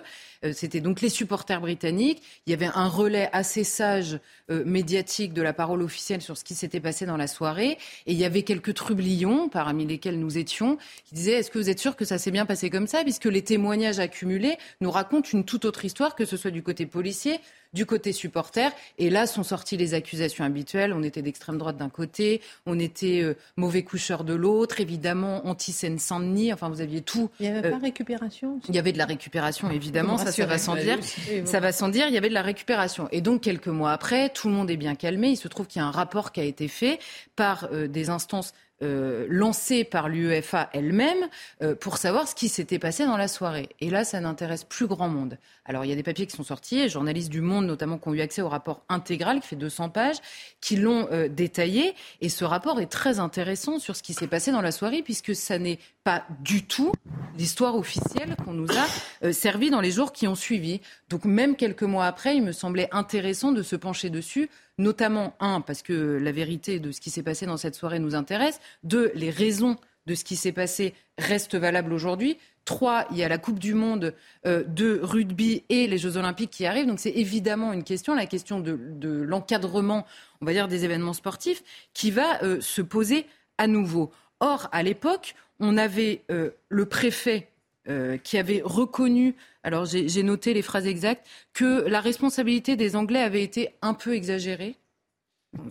C'était 0.53 0.79
donc 0.79 1.01
les 1.01 1.09
supporters 1.09 1.59
britanniques. 1.59 2.23
Il 2.45 2.51
y 2.51 2.53
avait 2.53 2.69
un 2.73 2.87
relais 2.87 3.29
assez 3.33 3.65
sage 3.65 4.19
médiatique 4.47 5.33
de 5.33 5.41
la 5.41 5.51
parole 5.51 5.81
officielle 5.81 6.21
sur 6.21 6.37
ce 6.37 6.45
qui 6.45 6.55
s'était 6.55 6.79
passé 6.79 7.05
dans 7.05 7.17
la 7.17 7.27
soirée. 7.27 7.77
Et 8.05 8.13
il 8.13 8.17
y 8.17 8.23
avait 8.23 8.43
quelques 8.43 8.73
trublions, 8.75 9.49
parmi 9.49 9.85
lesquels 9.85 10.19
nous 10.19 10.37
étions, 10.37 10.77
qui 11.03 11.15
disaient 11.15 11.33
Est-ce 11.33 11.51
que 11.51 11.59
vous 11.59 11.69
êtes 11.69 11.79
sûr 11.79 11.97
que 11.97 12.05
ça 12.05 12.17
s'est 12.17 12.31
bien 12.31 12.45
passé 12.45 12.69
comme 12.69 12.87
ça 12.87 13.03
Puisque 13.03 13.25
les 13.25 13.41
témoignages 13.41 13.99
accumulés 13.99 14.57
nous 14.79 14.89
racontent 14.89 15.27
une 15.33 15.43
toute 15.43 15.65
autre 15.65 15.83
histoire, 15.83 16.15
que 16.15 16.23
ce 16.23 16.37
soit 16.37 16.51
du 16.51 16.63
côté 16.63 16.85
policier, 16.85 17.41
du 17.73 17.85
côté 17.85 18.13
supporter. 18.13 18.71
Et 18.97 19.09
là 19.09 19.27
sont 19.27 19.43
sorties 19.43 19.77
les 19.77 19.93
accusations 19.93 20.43
habituelles. 20.43 20.93
On 20.93 21.03
était 21.03 21.21
d'extrême 21.21 21.57
droite 21.57 21.77
d'un 21.77 21.89
côté, 21.89 22.41
on 22.65 22.79
était 22.79 23.21
euh, 23.21 23.35
mauvais 23.55 23.83
coucheur 23.83 24.23
de 24.23 24.33
l'autre, 24.33 24.81
évidemment 24.81 25.47
anti-Seine-Saint-Denis. 25.47 26.53
Enfin, 26.53 26.69
vous 26.69 26.81
aviez 26.81 27.01
tout. 27.01 27.29
Il 27.39 27.49
n'y 27.49 27.57
avait 27.57 27.69
pas 27.69 27.77
euh, 27.77 27.81
récupération 27.81 28.59
Il 28.69 28.75
y 28.75 28.79
avait 28.79 28.91
de 28.91 28.97
la 28.97 29.05
récupération, 29.05 29.69
évidemment. 29.71 30.17
Ça, 30.17 30.31
ça 30.31 30.45
va 30.45 30.57
sans 30.57 30.75
dire. 30.75 30.97
Ça 31.45 31.59
va 31.59 31.71
sans 31.71 31.89
dire. 31.89 32.07
Il 32.07 32.13
y 32.13 32.17
avait 32.17 32.29
de 32.29 32.33
la 32.33 32.41
récupération. 32.41 33.07
Et 33.11 33.21
donc, 33.21 33.41
quelques 33.41 33.67
mois 33.67 33.91
après, 33.91 34.29
tout 34.29 34.47
le 34.47 34.53
monde 34.53 34.69
est 34.69 34.77
bien 34.77 34.95
calmé. 34.95 35.29
Il 35.29 35.37
se 35.37 35.47
trouve 35.47 35.67
qu'il 35.67 35.81
y 35.81 35.83
a 35.83 35.87
un 35.87 35.91
rapport 35.91 36.31
qui 36.31 36.39
a 36.39 36.43
été 36.43 36.67
fait 36.67 36.99
par 37.35 37.69
euh, 37.71 37.87
des 37.87 38.09
instances 38.09 38.53
euh, 38.83 39.25
lancée 39.29 39.83
par 39.83 40.07
l'UEFA 40.07 40.69
elle-même 40.71 41.27
euh, 41.63 41.73
pour 41.73 41.97
savoir 41.97 42.27
ce 42.27 42.35
qui 42.35 42.47
s'était 42.47 42.77
passé 42.77 43.05
dans 43.05 43.17
la 43.17 43.27
soirée. 43.27 43.69
Et 43.79 43.89
là, 43.89 44.03
ça 44.03 44.19
n'intéresse 44.19 44.63
plus 44.63 44.85
grand 44.85 45.09
monde. 45.09 45.39
Alors, 45.65 45.83
il 45.83 45.89
y 45.89 45.91
a 45.91 45.95
des 45.95 46.03
papiers 46.03 46.27
qui 46.27 46.35
sont 46.35 46.43
sortis, 46.43 46.75
les 46.75 46.89
journalistes 46.89 47.29
du 47.29 47.41
Monde 47.41 47.65
notamment 47.65 47.97
qui 47.97 48.07
ont 48.07 48.13
eu 48.13 48.21
accès 48.21 48.41
au 48.41 48.49
rapport 48.49 48.83
intégral 48.87 49.39
qui 49.39 49.47
fait 49.47 49.55
200 49.55 49.89
pages, 49.89 50.17
qui 50.61 50.75
l'ont 50.75 51.07
euh, 51.11 51.27
détaillé. 51.27 51.95
Et 52.21 52.29
ce 52.29 52.45
rapport 52.45 52.79
est 52.79 52.85
très 52.85 53.19
intéressant 53.19 53.79
sur 53.79 53.95
ce 53.95 54.03
qui 54.03 54.13
s'est 54.13 54.27
passé 54.27 54.51
dans 54.51 54.61
la 54.61 54.71
soirée, 54.71 55.01
puisque 55.01 55.35
ça 55.35 55.57
n'est 55.57 55.79
pas 56.07 56.25
du 56.39 56.63
tout 56.63 56.93
l'histoire 57.37 57.75
officielle 57.75 58.37
qu'on 58.45 58.53
nous 58.53 58.69
a 58.71 59.33
servi 59.33 59.69
dans 59.69 59.81
les 59.81 59.91
jours 59.91 60.13
qui 60.13 60.25
ont 60.25 60.35
suivi. 60.35 60.79
Donc, 61.09 61.25
même 61.25 61.57
quelques 61.57 61.83
mois 61.83 62.05
après, 62.05 62.37
il 62.37 62.43
me 62.43 62.53
semblait 62.53 62.87
intéressant 62.93 63.51
de 63.51 63.61
se 63.61 63.75
pencher 63.75 64.09
dessus 64.09 64.49
notamment, 64.77 65.33
un, 65.41 65.59
parce 65.59 65.81
que 65.81 66.17
la 66.17 66.31
vérité 66.31 66.79
de 66.79 66.93
ce 66.93 67.01
qui 67.01 67.09
s'est 67.09 67.23
passé 67.23 67.45
dans 67.45 67.57
cette 67.57 67.75
soirée 67.75 67.99
nous 67.99 68.15
intéresse, 68.15 68.61
deux, 68.83 69.11
les 69.15 69.31
raisons 69.31 69.75
de 70.05 70.15
ce 70.15 70.23
qui 70.23 70.37
s'est 70.37 70.53
passé 70.53 70.93
restent 71.17 71.55
valables 71.55 71.91
aujourd'hui. 71.91 72.37
Trois, 72.63 73.05
il 73.11 73.17
y 73.17 73.23
a 73.23 73.27
la 73.27 73.37
Coupe 73.37 73.59
du 73.59 73.73
Monde 73.73 74.13
euh, 74.45 74.63
de 74.63 75.01
rugby 75.03 75.65
et 75.67 75.87
les 75.87 75.97
Jeux 75.97 76.15
Olympiques 76.15 76.51
qui 76.51 76.65
arrivent. 76.65 76.87
Donc 76.87 77.01
c'est 77.01 77.11
évidemment 77.11 77.73
une 77.73 77.83
question, 77.83 78.15
la 78.15 78.27
question 78.27 78.61
de, 78.61 78.77
l'encadrement, 79.03 80.05
on 80.41 80.45
va 80.45 80.53
dire, 80.53 80.69
des 80.69 80.85
événements 80.85 81.11
sportifs, 81.11 81.63
qui 81.93 82.11
va 82.11 82.41
euh, 82.43 82.61
se 82.61 82.81
poser 82.81 83.25
à 83.57 83.67
nouveau. 83.67 84.11
Or, 84.39 84.69
à 84.71 84.83
l'époque, 84.83 85.33
on 85.59 85.77
avait 85.77 86.21
euh, 86.31 86.51
le 86.69 86.85
préfet 86.85 87.49
euh, 87.89 88.17
qui 88.17 88.37
avait 88.37 88.61
reconnu, 88.63 89.35
alors 89.63 89.85
j'ai 89.85 90.23
noté 90.23 90.53
les 90.53 90.61
phrases 90.61 90.87
exactes, 90.87 91.25
que 91.53 91.87
la 91.87 92.01
responsabilité 92.01 92.75
des 92.75 92.95
Anglais 92.95 93.21
avait 93.21 93.43
été 93.43 93.69
un 93.81 93.93
peu 93.93 94.13
exagérée. 94.13 94.75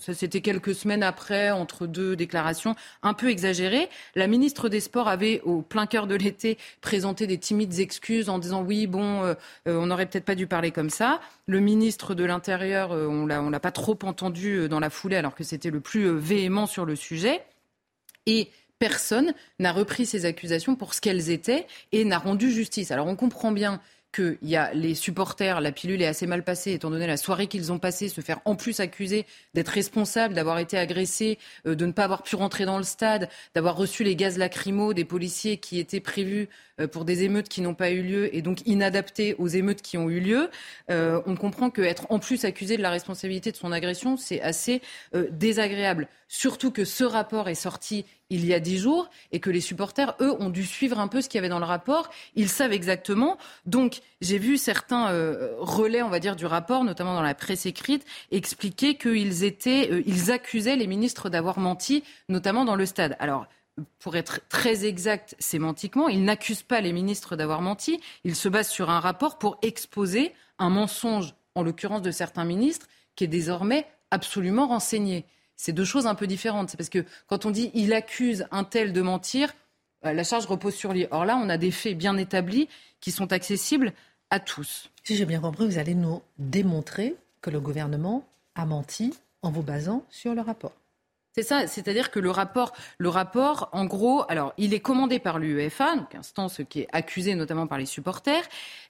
ça, 0.01 0.15
c'était 0.15 0.41
quelques 0.41 0.75
semaines 0.75 1.03
après, 1.03 1.51
entre 1.51 1.87
deux 1.87 2.17
déclarations, 2.17 2.75
un 3.03 3.13
peu 3.13 3.29
exagérées. 3.29 3.89
La 4.15 4.27
ministre 4.27 4.69
des 4.69 4.81
Sports 4.81 5.09
avait, 5.09 5.41
au 5.43 5.61
plein 5.61 5.87
cœur 5.87 6.07
de 6.07 6.15
l'été, 6.15 6.57
présenté 6.81 7.27
des 7.27 7.39
timides 7.39 7.79
excuses 7.79 8.31
en 8.31 8.39
disant 8.39 8.63
oui, 8.63 8.87
bon, 8.87 9.23
euh, 9.23 9.35
on 9.67 9.87
n'aurait 9.87 10.07
peut-être 10.07 10.25
pas 10.25 10.35
dû 10.35 10.47
parler 10.47 10.71
comme 10.71 10.91
ça. 10.91 11.21
Le 11.47 11.61
ministre 11.61 12.15
de 12.15 12.25
l'Intérieur, 12.25 12.91
on 12.93 13.31
on 13.31 13.51
l'a 13.51 13.61
pas 13.61 13.73
trop 13.73 13.99
entendu 14.03 14.69
dans 14.69 14.81
la 14.81 14.91
foulée, 14.91 15.17
alors 15.17 15.35
que 15.35 15.45
c'était 15.45 15.71
le 15.71 15.81
plus 15.81 16.09
véhément 16.09 16.67
sur 16.67 16.87
le 16.87 16.97
sujet. 16.97 17.43
Et 18.25 18.49
personne 18.79 19.33
n'a 19.59 19.73
repris 19.73 20.07
ces 20.07 20.25
accusations 20.25 20.77
pour 20.77 20.95
ce 20.95 21.01
qu'elles 21.01 21.31
étaient 21.31 21.67
et 21.93 22.05
n'a 22.05 22.19
rendu 22.19 22.51
justice. 22.51 22.91
Alors 22.91 23.07
on 23.07 23.17
comprend 23.17 23.53
bien 23.53 23.81
qu'il 24.17 24.39
y 24.43 24.57
a 24.57 24.73
les 24.73 24.95
supporters, 24.95 25.61
la 25.61 25.73
pilule 25.73 26.01
est 26.01 26.07
assez 26.07 26.27
mal 26.27 26.43
passée, 26.43 26.73
étant 26.73 26.91
donné 26.91 27.07
la 27.07 27.19
soirée 27.19 27.49
qu'ils 27.49 27.71
ont 27.71 27.79
passée, 27.79 28.09
se 28.09 28.23
faire 28.23 28.41
en 28.47 28.57
plus 28.57 28.81
accuser 28.81 29.27
d'être 29.53 29.69
responsables, 29.69 30.33
d'avoir 30.33 30.59
été 30.59 30.79
agressés, 30.79 31.39
euh, 31.67 31.75
de 31.75 31.85
ne 31.85 31.93
pas 31.93 32.05
avoir 32.05 32.23
pu 32.23 32.35
rentrer 32.35 32.65
dans 32.65 32.79
le 32.79 32.85
stade, 32.85 33.29
d'avoir 33.55 33.77
reçu 33.77 34.05
les 34.05 34.17
gaz 34.17 34.39
lacrymaux 34.39 34.95
des 34.95 35.05
policiers 35.05 35.59
qui 35.59 35.79
étaient 35.79 36.01
prévus 36.01 36.49
euh, 36.81 36.89
pour 36.89 37.05
des 37.05 37.25
émeutes 37.25 37.49
qui 37.49 37.61
n'ont 37.61 37.75
pas 37.75 37.91
eu 37.91 38.03
lieu 38.03 38.35
et 38.35 38.41
donc 38.41 38.67
inadaptés 38.67 39.35
aux 39.39 39.49
émeutes 39.49 39.83
qui 39.83 39.99
ont 39.99 40.09
eu 40.09 40.21
lieu. 40.21 40.49
Euh, 40.91 41.21
on 41.27 41.37
comprend 41.37 41.69
qu'être 41.69 42.07
en 42.09 42.19
plus 42.19 42.47
accusé 42.47 42.79
de 42.79 42.83
la 42.83 42.91
responsabilité 42.91 43.53
de 43.53 43.57
son 43.57 43.71
agression, 43.71 44.17
c'est 44.17 44.41
assez 44.41 44.81
désagréable. 45.31 46.09
Surtout 46.29 46.73
que 46.73 46.85
ce 46.85 47.05
rapport 47.05 47.49
est 47.49 47.55
sorti 47.55 48.05
il 48.31 48.45
y 48.45 48.53
a 48.53 48.59
dix 48.59 48.79
jours 48.79 49.09
et 49.31 49.39
que 49.39 49.51
les 49.51 49.61
supporters, 49.61 50.17
eux, 50.21 50.35
ont 50.41 50.51
dû 50.51 50.65
suivre 50.65 50.99
un 50.99 51.07
peu 51.07 51.21
ce 51.21 51.29
qu'il 51.29 51.39
y 51.39 51.41
avait 51.41 51.49
dans 51.49 51.61
le 51.61 51.65
rapport. 51.65 52.11
Ils 52.35 52.49
savent 52.49 52.73
exactement. 52.73 53.39
Donc, 53.65 54.01
j'ai 54.21 54.39
vu 54.39 54.57
certains 54.59 55.11
euh, 55.11 55.55
relais, 55.59 56.03
on 56.03 56.09
va 56.09 56.19
dire, 56.19 56.35
du 56.35 56.47
rapport, 56.47 56.83
notamment 56.83 57.15
dans 57.15 57.23
la 57.23 57.35
presse 57.35 57.67
écrite, 57.67 58.05
expliquer 58.33 58.97
qu'ils 58.97 59.45
étaient, 59.45 59.89
euh, 59.93 60.03
ils 60.07 60.33
accusaient 60.33 60.77
les 60.77 60.89
ministres 60.89 61.31
d'avoir 61.31 61.61
menti, 61.61 62.03
notamment 62.29 62.65
dans 62.65 62.77
le 62.77 62.87
stade. 62.87 63.17
Alors, 63.21 63.47
pour 64.01 64.17
être 64.17 64.41
très 64.49 64.85
exact 64.85 65.37
sémantiquement, 65.39 66.09
ils 66.09 66.25
n'accusent 66.25 66.63
pas 66.63 66.81
les 66.81 66.93
ministres 66.93 67.37
d'avoir 67.37 67.61
menti. 67.61 68.01
Ils 68.25 68.35
se 68.35 68.49
basent 68.49 68.71
sur 68.71 68.91
un 68.91 69.01
rapport 69.01 69.39
pour 69.39 69.59
exposer 69.63 70.33
un 70.59 70.71
mensonge, 70.71 71.35
en 71.55 71.63
l'occurrence 71.63 72.03
de 72.03 72.11
certains 72.11 72.45
ministres, 72.45 72.87
qui 73.15 73.25
est 73.25 73.29
désormais 73.29 73.87
absolument 74.11 74.67
renseigné 74.67 75.27
c'est 75.57 75.73
deux 75.73 75.85
choses 75.85 76.07
un 76.07 76.15
peu 76.15 76.27
différentes. 76.27 76.71
C'est 76.71 76.77
parce 76.77 76.89
que 76.89 77.05
quand 77.27 77.47
on 77.47 77.51
dit 77.51 77.71
il 77.75 77.93
accuse 77.93 78.47
un 78.51 78.65
tel 78.65 78.93
de 78.93 79.03
mentir, 79.03 79.55
euh, 80.05 80.13
la 80.13 80.25
charge 80.25 80.47
repose 80.47 80.75
sur 80.75 80.93
lui. 80.93 81.07
Or 81.11 81.25
là, 81.25 81.39
on 81.43 81.49
a 81.49 81.57
des 81.57 81.71
faits 81.71 81.97
bien 81.97 82.17
établis 82.17 82.69
qui 83.01 83.11
sont 83.11 83.33
accessibles 83.33 83.93
à 84.31 84.41
tous. 84.41 84.91
Si 85.03 85.17
j'ai 85.17 85.25
bien 85.25 85.41
compris, 85.41 85.67
vous 85.67 85.79
allez 85.79 85.95
nous 85.95 86.23
démontrer 86.39 87.15
que 87.41 87.51
le 87.51 87.61
gouvernement 87.61 88.27
a 88.55 88.67
menti 88.67 89.15
en 89.43 89.51
vous 89.51 89.63
basant 89.63 90.05
sur 90.11 90.35
le 90.35 90.41
rapport. 90.41 90.73
C'est 91.39 91.45
ça, 91.45 91.67
c'est-à-dire 91.67 92.11
que 92.11 92.19
le 92.19 92.31
rapport, 92.31 92.73
le 92.97 93.11
rapport, 93.11 93.69
en 93.73 93.85
gros, 93.85 94.25
alors 94.31 94.55
il 94.57 94.73
est 94.73 94.81
commandé 94.81 95.19
par 95.19 95.39
l'UEFA, 95.39 95.97
donc 95.97 96.15
instance 96.15 96.63
qui 96.67 96.81
est 96.81 96.89
accusée 96.93 97.35
notamment 97.35 97.67
par 97.67 97.77
les 97.77 97.85
supporters. 97.85 98.43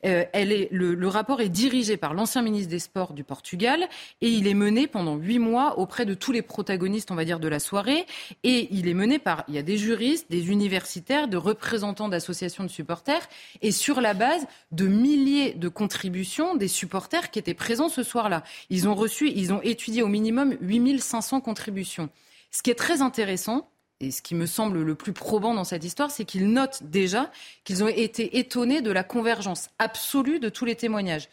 Euh, 0.04 0.24
elle 0.32 0.52
est, 0.52 0.68
le, 0.70 0.94
le, 0.94 1.08
rapport 1.08 1.40
est 1.40 1.48
dirigé 1.48 1.96
par 1.96 2.14
l'ancien 2.14 2.42
ministre 2.42 2.70
des 2.70 2.78
Sports 2.78 3.14
du 3.14 3.24
Portugal 3.24 3.88
et 4.20 4.28
il 4.28 4.46
est 4.46 4.54
mené 4.54 4.86
pendant 4.86 5.16
huit 5.16 5.40
mois 5.40 5.80
auprès 5.80 6.06
de 6.06 6.14
tous 6.14 6.30
les 6.30 6.40
protagonistes, 6.40 7.10
on 7.10 7.16
va 7.16 7.24
dire, 7.24 7.40
de 7.40 7.48
la 7.48 7.58
soirée. 7.58 8.06
Et 8.44 8.68
il 8.70 8.86
est 8.86 8.94
mené 8.94 9.18
par, 9.18 9.42
il 9.48 9.56
y 9.56 9.58
a 9.58 9.62
des 9.62 9.76
juristes, 9.76 10.30
des 10.30 10.48
universitaires, 10.48 11.26
de 11.26 11.36
représentants 11.36 12.08
d'associations 12.08 12.62
de 12.62 12.68
supporters 12.68 13.28
et 13.60 13.72
sur 13.72 14.00
la 14.00 14.14
base 14.14 14.46
de 14.70 14.86
milliers 14.86 15.54
de 15.54 15.66
contributions 15.66 16.54
des 16.54 16.68
supporters 16.68 17.32
qui 17.32 17.40
étaient 17.40 17.54
présents 17.54 17.88
ce 17.88 18.04
soir-là. 18.04 18.44
Ils 18.70 18.88
ont 18.88 18.94
reçu, 18.94 19.32
ils 19.34 19.52
ont 19.52 19.62
étudié 19.62 20.04
au 20.04 20.08
minimum 20.08 20.56
8500 20.60 21.40
contributions. 21.40 22.08
Ce 22.50 22.62
qui 22.62 22.70
est 22.70 22.74
très 22.74 23.02
intéressant, 23.02 23.70
et 24.00 24.10
ce 24.10 24.20
qui 24.20 24.34
me 24.34 24.46
semble 24.46 24.82
le 24.82 24.94
plus 24.94 25.12
probant 25.12 25.54
dans 25.54 25.64
cette 25.64 25.84
histoire, 25.84 26.10
c'est 26.10 26.24
qu'ils 26.24 26.50
notent 26.50 26.82
déjà 26.82 27.30
qu'ils 27.64 27.82
ont 27.82 27.88
été 27.88 28.38
étonnés 28.38 28.82
de 28.82 28.90
la 28.90 29.04
convergence 29.04 29.68
absolue 29.78 30.38
de 30.38 30.48
tous 30.48 30.64
les 30.64 30.76
témoignages 30.76 31.28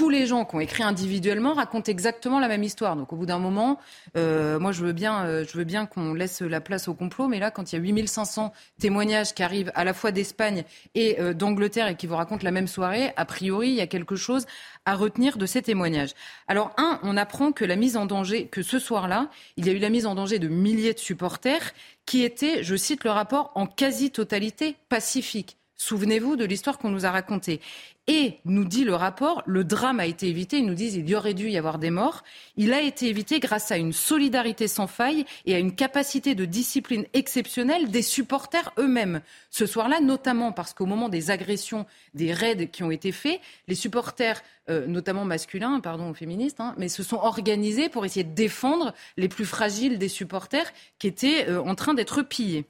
tous 0.00 0.08
les 0.08 0.26
gens 0.26 0.46
qui 0.46 0.56
ont 0.56 0.60
écrit 0.60 0.82
individuellement 0.82 1.52
racontent 1.52 1.92
exactement 1.92 2.40
la 2.40 2.48
même 2.48 2.62
histoire. 2.62 2.96
Donc 2.96 3.12
au 3.12 3.16
bout 3.16 3.26
d'un 3.26 3.38
moment, 3.38 3.78
euh, 4.16 4.58
moi 4.58 4.72
je 4.72 4.82
veux 4.82 4.94
bien, 4.94 5.26
euh, 5.26 5.44
je 5.46 5.58
veux 5.58 5.64
bien 5.64 5.84
qu'on 5.84 6.14
laisse 6.14 6.40
la 6.40 6.62
place 6.62 6.88
au 6.88 6.94
complot, 6.94 7.28
mais 7.28 7.38
là 7.38 7.50
quand 7.50 7.70
il 7.70 7.76
y 7.76 7.78
a 7.78 7.82
8500 7.82 8.50
témoignages 8.80 9.34
qui 9.34 9.42
arrivent 9.42 9.70
à 9.74 9.84
la 9.84 9.92
fois 9.92 10.10
d'Espagne 10.10 10.64
et 10.94 11.20
euh, 11.20 11.34
d'Angleterre 11.34 11.86
et 11.86 11.96
qui 11.96 12.06
vous 12.06 12.16
racontent 12.16 12.44
la 12.44 12.50
même 12.50 12.66
soirée, 12.66 13.12
a 13.18 13.26
priori 13.26 13.68
il 13.68 13.74
y 13.74 13.82
a 13.82 13.86
quelque 13.86 14.16
chose 14.16 14.46
à 14.86 14.94
retenir 14.94 15.36
de 15.36 15.44
ces 15.44 15.60
témoignages. 15.60 16.14
Alors 16.48 16.72
un, 16.78 16.98
on 17.02 17.18
apprend 17.18 17.52
que 17.52 17.66
la 17.66 17.76
mise 17.76 17.98
en 17.98 18.06
danger, 18.06 18.46
que 18.46 18.62
ce 18.62 18.78
soir-là, 18.78 19.28
il 19.58 19.66
y 19.66 19.68
a 19.68 19.74
eu 19.74 19.78
la 19.80 19.90
mise 19.90 20.06
en 20.06 20.14
danger 20.14 20.38
de 20.38 20.48
milliers 20.48 20.94
de 20.94 20.98
supporters 20.98 21.74
qui 22.06 22.24
étaient, 22.24 22.62
je 22.62 22.74
cite 22.74 23.04
le 23.04 23.10
rapport, 23.10 23.52
en 23.54 23.66
quasi-totalité 23.66 24.76
pacifiques. 24.88 25.59
Souvenez-vous 25.80 26.36
de 26.36 26.44
l'histoire 26.44 26.76
qu'on 26.76 26.90
nous 26.90 27.06
a 27.06 27.10
racontée. 27.10 27.58
Et, 28.06 28.34
nous 28.44 28.66
dit 28.66 28.84
le 28.84 28.94
rapport, 28.94 29.42
le 29.46 29.64
drame 29.64 29.98
a 29.98 30.04
été 30.04 30.28
évité. 30.28 30.58
Ils 30.58 30.66
nous 30.66 30.74
disent 30.74 30.92
qu'il 30.92 31.08
y 31.08 31.14
aurait 31.14 31.32
dû 31.32 31.48
y 31.48 31.56
avoir 31.56 31.78
des 31.78 31.88
morts. 31.88 32.22
Il 32.58 32.74
a 32.74 32.82
été 32.82 33.08
évité 33.08 33.40
grâce 33.40 33.72
à 33.72 33.78
une 33.78 33.94
solidarité 33.94 34.68
sans 34.68 34.86
faille 34.86 35.24
et 35.46 35.54
à 35.54 35.58
une 35.58 35.74
capacité 35.74 36.34
de 36.34 36.44
discipline 36.44 37.06
exceptionnelle 37.14 37.90
des 37.90 38.02
supporters 38.02 38.74
eux-mêmes. 38.78 39.22
Ce 39.48 39.64
soir-là, 39.64 40.00
notamment 40.02 40.52
parce 40.52 40.74
qu'au 40.74 40.84
moment 40.84 41.08
des 41.08 41.30
agressions, 41.30 41.86
des 42.12 42.34
raids 42.34 42.68
qui 42.68 42.82
ont 42.82 42.90
été 42.90 43.10
faits, 43.10 43.40
les 43.66 43.74
supporters, 43.74 44.42
euh, 44.68 44.86
notamment 44.86 45.24
masculins, 45.24 45.80
pardon 45.80 46.10
aux 46.10 46.14
féministes, 46.14 46.60
hein, 46.60 46.74
mais 46.76 46.90
se 46.90 47.02
sont 47.02 47.16
organisés 47.16 47.88
pour 47.88 48.04
essayer 48.04 48.24
de 48.24 48.34
défendre 48.34 48.92
les 49.16 49.28
plus 49.28 49.46
fragiles 49.46 49.96
des 49.96 50.08
supporters 50.08 50.74
qui 50.98 51.06
étaient 51.06 51.48
euh, 51.48 51.62
en 51.62 51.74
train 51.74 51.94
d'être 51.94 52.20
pillés. 52.20 52.66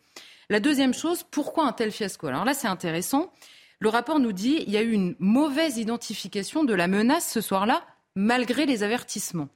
La 0.51 0.59
deuxième 0.59 0.93
chose, 0.93 1.23
pourquoi 1.23 1.65
un 1.65 1.73
tel 1.73 1.93
fiasco? 1.93 2.27
Alors 2.27 2.45
là, 2.45 2.55
c'est 2.55 2.67
intéressant. 2.67 3.33
Le 3.79 3.89
rapport 3.89 4.19
nous 4.19 4.33
dit 4.33 4.65
qu'il 4.65 4.71
y 4.71 4.77
a 4.77 4.83
eu 4.83 4.91
une 4.91 5.15
mauvaise 5.21 5.79
identification 5.79 6.65
de 6.65 6.75
la 6.75 6.89
menace 6.89 7.31
ce 7.31 7.41
soir-là, 7.41 7.85
malgré 8.17 8.67
les 8.67 8.83
avertissements. 8.83 9.49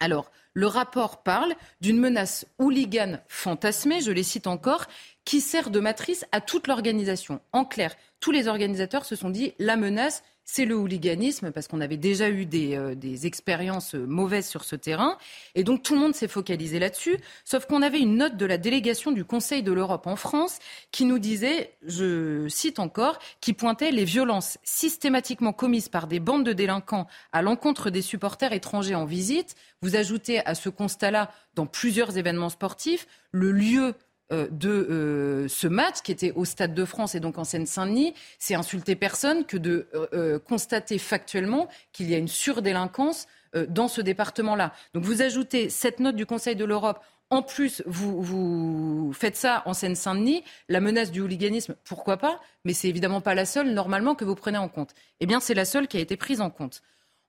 Alors, 0.00 0.32
le 0.52 0.66
rapport 0.66 1.22
parle 1.22 1.54
d'une 1.80 2.00
menace 2.00 2.46
hooligan 2.58 3.20
fantasmée, 3.28 4.00
je 4.00 4.10
les 4.10 4.24
cite 4.24 4.48
encore, 4.48 4.86
qui 5.24 5.40
sert 5.40 5.70
de 5.70 5.78
matrice 5.78 6.26
à 6.32 6.40
toute 6.40 6.66
l'organisation. 6.66 7.40
En 7.52 7.64
clair, 7.64 7.94
tous 8.18 8.32
les 8.32 8.48
organisateurs 8.48 9.04
se 9.04 9.14
sont 9.14 9.30
dit 9.30 9.54
la 9.60 9.76
menace, 9.76 10.24
c'est 10.44 10.64
le 10.64 10.76
hooliganisme, 10.76 11.50
parce 11.50 11.68
qu'on 11.68 11.80
avait 11.80 11.96
déjà 11.96 12.28
eu 12.28 12.46
des, 12.46 12.76
euh, 12.76 12.94
expériences 13.24 13.94
mauvaises 13.94 14.46
sur 14.46 14.64
ce 14.64 14.76
terrain. 14.76 15.16
Et 15.54 15.64
donc 15.64 15.82
tout 15.82 15.94
le 15.94 16.00
monde 16.00 16.14
s'est 16.14 16.28
focalisé 16.28 16.78
là-dessus, 16.78 17.16
sauf 17.44 17.66
qu'on 17.66 17.82
avait 17.82 18.00
une 18.00 18.16
note 18.16 18.36
de 18.36 18.46
la 18.46 18.58
délégation 18.58 19.12
du 19.12 19.24
Conseil 19.24 19.62
de 19.62 19.72
l'Europe 19.72 20.06
en 20.06 20.16
France 20.16 20.58
qui 20.90 21.04
nous 21.04 21.18
disait, 21.18 21.72
je 21.86 22.46
cite 22.48 22.78
encore, 22.78 23.18
qui 23.40 23.52
pointait 23.52 23.90
les 23.90 24.04
violences 24.04 24.58
systématiquement 24.62 25.52
commises 25.52 25.88
par 25.88 26.06
des 26.06 26.20
bandes 26.20 26.44
de 26.44 26.52
délinquants 26.52 27.06
à 27.32 27.42
l'encontre 27.42 27.90
des 27.90 28.02
supporters 28.02 28.52
étrangers 28.52 28.94
en 28.94 29.04
visite. 29.04 29.54
Vous 29.80 29.96
ajoutez 29.96 30.44
à 30.44 30.54
ce 30.54 30.68
constat-là, 30.68 31.30
dans 31.54 31.66
plusieurs 31.66 32.18
événements 32.18 32.48
sportifs, 32.48 33.06
le 33.30 33.52
lieu 33.52 33.84
euh, 33.84 33.92
de 34.30 34.70
euh, 34.70 35.48
ce 35.48 35.66
match 35.66 36.00
qui 36.02 36.12
était 36.12 36.32
au 36.32 36.44
Stade 36.44 36.74
de 36.74 36.84
France 36.84 37.14
et 37.14 37.20
donc 37.20 37.38
en 37.38 37.44
Seine-Saint-Denis, 37.44 38.14
c'est 38.38 38.54
insulter 38.54 38.96
personne 38.96 39.44
que 39.44 39.56
de 39.56 39.88
euh, 39.94 40.38
constater 40.38 40.98
factuellement 40.98 41.68
qu'il 41.92 42.08
y 42.10 42.14
a 42.14 42.18
une 42.18 42.28
surdélinquance 42.28 43.26
dans 43.68 43.86
ce 43.86 44.00
département-là. 44.00 44.72
Donc 44.94 45.04
vous 45.04 45.22
ajoutez 45.22 45.68
cette 45.68 46.00
note 46.00 46.16
du 46.16 46.26
Conseil 46.26 46.56
de 46.56 46.64
l'Europe 46.64 46.98
en 47.30 47.42
plus, 47.42 47.82
vous, 47.86 48.22
vous 48.22 49.12
faites 49.12 49.36
ça 49.36 49.62
en 49.66 49.74
Seine-Saint-Denis. 49.74 50.44
La 50.68 50.80
menace 50.80 51.10
du 51.10 51.20
hooliganisme, 51.20 51.74
pourquoi 51.84 52.16
pas? 52.16 52.40
Mais 52.64 52.74
c'est 52.74 52.88
évidemment 52.88 53.20
pas 53.20 53.34
la 53.34 53.46
seule, 53.46 53.72
normalement, 53.72 54.14
que 54.14 54.24
vous 54.24 54.34
prenez 54.34 54.58
en 54.58 54.68
compte. 54.68 54.94
Eh 55.20 55.26
bien, 55.26 55.40
c'est 55.40 55.54
la 55.54 55.64
seule 55.64 55.88
qui 55.88 55.96
a 55.96 56.00
été 56.00 56.16
prise 56.16 56.40
en 56.40 56.50
compte. 56.50 56.82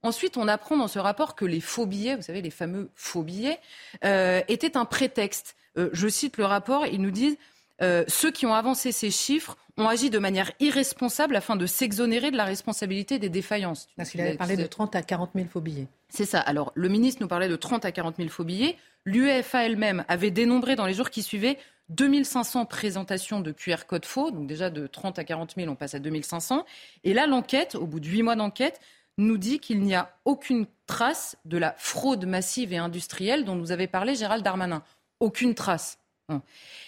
Ensuite, 0.05 0.37
on 0.37 0.47
apprend 0.47 0.77
dans 0.77 0.87
ce 0.87 0.99
rapport 0.99 1.33
que 1.33 1.45
les 1.45 1.59
faux 1.59 1.87
billets, 1.87 2.15
vous 2.15 2.21
savez, 2.21 2.43
les 2.43 2.51
fameux 2.51 2.91
faux 2.93 3.23
billets, 3.23 3.57
euh, 4.03 4.41
étaient 4.47 4.77
un 4.77 4.85
prétexte. 4.85 5.55
Euh, 5.79 5.89
je 5.93 6.07
cite 6.07 6.37
le 6.37 6.45
rapport, 6.45 6.85
ils 6.85 7.01
nous 7.01 7.09
disent 7.09 7.37
euh, 7.81 8.03
ceux 8.07 8.29
qui 8.29 8.45
ont 8.45 8.53
avancé 8.53 8.91
ces 8.91 9.09
chiffres 9.09 9.57
ont 9.77 9.87
agi 9.87 10.11
de 10.11 10.19
manière 10.19 10.51
irresponsable 10.59 11.35
afin 11.35 11.55
de 11.55 11.65
s'exonérer 11.65 12.29
de 12.29 12.37
la 12.37 12.45
responsabilité 12.45 13.17
des 13.17 13.29
défaillances. 13.29 13.87
Parce 13.97 14.11
qu'il 14.11 14.21
avait 14.21 14.35
parlé 14.35 14.57
de 14.57 14.67
30 14.67 14.95
à 14.95 15.01
40 15.01 15.31
000 15.33 15.47
faux 15.51 15.59
billets. 15.59 15.87
C'est 16.09 16.25
ça. 16.25 16.39
Alors, 16.39 16.71
le 16.75 16.87
ministre 16.87 17.23
nous 17.23 17.27
parlait 17.27 17.49
de 17.49 17.55
30 17.55 17.83
à 17.83 17.91
40 17.91 18.17
000 18.17 18.29
faux 18.29 18.43
billets. 18.43 18.77
L'UEFA 19.05 19.65
elle-même 19.65 20.05
avait 20.07 20.31
dénombré 20.31 20.75
dans 20.75 20.85
les 20.85 20.93
jours 20.93 21.09
qui 21.09 21.23
suivaient 21.23 21.57
2500 21.89 22.65
présentations 22.65 23.41
de 23.41 23.51
QR 23.51 23.85
code 23.87 24.05
faux. 24.05 24.29
Donc 24.29 24.45
déjà 24.45 24.69
de 24.69 24.85
30 24.85 25.17
à 25.17 25.23
40 25.23 25.55
000, 25.57 25.69
on 25.69 25.75
passe 25.75 25.95
à 25.95 25.99
2500. 25.99 26.63
Et 27.03 27.15
là, 27.15 27.25
l'enquête, 27.25 27.73
au 27.73 27.87
bout 27.87 27.99
de 27.99 28.07
huit 28.07 28.21
mois 28.21 28.35
d'enquête, 28.35 28.79
nous 29.17 29.37
dit 29.37 29.59
qu'il 29.59 29.81
n'y 29.81 29.95
a 29.95 30.15
aucune 30.25 30.67
trace 30.87 31.37
de 31.45 31.57
la 31.57 31.73
fraude 31.77 32.25
massive 32.25 32.73
et 32.73 32.77
industrielle 32.77 33.45
dont 33.45 33.55
nous 33.55 33.71
avait 33.71 33.87
parlé 33.87 34.15
Gérald 34.15 34.43
Darmanin. 34.43 34.83
Aucune 35.19 35.55
trace. 35.55 35.97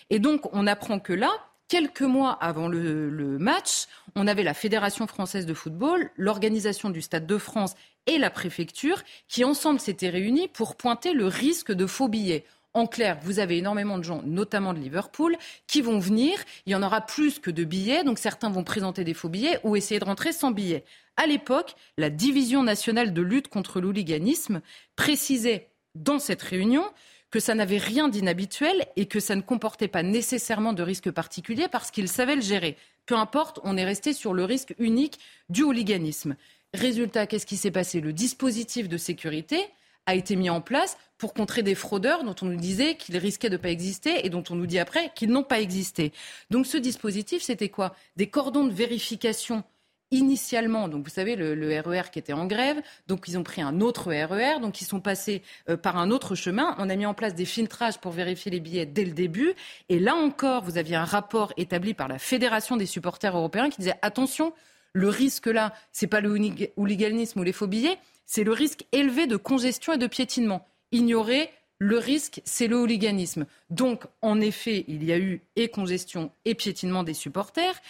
Et 0.09 0.19
donc, 0.19 0.53
on 0.53 0.67
apprend 0.67 0.99
que 0.99 1.13
là, 1.13 1.31
quelques 1.67 2.01
mois 2.01 2.31
avant 2.31 2.67
le, 2.67 3.37
match, 3.39 3.87
on 4.15 4.27
avait 4.27 4.43
la 4.43 4.53
Fédération 4.53 5.07
française 5.07 5.45
de 5.45 5.53
football, 5.53 6.09
l'organisation 6.17 6.89
du 6.89 7.01
Stade 7.01 7.27
de 7.27 7.37
France 7.37 7.75
et 8.05 8.17
la 8.17 8.29
préfecture 8.29 9.03
qui 9.27 9.43
ensemble 9.43 9.79
s'étaient 9.79 10.09
réunis 10.09 10.47
pour 10.47 10.75
pointer 10.75 11.13
le 11.13 11.27
risque 11.27 11.71
de 11.71 11.85
faux 11.85 12.07
billets. 12.07 12.45
En 12.73 12.85
clair, 12.85 13.19
vous 13.23 13.39
avez 13.39 13.57
énormément 13.57 13.97
de 13.97 14.03
gens, 14.03 14.21
notamment 14.23 14.73
de 14.73 14.79
Liverpool, 14.79 15.35
qui 15.65 15.81
vont 15.81 15.99
venir. 15.99 16.37
Il 16.65 16.73
y 16.73 16.75
en 16.75 16.83
aura 16.83 17.01
plus 17.01 17.39
que 17.39 17.49
de 17.49 17.63
billets, 17.63 18.03
donc 18.03 18.19
certains 18.19 18.49
vont 18.49 18.63
présenter 18.63 19.03
des 19.03 19.13
faux 19.13 19.29
billets 19.29 19.59
ou 19.63 19.75
essayer 19.75 19.99
de 19.99 20.05
rentrer 20.05 20.31
sans 20.31 20.51
billets. 20.51 20.83
À 21.15 21.25
l'époque, 21.25 21.75
la 21.97 22.11
Division 22.11 22.61
nationale 22.61 23.13
de 23.13 23.21
lutte 23.21 23.47
contre 23.47 23.81
l'hooliganisme 23.81 24.61
précisait 24.95 25.69
dans 25.95 26.19
cette 26.19 26.43
réunion 26.43 26.85
que 27.31 27.39
ça 27.39 27.55
n'avait 27.55 27.77
rien 27.77 28.07
d'inhabituel 28.07 28.85
et 28.95 29.07
que 29.07 29.19
ça 29.19 29.35
ne 29.35 29.41
comportait 29.41 29.87
pas 29.87 30.03
nécessairement 30.03 30.73
de 30.73 30.83
risque 30.83 31.11
particulier 31.11 31.67
parce 31.69 31.91
qu'ils 31.91 32.07
savaient 32.07 32.35
le 32.35 32.41
gérer. 32.41 32.77
Peu 33.05 33.15
importe, 33.15 33.59
on 33.63 33.77
est 33.77 33.85
resté 33.85 34.13
sur 34.13 34.33
le 34.33 34.43
risque 34.43 34.75
unique 34.77 35.19
du 35.49 35.63
hooliganisme. 35.63 36.35
Résultat, 36.73 37.27
qu'est-ce 37.27 37.45
qui 37.45 37.57
s'est 37.57 37.71
passé? 37.71 38.01
Le 38.01 38.13
dispositif 38.13 38.87
de 38.87 38.97
sécurité 38.97 39.65
a 40.07 40.15
été 40.15 40.35
mis 40.35 40.49
en 40.49 40.61
place 40.61 40.97
pour 41.19 41.33
contrer 41.33 41.61
des 41.61 41.75
fraudeurs 41.75 42.23
dont 42.23 42.35
on 42.41 42.45
nous 42.45 42.57
disait 42.57 42.95
qu'ils 42.95 43.17
risquaient 43.17 43.49
de 43.49 43.57
ne 43.57 43.61
pas 43.61 43.69
exister 43.69 44.25
et 44.25 44.29
dont 44.29 44.43
on 44.49 44.55
nous 44.55 44.65
dit 44.65 44.79
après 44.79 45.11
qu'ils 45.13 45.29
n'ont 45.29 45.43
pas 45.43 45.59
existé. 45.59 46.11
Donc 46.49 46.65
ce 46.65 46.77
dispositif, 46.77 47.43
c'était 47.43 47.69
quoi? 47.69 47.95
Des 48.15 48.27
cordons 48.27 48.65
de 48.65 48.73
vérification 48.73 49.63
initialement, 50.11 50.87
donc 50.87 51.03
vous 51.03 51.09
savez, 51.09 51.35
le, 51.35 51.81
RER 51.81 51.99
e 51.99 52.09
qui 52.09 52.19
était 52.19 52.33
en 52.33 52.45
grève, 52.45 52.81
donc 53.07 53.25
ils 53.27 53.37
ont 53.37 53.43
pris 53.43 53.61
un 53.61 53.81
autre 53.81 54.07
RER, 54.13 54.57
e 54.57 54.61
donc 54.61 54.79
ils 54.79 54.85
sont 54.85 55.01
passés 55.01 55.41
euh, 55.69 55.75
par 55.75 55.97
un 55.97 56.11
autre 56.11 56.33
chemin. 56.33 56.75
On 56.77 56.89
a 56.89 56.95
mis 56.95 57.05
en 57.05 57.13
place 57.13 57.35
des 57.35 57.43
filtrages 57.43 57.99
pour 57.99 58.13
vérifier 58.13 58.49
les 58.49 58.61
billets 58.61 58.85
dès 58.85 59.03
le 59.03 59.11
début. 59.11 59.53
Et 59.89 59.99
là 59.99 60.15
encore, 60.15 60.63
vous 60.63 60.77
aviez 60.77 60.95
un 60.95 61.03
rapport 61.03 61.51
établi 61.57 61.93
par 61.93 62.07
la 62.07 62.19
Fédération 62.19 62.77
des 62.77 62.85
supporters 62.85 63.35
européens 63.35 63.69
qui 63.69 63.79
disait 63.79 63.99
attention, 64.01 64.53
le 64.93 65.09
risque 65.09 65.47
là, 65.47 65.73
c'est 65.91 66.07
pas 66.07 66.21
le 66.21 66.29
hooliganisme 66.77 67.39
ou 67.39 67.43
les 67.43 67.51
faux 67.51 67.67
billets, 67.67 67.97
c'est 68.27 68.43
le 68.43 68.51
risque 68.51 68.85
élevé 68.91 69.25
de 69.25 69.37
congestion 69.37 69.93
et 69.93 69.97
de 69.97 70.05
piétinement. 70.05 70.67
Ignorer 70.91 71.49
le 71.79 71.97
risque, 71.97 72.41
c'est 72.43 72.67
le 72.67 72.75
hooliganisme. 72.75 73.45
Donc, 73.69 74.03
en 74.21 74.39
effet, 74.41 74.85
il 74.87 75.03
y 75.03 75.11
a 75.11 75.17
eu 75.17 75.41
et 75.55 75.69
congestion 75.69 76.31
et 76.45 76.53
piétinement 76.53 77.03
des 77.03 77.13
supporters. 77.13 77.81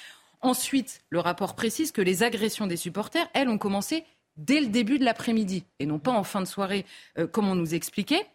Ensuite, 0.42 1.02
le 1.10 1.20
rapport 1.20 1.56
précise 1.56 1.92
que 1.92 2.02
les 2.02 2.24
agressions 2.24 2.68
des 2.68 2.78
supporters, 2.78 3.28
elles, 3.34 3.50
ont 3.50 3.58
commencé 3.58 4.06
dès 4.36 4.60
le 4.60 4.68
début 4.68 5.00
de 5.00 5.06
l'après-midi 5.06 5.64
et 5.80 5.86
non 5.86 6.00
pas 6.00 6.12
en 6.12 6.24
fin 6.24 6.42
de 6.42 6.46
soirée, 6.46 6.86
euh, 7.18 7.28
comme 7.28 7.50
on 7.50 7.56
nous 7.56 7.74
expliquait. 7.74 8.28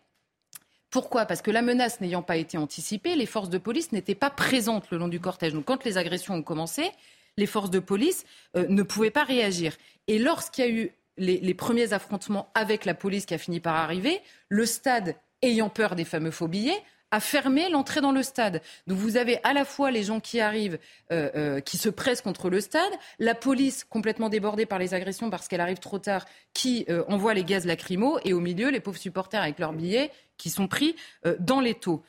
Pourquoi? 0.91 1.27
Parce 1.27 1.41
que 1.41 1.51
la 1.51 1.63
menace 1.63 2.01
n'ayant 2.01 2.23
pas 2.23 2.37
été 2.37 2.59
anticipée, 2.59 3.15
les 3.15 3.27
forces 3.27 3.49
de 3.49 3.59
police 3.59 3.93
n'étaient 3.93 4.15
pas 4.15 4.31
présentes 4.31 4.91
le 4.91 4.99
long 4.99 5.09
du 5.09 5.21
cortège. 5.21 5.53
Donc 5.53 5.67
quand 5.67 5.85
les 5.85 5.97
agressions 5.97 6.35
ont 6.35 6.43
commencé, 6.43 6.91
les 7.37 7.47
forces 7.47 7.71
de 7.71 7.79
police 7.79 8.25
euh, 8.57 8.67
ne 8.69 8.83
pouvaient 8.83 9.11
pas 9.11 9.25
réagir. 9.25 9.77
Et 10.09 10.19
lorsqu'il 10.19 10.65
y 10.65 10.69
a 10.69 10.71
eu 10.71 10.93
les, 11.17 11.55
premiers 11.55 11.93
affrontements 11.93 12.51
avec 12.55 12.85
la 12.85 12.95
police 12.95 13.27
qui 13.27 13.35
a 13.35 13.39
fini 13.39 13.61
par 13.61 13.77
arriver, 13.77 14.21
le 14.49 14.67
stade, 14.67 15.17
ayant 15.43 15.69
peur 15.69 15.95
des 15.95 16.05
fameux 16.05 16.31
faux 16.31 16.49
billets, 16.49 16.83
a 17.11 17.21
fermé 17.21 17.69
l'entrée 17.69 18.01
dans 18.01 18.11
le 18.11 18.23
stade. 18.23 18.63
Donc 18.87 18.97
vous 18.97 19.19
avez 19.19 19.39
à 19.45 19.53
la 19.53 19.67
fois 19.67 19.91
les 19.91 20.03
gens 20.03 20.19
qui 20.19 20.41
arrivent, 20.41 20.79
euh, 21.13 21.31
euh, 21.37 21.61
qui 21.61 21.77
se 21.77 21.91
pressent 21.91 22.23
contre 22.23 22.49
le 22.49 22.61
stade, 22.61 22.93
la 23.19 23.35
police 23.35 23.85
complètement 23.85 24.31
débordée 24.31 24.65
par 24.65 24.79
les 24.79 24.95
agressions 24.95 25.29
parce 25.29 25.47
qu'elle 25.47 25.61
arrive 25.61 25.79
trop 25.79 25.99
tard, 25.99 26.25
qui 26.55 26.87
euh, 26.89 27.05
envoie 27.09 27.35
les 27.35 27.45
gaz 27.45 27.67
lacrymaux, 27.67 28.19
et 28.25 28.33
au 28.33 28.41
milieu 28.41 28.71
les 28.71 28.81
pauvres 28.81 28.99
supporters 28.99 29.43
avec 29.43 29.59
leurs 29.59 29.75
billets 29.75 30.11
qui 30.39 30.49
sont 30.49 30.67
pris 30.67 30.97
dans 31.39 31.61
les 31.61 31.75
taux. 31.75 32.03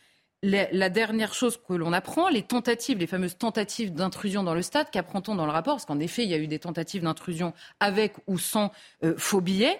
La, 0.43 0.89
dernière 0.89 1.33
chose 1.33 1.57
que 1.57 1.73
l'on 1.73 1.93
apprend, 1.93 2.27
les 2.27 2.43
tentatives, 2.43 2.97
les 2.97 3.07
fameuses 3.07 3.37
tentatives 3.37 3.93
d'intrusion 3.93 4.43
dans 4.43 4.53
le 4.53 4.61
stade, 4.61 4.87
qu'apprend-on 4.91 5.35
dans 5.35 5.45
le 5.45 5.51
rapport? 5.51 5.75
Parce 5.75 5.85
qu'en 5.85 5.99
effet, 5.99 6.23
il 6.23 6.29
y 6.29 6.33
a 6.33 6.37
eu 6.37 6.47
des 6.47 6.59
tentatives 6.59 7.01
d'intrusion 7.01 7.53
avec 7.79 8.15
ou 8.27 8.37
sans 8.37 8.71
faux 9.17 9.39
billets 9.39 9.79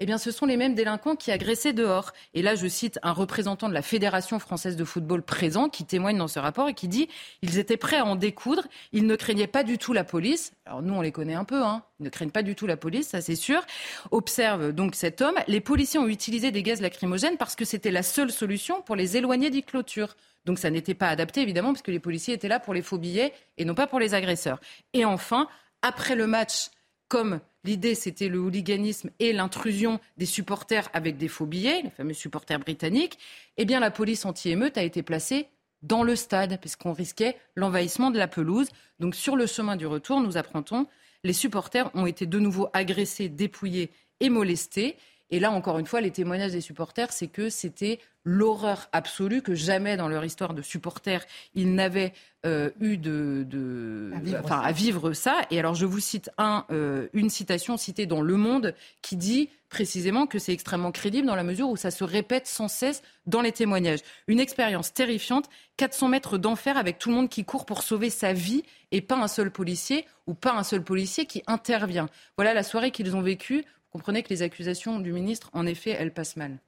eh 0.00 0.06
bien, 0.06 0.18
ce 0.18 0.32
sont 0.32 0.44
les 0.44 0.56
mêmes 0.56 0.74
délinquants 0.74 1.14
qui 1.14 1.30
agressaient 1.30 1.72
dehors. 1.72 2.12
Et 2.34 2.42
là, 2.42 2.56
je 2.56 2.66
cite 2.66 2.98
un 3.02 3.12
représentant 3.12 3.68
de 3.68 3.74
la 3.74 3.82
Fédération 3.82 4.38
française 4.38 4.76
de 4.76 4.84
football 4.84 5.22
présent 5.22 5.68
qui 5.68 5.84
témoigne 5.84 6.18
dans 6.18 6.28
ce 6.28 6.40
rapport 6.40 6.68
et 6.68 6.74
qui 6.74 6.88
dit 6.88 7.08
ils 7.42 7.58
étaient 7.58 7.76
prêts 7.76 7.98
à 7.98 8.04
en 8.04 8.16
découdre, 8.16 8.64
ils 8.92 9.06
ne 9.06 9.14
craignaient 9.14 9.46
pas 9.46 9.62
du 9.62 9.78
tout 9.78 9.92
la 9.92 10.02
police. 10.02 10.52
Alors 10.66 10.82
nous, 10.82 10.94
on 10.94 11.00
les 11.00 11.12
connaît 11.12 11.34
un 11.34 11.44
peu, 11.44 11.62
hein. 11.62 11.84
ils 12.00 12.04
ne 12.04 12.10
craignent 12.10 12.30
pas 12.30 12.42
du 12.42 12.56
tout 12.56 12.66
la 12.66 12.76
police, 12.76 13.08
ça 13.08 13.20
c'est 13.20 13.36
sûr. 13.36 13.64
Observe 14.10 14.72
donc 14.72 14.96
cet 14.96 15.22
homme. 15.22 15.36
Les 15.46 15.60
policiers 15.60 16.00
ont 16.00 16.08
utilisé 16.08 16.50
des 16.50 16.62
gaz 16.62 16.80
lacrymogènes 16.80 17.36
parce 17.36 17.54
que 17.54 17.64
c'était 17.64 17.92
la 17.92 18.02
seule 18.02 18.32
solution 18.32 18.82
pour 18.82 18.96
les 18.96 19.16
éloigner 19.16 19.50
des 19.50 19.62
clôtures. 19.62 20.16
Donc 20.44 20.58
ça 20.58 20.70
n'était 20.70 20.94
pas 20.94 21.08
adapté, 21.08 21.40
évidemment, 21.40 21.72
puisque 21.72 21.88
les 21.88 22.00
policiers 22.00 22.34
étaient 22.34 22.48
là 22.48 22.60
pour 22.60 22.74
les 22.74 22.82
faux 22.82 22.98
billets 22.98 23.32
et 23.58 23.64
non 23.64 23.74
pas 23.74 23.86
pour 23.86 24.00
les 24.00 24.12
agresseurs. 24.12 24.60
Et 24.92 25.04
enfin, 25.04 25.48
après 25.82 26.16
le 26.16 26.26
match, 26.26 26.70
comme 27.08 27.40
L'idée, 27.64 27.94
c'était 27.94 28.28
le 28.28 28.38
hooliganisme 28.38 29.10
et 29.18 29.32
l'intrusion 29.32 29.98
des 30.18 30.26
supporters 30.26 30.90
avec 30.92 31.16
des 31.16 31.28
faux 31.28 31.46
billets, 31.46 31.80
les 31.82 31.90
fameux 31.90 32.12
supporters 32.12 32.58
britanniques. 32.58 33.18
Eh 33.56 33.64
bien, 33.64 33.80
la 33.80 33.90
police 33.90 34.26
anti-émeute 34.26 34.76
a 34.76 34.82
été 34.82 35.02
placée 35.02 35.48
dans 35.82 36.02
le 36.02 36.14
stade, 36.14 36.58
puisqu'on 36.60 36.92
risquait 36.92 37.36
l'envahissement 37.56 38.10
de 38.10 38.18
la 38.18 38.28
pelouse. 38.28 38.68
Donc, 39.00 39.14
sur 39.14 39.34
le 39.34 39.46
chemin 39.46 39.76
du 39.76 39.86
retour, 39.86 40.20
nous 40.20 40.36
apprenons, 40.36 40.86
les 41.24 41.32
supporters 41.32 41.90
ont 41.94 42.06
été 42.06 42.26
de 42.26 42.38
nouveau 42.38 42.68
agressés, 42.74 43.30
dépouillés 43.30 43.90
et 44.20 44.28
molestés. 44.28 44.96
Et 45.34 45.40
là, 45.40 45.50
encore 45.50 45.80
une 45.80 45.86
fois, 45.86 46.00
les 46.00 46.12
témoignages 46.12 46.52
des 46.52 46.60
supporters, 46.60 47.10
c'est 47.10 47.26
que 47.26 47.50
c'était 47.50 47.98
l'horreur 48.24 48.88
absolue, 48.92 49.42
que 49.42 49.56
jamais 49.56 49.96
dans 49.96 50.06
leur 50.06 50.24
histoire 50.24 50.54
de 50.54 50.62
supporters, 50.62 51.24
ils 51.56 51.74
n'avaient 51.74 52.12
euh, 52.46 52.70
eu 52.80 52.98
de, 52.98 54.12
à, 54.48 54.70
vivre 54.70 55.12
ça. 55.12 55.40
Et 55.50 55.58
alors, 55.58 55.74
je 55.74 55.86
vous 55.86 55.98
cite 55.98 56.30
un, 56.38 56.64
euh, 56.70 57.08
une 57.14 57.30
citation 57.30 57.76
citée 57.76 58.06
dans 58.06 58.20
Le 58.22 58.36
Monde 58.36 58.76
qui 59.02 59.16
dit 59.16 59.48
précisément 59.70 60.28
que 60.28 60.38
c'est 60.38 60.52
extrêmement 60.52 60.92
crédible 60.92 61.26
dans 61.26 61.34
la 61.34 61.42
mesure 61.42 61.68
où 61.68 61.76
ça 61.76 61.90
se 61.90 62.04
répète 62.04 62.46
sans 62.46 62.68
cesse 62.68 63.02
dans 63.26 63.40
les 63.40 63.50
témoignages. 63.50 64.02
Une 64.28 64.38
expérience 64.38 64.92
terrifiante, 64.92 65.50
400 65.78 66.10
mètres 66.10 66.38
d'enfer 66.38 66.76
avec 66.76 67.00
tout 67.00 67.08
le 67.08 67.16
monde 67.16 67.28
qui 67.28 67.44
court 67.44 67.66
pour 67.66 67.82
sauver 67.82 68.08
sa 68.08 68.32
vie 68.32 68.62
et 68.92 69.00
pas 69.00 69.16
un 69.16 69.26
seul 69.26 69.50
policier 69.50 70.06
ou 70.28 70.34
pas 70.34 70.52
un 70.52 70.62
seul 70.62 70.84
policier 70.84 71.26
qui 71.26 71.42
intervient. 71.48 72.08
Voilà 72.36 72.54
la 72.54 72.62
soirée 72.62 72.92
qu'ils 72.92 73.16
ont 73.16 73.20
vécue 73.20 73.64
comprenez 73.94 74.24
que 74.24 74.30
les 74.30 74.42
accusations 74.42 74.98
du 74.98 75.12
ministre, 75.12 75.50
en 75.52 75.66
effet, 75.66 75.90
elles 75.90 76.12
passent 76.12 76.36
mal. 76.36 76.58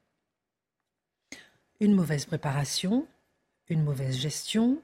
Une 1.81 1.93
mauvaise 1.93 2.24
préparation, 2.24 3.07
une 3.68 3.83
mauvaise 3.83 4.16
gestion, 4.16 4.79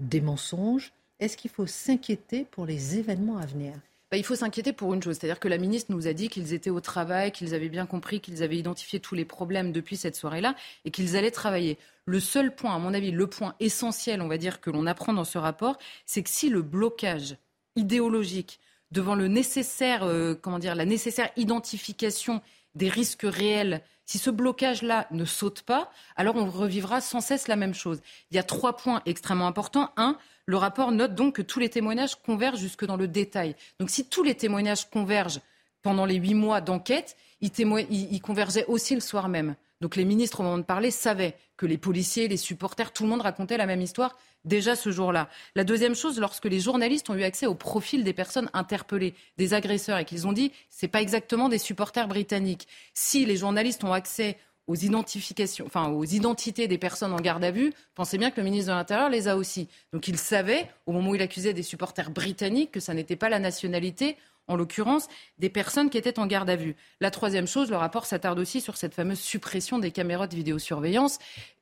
des 0.00 0.20
mensonges. 0.20 0.92
Est-ce 1.20 1.36
qu'il 1.36 1.52
faut 1.52 1.66
s'inquiéter 1.66 2.46
pour 2.50 2.66
les 2.66 2.98
événements 2.98 3.38
à 3.38 3.46
venir? 3.46 3.74
Bah, 4.10 4.18
il 4.18 4.24
faut 4.24 4.34
s'inquiéter 4.34 4.72
pour 4.72 4.92
une 4.92 5.02
chose, 5.02 5.16
c'est-à-dire 5.16 5.40
que 5.40 5.48
la 5.48 5.56
ministre 5.56 5.92
nous 5.92 6.08
a 6.08 6.12
dit 6.12 6.28
qu'ils 6.28 6.52
étaient 6.52 6.70
au 6.70 6.80
travail, 6.80 7.30
qu'ils 7.30 7.54
avaient 7.54 7.68
bien 7.68 7.86
compris, 7.86 8.20
qu'ils 8.20 8.42
avaient 8.42 8.58
identifié 8.58 8.98
tous 8.98 9.14
les 9.14 9.24
problèmes 9.24 9.70
depuis 9.70 9.96
cette 9.96 10.16
soirée-là 10.16 10.56
et 10.84 10.90
qu'ils 10.90 11.16
allaient 11.16 11.30
travailler. 11.30 11.78
Le 12.06 12.20
seul 12.20 12.54
point, 12.54 12.74
à 12.74 12.78
mon 12.78 12.92
avis, 12.92 13.12
le 13.12 13.26
point 13.28 13.54
essentiel, 13.60 14.20
on 14.20 14.28
va 14.28 14.36
dire, 14.36 14.60
que 14.60 14.70
l'on 14.70 14.86
apprend 14.86 15.12
dans 15.12 15.24
ce 15.24 15.38
rapport, 15.38 15.78
c'est 16.06 16.22
que 16.22 16.30
si 16.30 16.50
le 16.50 16.62
blocage 16.62 17.36
idéologique 17.76 18.60
devant 18.94 19.16
le 19.16 19.26
nécessaire, 19.26 20.04
euh, 20.04 20.34
comment 20.40 20.60
dire, 20.60 20.76
la 20.76 20.84
nécessaire 20.86 21.30
identification 21.36 22.40
des 22.76 22.88
risques 22.88 23.26
réels, 23.26 23.82
si 24.06 24.18
ce 24.18 24.30
blocage-là 24.30 25.08
ne 25.10 25.24
saute 25.24 25.62
pas, 25.62 25.90
alors 26.16 26.36
on 26.36 26.48
revivra 26.48 27.00
sans 27.00 27.20
cesse 27.20 27.48
la 27.48 27.56
même 27.56 27.74
chose. 27.74 28.00
Il 28.30 28.36
y 28.36 28.38
a 28.38 28.44
trois 28.44 28.76
points 28.76 29.02
extrêmement 29.04 29.46
importants. 29.46 29.90
Un, 29.96 30.16
le 30.46 30.56
rapport 30.56 30.92
note 30.92 31.14
donc 31.14 31.36
que 31.36 31.42
tous 31.42 31.58
les 31.58 31.70
témoignages 31.70 32.14
convergent 32.16 32.60
jusque 32.60 32.84
dans 32.84 32.96
le 32.96 33.08
détail. 33.08 33.56
Donc 33.80 33.90
si 33.90 34.06
tous 34.08 34.22
les 34.22 34.34
témoignages 34.34 34.88
convergent 34.88 35.40
pendant 35.84 36.06
les 36.06 36.16
huit 36.16 36.34
mois 36.34 36.62
d'enquête, 36.62 37.14
ils, 37.42 38.20
convergeaient 38.22 38.64
aussi 38.66 38.94
le 38.94 39.02
soir 39.02 39.28
même. 39.28 39.54
Donc 39.82 39.96
les 39.96 40.06
ministres, 40.06 40.40
au 40.40 40.42
moment 40.42 40.56
de 40.56 40.62
parler, 40.62 40.90
savaient 40.90 41.36
que 41.58 41.66
les 41.66 41.76
policiers, 41.76 42.26
les 42.26 42.38
supporters, 42.38 42.90
tout 42.90 43.02
le 43.02 43.10
monde 43.10 43.20
racontait 43.20 43.58
la 43.58 43.66
même 43.66 43.82
histoire 43.82 44.16
déjà 44.46 44.76
ce 44.76 44.90
jour-là. 44.90 45.28
La 45.54 45.62
deuxième 45.62 45.94
chose, 45.94 46.18
lorsque 46.18 46.46
les 46.46 46.58
journalistes 46.58 47.10
ont 47.10 47.14
eu 47.14 47.22
accès 47.22 47.46
au 47.46 47.54
profil 47.54 48.02
des 48.02 48.14
personnes 48.14 48.48
interpellées, 48.54 49.14
des 49.36 49.52
agresseurs, 49.52 49.98
et 49.98 50.06
qu'ils 50.06 50.26
ont 50.26 50.32
dit 50.32 50.52
c'est 50.70 50.88
pas 50.88 51.02
exactement 51.02 51.50
des 51.50 51.58
supporters 51.58 52.08
britanniques. 52.08 52.66
Si 52.94 53.26
les 53.26 53.36
journalistes 53.36 53.84
ont 53.84 53.92
accès 53.92 54.38
aux 54.66 54.76
identifications, 54.76 55.66
enfin 55.66 55.90
aux 55.90 56.04
identités 56.04 56.66
des 56.66 56.78
personnes 56.78 57.12
en 57.12 57.20
garde 57.20 57.44
à 57.44 57.50
vue, 57.50 57.74
pensez 57.94 58.16
bien 58.16 58.30
que 58.30 58.40
le 58.40 58.44
ministre 58.44 58.72
de 58.72 58.76
l'Intérieur 58.76 59.10
les 59.10 59.28
a 59.28 59.36
aussi. 59.36 59.68
Donc 59.92 60.08
il 60.08 60.16
savait, 60.16 60.70
au 60.86 60.92
moment 60.92 61.10
où 61.10 61.14
il 61.14 61.20
accusait 61.20 61.52
des 61.52 61.62
supporters 61.62 62.10
britanniques, 62.10 62.72
que 62.72 62.80
ça 62.80 62.94
n'était 62.94 63.16
pas 63.16 63.28
la 63.28 63.38
nationalité, 63.38 64.16
en 64.48 64.56
l'occurrence, 64.56 65.08
des 65.38 65.48
personnes 65.48 65.90
qui 65.90 65.98
étaient 65.98 66.18
en 66.18 66.26
garde 66.26 66.50
à 66.50 66.56
vue. 66.56 66.76
La 67.00 67.10
troisième 67.10 67.46
chose, 67.46 67.70
le 67.70 67.76
rapport 67.76 68.06
s'attarde 68.06 68.38
aussi 68.38 68.60
sur 68.60 68.76
cette 68.76 68.94
fameuse 68.94 69.20
suppression 69.20 69.78
des 69.78 69.90
caméras 69.90 70.26
de 70.26 70.36
vidéosurveillance, 70.36 71.18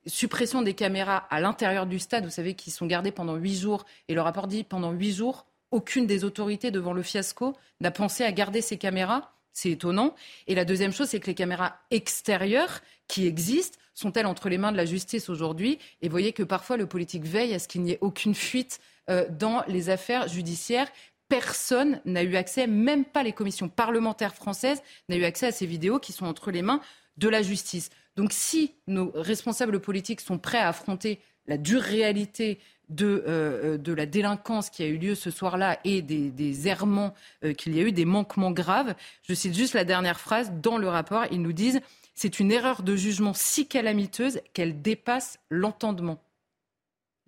suppression 0.07 0.62
des 0.62 0.74
caméras 0.74 1.26
à 1.30 1.41
l'intérieur 1.41 1.87
du 1.87 1.99
stade, 1.99 2.24
vous 2.24 2.30
savez, 2.30 2.55
qui 2.55 2.70
sont 2.70 2.87
gardées 2.87 3.12
pendant 3.12 3.37
huit 3.37 3.57
jours, 3.57 3.85
et 4.09 4.14
le 4.14 4.20
rapport 4.20 4.47
dit 4.47 4.64
pendant 4.64 4.91
huit 4.91 5.12
jours, 5.12 5.47
aucune 5.70 6.07
des 6.07 6.24
autorités 6.24 6.70
devant 6.70 6.93
le 6.93 7.03
fiasco 7.03 7.57
n'a 7.80 7.91
pensé 7.91 8.24
à 8.24 8.33
garder 8.33 8.61
ces 8.61 8.76
caméras 8.76 9.33
c'est 9.53 9.70
étonnant. 9.70 10.14
Et 10.47 10.55
la 10.55 10.64
deuxième 10.64 10.93
chose, 10.93 11.09
c'est 11.09 11.20
que 11.20 11.26
les 11.26 11.35
caméras 11.35 11.76
extérieures 11.91 12.80
qui 13.09 13.26
existent 13.26 13.78
sont-elles 13.95 14.26
entre 14.26 14.49
les 14.49 14.59
mains 14.59 14.72
de 14.72 14.76
la 14.76 14.87
justice 14.87 15.28
aujourd'hui? 15.28 15.78
Et 16.01 16.09
voyez 16.09 16.33
que 16.33 16.43
parfois 16.43 16.76
le 16.76 16.87
politique 16.87 17.24
veille 17.24 17.55
à 17.55 17.59
ce 17.59 17.68
qu'il 17.68 17.83
n'y 17.83 17.93
ait 17.93 17.99
aucune 18.01 18.35
fuite 18.35 18.80
euh, 19.11 19.26
dans 19.28 19.62
les 19.68 19.91
affaires 19.91 20.28
judiciaires. 20.28 20.89
Personne 21.33 22.03
n'a 22.05 22.24
eu 22.24 22.37
accès, 22.37 22.66
même 22.66 23.07
pas 23.07 23.22
les 23.22 23.33
commissions 23.33 23.70
parlementaires 23.70 24.35
françaises, 24.35 24.83
n'a 25.09 25.16
eu 25.16 25.24
accès 25.24 25.47
à 25.47 25.51
ces 25.51 25.64
vidéos 25.64 25.99
qui 25.99 26.12
sont 26.12 26.26
entre 26.26 26.51
les 26.51 26.61
mains 26.61 26.83
de 27.16 27.26
la 27.26 27.41
justice. 27.41 27.89
Donc 28.16 28.35
si 28.35 28.74
nos 28.87 29.11
responsables 29.14 29.80
politiques 29.80 30.20
sont 30.20 30.37
prêts 30.37 30.59
à 30.59 30.68
affronter 30.68 31.20
la 31.47 31.57
dure 31.57 31.80
réalité 31.80 32.59
de, 32.91 33.24
euh, 33.26 33.78
de, 33.78 33.95
la 33.95 34.05
délinquance 34.05 34.68
qui 34.68 34.83
a 34.83 34.87
eu 34.87 34.99
lieu 34.99 35.14
ce 35.14 35.30
soir-là 35.30 35.78
et 35.85 36.03
des, 36.03 36.68
errements 36.68 37.14
euh, 37.45 37.55
qu'il 37.55 37.74
y 37.74 37.80
a 37.80 37.83
eu, 37.83 37.93
des 37.93 38.05
manquements 38.05 38.51
graves. 38.51 38.95
Je 39.22 39.33
cite 39.33 39.55
juste 39.55 39.72
la 39.72 39.85
dernière 39.85 40.20
phrase. 40.20 40.53
Dans 40.61 40.76
le 40.76 40.89
rapport, 40.91 41.24
ils 41.30 41.41
nous 41.41 41.55
disent 41.55 41.80
c'est 42.14 42.41
une 42.41 42.53
erreur 42.53 42.83
de 42.83 42.95
jugement 42.95 43.33
si 43.33 43.66
calamiteuse 43.66 44.43
qu'elle 44.53 44.83
dépasse 44.83 45.39
l'entendement. 45.49 46.22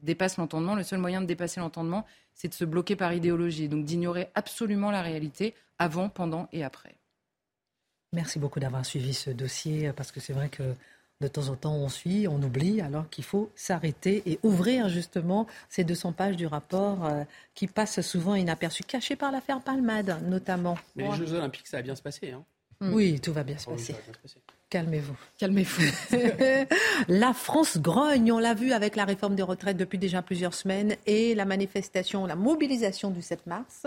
Dépasse 0.04 0.36
l'entendement. 0.36 0.74
Le 0.74 0.82
seul 0.82 0.98
moyen 1.00 1.20
de 1.20 1.26
dépasser 1.26 1.60
l'entendement, 1.60 2.06
c'est 2.34 2.48
de 2.48 2.54
se 2.54 2.64
bloquer 2.64 2.94
par 2.94 3.12
idéologie, 3.12 3.68
donc 3.68 3.84
d'ignorer 3.84 4.28
absolument 4.34 4.90
la 4.90 5.02
réalité 5.02 5.54
avant, 5.78 6.08
pendant 6.08 6.48
et 6.52 6.62
après. 6.62 6.94
Merci 8.12 8.38
beaucoup 8.38 8.60
d'avoir 8.60 8.86
suivi 8.86 9.12
ce 9.12 9.30
dossier 9.30 9.92
parce 9.92 10.12
que 10.12 10.20
c'est 10.20 10.32
vrai 10.32 10.48
que 10.48 10.74
de 11.20 11.28
temps 11.28 11.48
en 11.48 11.56
temps, 11.56 11.74
on 11.74 11.88
suit, 11.88 12.28
on 12.28 12.42
oublie, 12.42 12.80
alors 12.80 13.08
qu'il 13.08 13.24
faut 13.24 13.50
s'arrêter 13.54 14.22
et 14.26 14.38
ouvrir 14.42 14.88
justement 14.88 15.46
ces 15.68 15.84
200 15.84 16.12
pages 16.12 16.36
du 16.36 16.46
rapport 16.46 17.06
euh, 17.06 17.24
qui 17.54 17.66
passent 17.66 18.00
souvent 18.02 18.34
inaperçus, 18.34 18.84
cachés 18.84 19.16
par 19.16 19.32
l'affaire 19.32 19.60
Palmade 19.60 20.22
notamment. 20.24 20.76
Mais 20.96 21.08
les 21.08 21.16
Jeux 21.16 21.32
Olympiques, 21.32 21.66
ça 21.66 21.78
va 21.78 21.82
bien 21.82 21.96
se 21.96 22.02
passer. 22.02 22.32
Hein. 22.32 22.44
Oui, 22.80 23.20
tout 23.20 23.32
va 23.32 23.42
bien 23.42 23.56
se 23.58 23.66
passer. 23.66 23.94
Calmez-vous. 24.70 25.16
Calmez-vous. 25.38 25.82
la 27.08 27.32
France 27.32 27.78
grogne, 27.78 28.32
on 28.32 28.38
l'a 28.38 28.54
vu 28.54 28.72
avec 28.72 28.96
la 28.96 29.04
réforme 29.04 29.36
des 29.36 29.42
retraites 29.42 29.76
depuis 29.76 29.98
déjà 29.98 30.22
plusieurs 30.22 30.54
semaines 30.54 30.96
et 31.06 31.34
la 31.34 31.44
manifestation, 31.44 32.26
la 32.26 32.34
mobilisation 32.34 33.10
du 33.10 33.22
7 33.22 33.46
mars, 33.46 33.86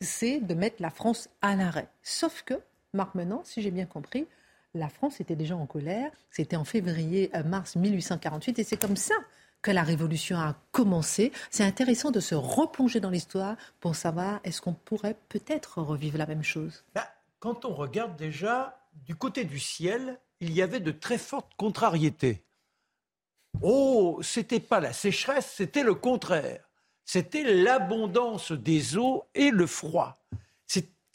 c'est 0.00 0.40
de 0.40 0.54
mettre 0.54 0.82
la 0.82 0.90
France 0.90 1.28
à 1.40 1.56
l'arrêt. 1.56 1.88
Sauf 2.02 2.42
que, 2.42 2.54
Marc 2.92 3.14
Menant, 3.14 3.42
si 3.44 3.62
j'ai 3.62 3.70
bien 3.70 3.86
compris, 3.86 4.26
la 4.74 4.88
France 4.88 5.20
était 5.20 5.36
déjà 5.36 5.56
en 5.56 5.66
colère. 5.66 6.10
C'était 6.30 6.56
en 6.56 6.64
février-mars 6.64 7.76
euh, 7.76 7.80
1848 7.80 8.58
et 8.58 8.64
c'est 8.64 8.76
comme 8.76 8.96
ça 8.96 9.14
que 9.62 9.70
la 9.70 9.82
révolution 9.82 10.38
a 10.38 10.54
commencé. 10.70 11.32
C'est 11.50 11.64
intéressant 11.64 12.10
de 12.10 12.20
se 12.20 12.34
replonger 12.34 13.00
dans 13.00 13.10
l'histoire 13.10 13.56
pour 13.80 13.96
savoir 13.96 14.40
est-ce 14.44 14.60
qu'on 14.60 14.74
pourrait 14.74 15.16
peut-être 15.28 15.80
revivre 15.80 16.18
la 16.18 16.26
même 16.26 16.44
chose. 16.44 16.84
Bah, 16.94 17.08
quand 17.40 17.64
on 17.64 17.74
regarde 17.74 18.16
déjà 18.16 18.78
du 19.04 19.14
côté 19.14 19.44
du 19.44 19.58
ciel, 19.58 20.20
il 20.40 20.52
y 20.52 20.62
avait 20.62 20.80
de 20.80 20.90
très 20.90 21.18
fortes 21.18 21.52
contrariétés. 21.56 22.44
Oh, 23.62 24.18
c'était 24.22 24.60
pas 24.60 24.80
la 24.80 24.92
sécheresse, 24.92 25.52
c'était 25.56 25.82
le 25.82 25.94
contraire. 25.94 26.68
C'était 27.04 27.44
l'abondance 27.44 28.52
des 28.52 28.96
eaux 28.96 29.24
et 29.34 29.50
le 29.50 29.66
froid 29.66 30.20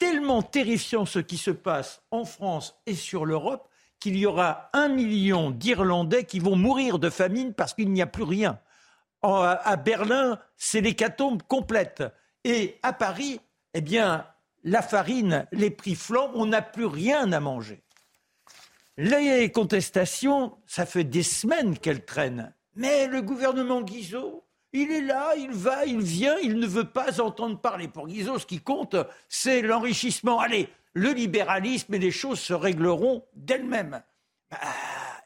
tellement 0.02 0.42
terrifiant 0.42 1.06
ce 1.06 1.20
qui 1.20 1.38
se 1.38 1.52
passe 1.52 2.02
en 2.10 2.24
France 2.24 2.74
et 2.86 2.96
sur 2.96 3.24
l'Europe 3.24 3.68
qu'il 4.00 4.16
y 4.16 4.26
aura 4.26 4.68
un 4.72 4.88
million 4.88 5.52
d'Irlandais 5.52 6.24
qui 6.24 6.40
vont 6.40 6.56
mourir 6.56 6.98
de 6.98 7.08
famine 7.08 7.54
parce 7.54 7.72
qu'il 7.72 7.88
n'y 7.92 8.02
a 8.02 8.08
plus 8.08 8.24
rien. 8.24 8.58
à 9.22 9.76
Berlin, 9.76 10.40
c'est 10.56 10.80
l'hécatombe 10.80 11.44
complète. 11.44 12.02
Et 12.42 12.80
à 12.82 12.92
Paris, 12.92 13.38
eh 13.74 13.80
bien, 13.80 14.26
la 14.64 14.82
farine, 14.82 15.46
les 15.52 15.70
prix 15.70 15.94
flambent, 15.94 16.32
on 16.34 16.46
n'a 16.46 16.62
plus 16.62 16.86
rien 16.86 17.32
à 17.32 17.40
manger. 17.40 17.82
Les 18.96 19.50
contestations, 19.50 20.56
ça 20.66 20.86
fait 20.86 21.04
des 21.04 21.22
semaines 21.22 21.78
qu'elles 21.78 22.04
traînent. 22.04 22.54
Mais 22.74 23.06
le 23.06 23.22
gouvernement 23.22 23.82
Guizot, 23.82 24.44
il 24.72 24.90
est 24.90 25.02
là, 25.02 25.34
il 25.36 25.50
va, 25.50 25.84
il 25.84 26.00
vient, 26.00 26.36
il 26.42 26.58
ne 26.58 26.66
veut 26.66 26.88
pas 26.88 27.20
entendre 27.20 27.58
parler. 27.60 27.88
Pour 27.88 28.06
Guizot, 28.06 28.38
ce 28.38 28.46
qui 28.46 28.60
compte, 28.60 28.96
c'est 29.28 29.62
l'enrichissement. 29.62 30.40
Allez, 30.40 30.68
le 30.94 31.10
libéralisme 31.10 31.94
et 31.94 31.98
les 31.98 32.10
choses 32.10 32.40
se 32.40 32.54
régleront 32.54 33.24
d'elles-mêmes. 33.34 34.02
Bah, 34.50 34.58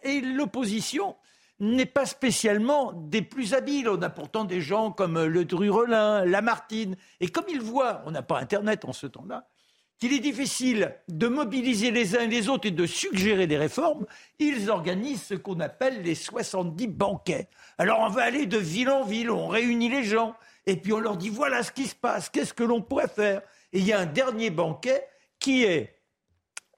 et 0.02 0.20
l'opposition 0.20 1.16
n'est 1.60 1.86
pas 1.86 2.06
spécialement 2.06 2.92
des 2.92 3.22
plus 3.22 3.54
habiles. 3.54 3.88
On 3.88 4.02
a 4.02 4.10
pourtant 4.10 4.44
des 4.44 4.60
gens 4.60 4.90
comme 4.90 5.24
le 5.24 5.44
Drurelin, 5.44 6.24
Lamartine. 6.24 6.96
Et 7.20 7.28
comme 7.28 7.46
ils 7.48 7.60
voient, 7.60 8.02
on 8.06 8.10
n'a 8.10 8.22
pas 8.22 8.38
Internet 8.38 8.84
en 8.84 8.92
ce 8.92 9.06
temps-là, 9.06 9.46
qu'il 9.98 10.12
est 10.12 10.20
difficile 10.20 10.94
de 11.08 11.26
mobiliser 11.26 11.90
les 11.90 12.16
uns 12.16 12.20
et 12.20 12.28
les 12.28 12.48
autres 12.48 12.68
et 12.68 12.72
de 12.72 12.86
suggérer 12.86 13.46
des 13.46 13.56
réformes, 13.56 14.06
ils 14.38 14.70
organisent 14.70 15.22
ce 15.22 15.34
qu'on 15.34 15.60
appelle 15.60 16.02
les 16.02 16.14
70 16.14 16.86
banquets. 16.88 17.48
Alors 17.78 18.00
on 18.00 18.08
va 18.08 18.24
aller 18.24 18.46
de 18.46 18.58
ville 18.58 18.90
en 18.90 19.04
ville, 19.04 19.30
on 19.30 19.48
réunit 19.48 19.88
les 19.88 20.04
gens, 20.04 20.34
et 20.66 20.76
puis 20.76 20.92
on 20.92 21.00
leur 21.00 21.16
dit 21.16 21.30
voilà 21.30 21.62
ce 21.62 21.72
qui 21.72 21.86
se 21.86 21.94
passe, 21.94 22.28
qu'est-ce 22.28 22.52
que 22.52 22.64
l'on 22.64 22.82
pourrait 22.82 23.08
faire. 23.08 23.40
Et 23.72 23.78
il 23.78 23.86
y 23.86 23.92
a 23.92 24.00
un 24.00 24.06
dernier 24.06 24.50
banquet 24.50 25.06
qui 25.38 25.64
est 25.64 25.94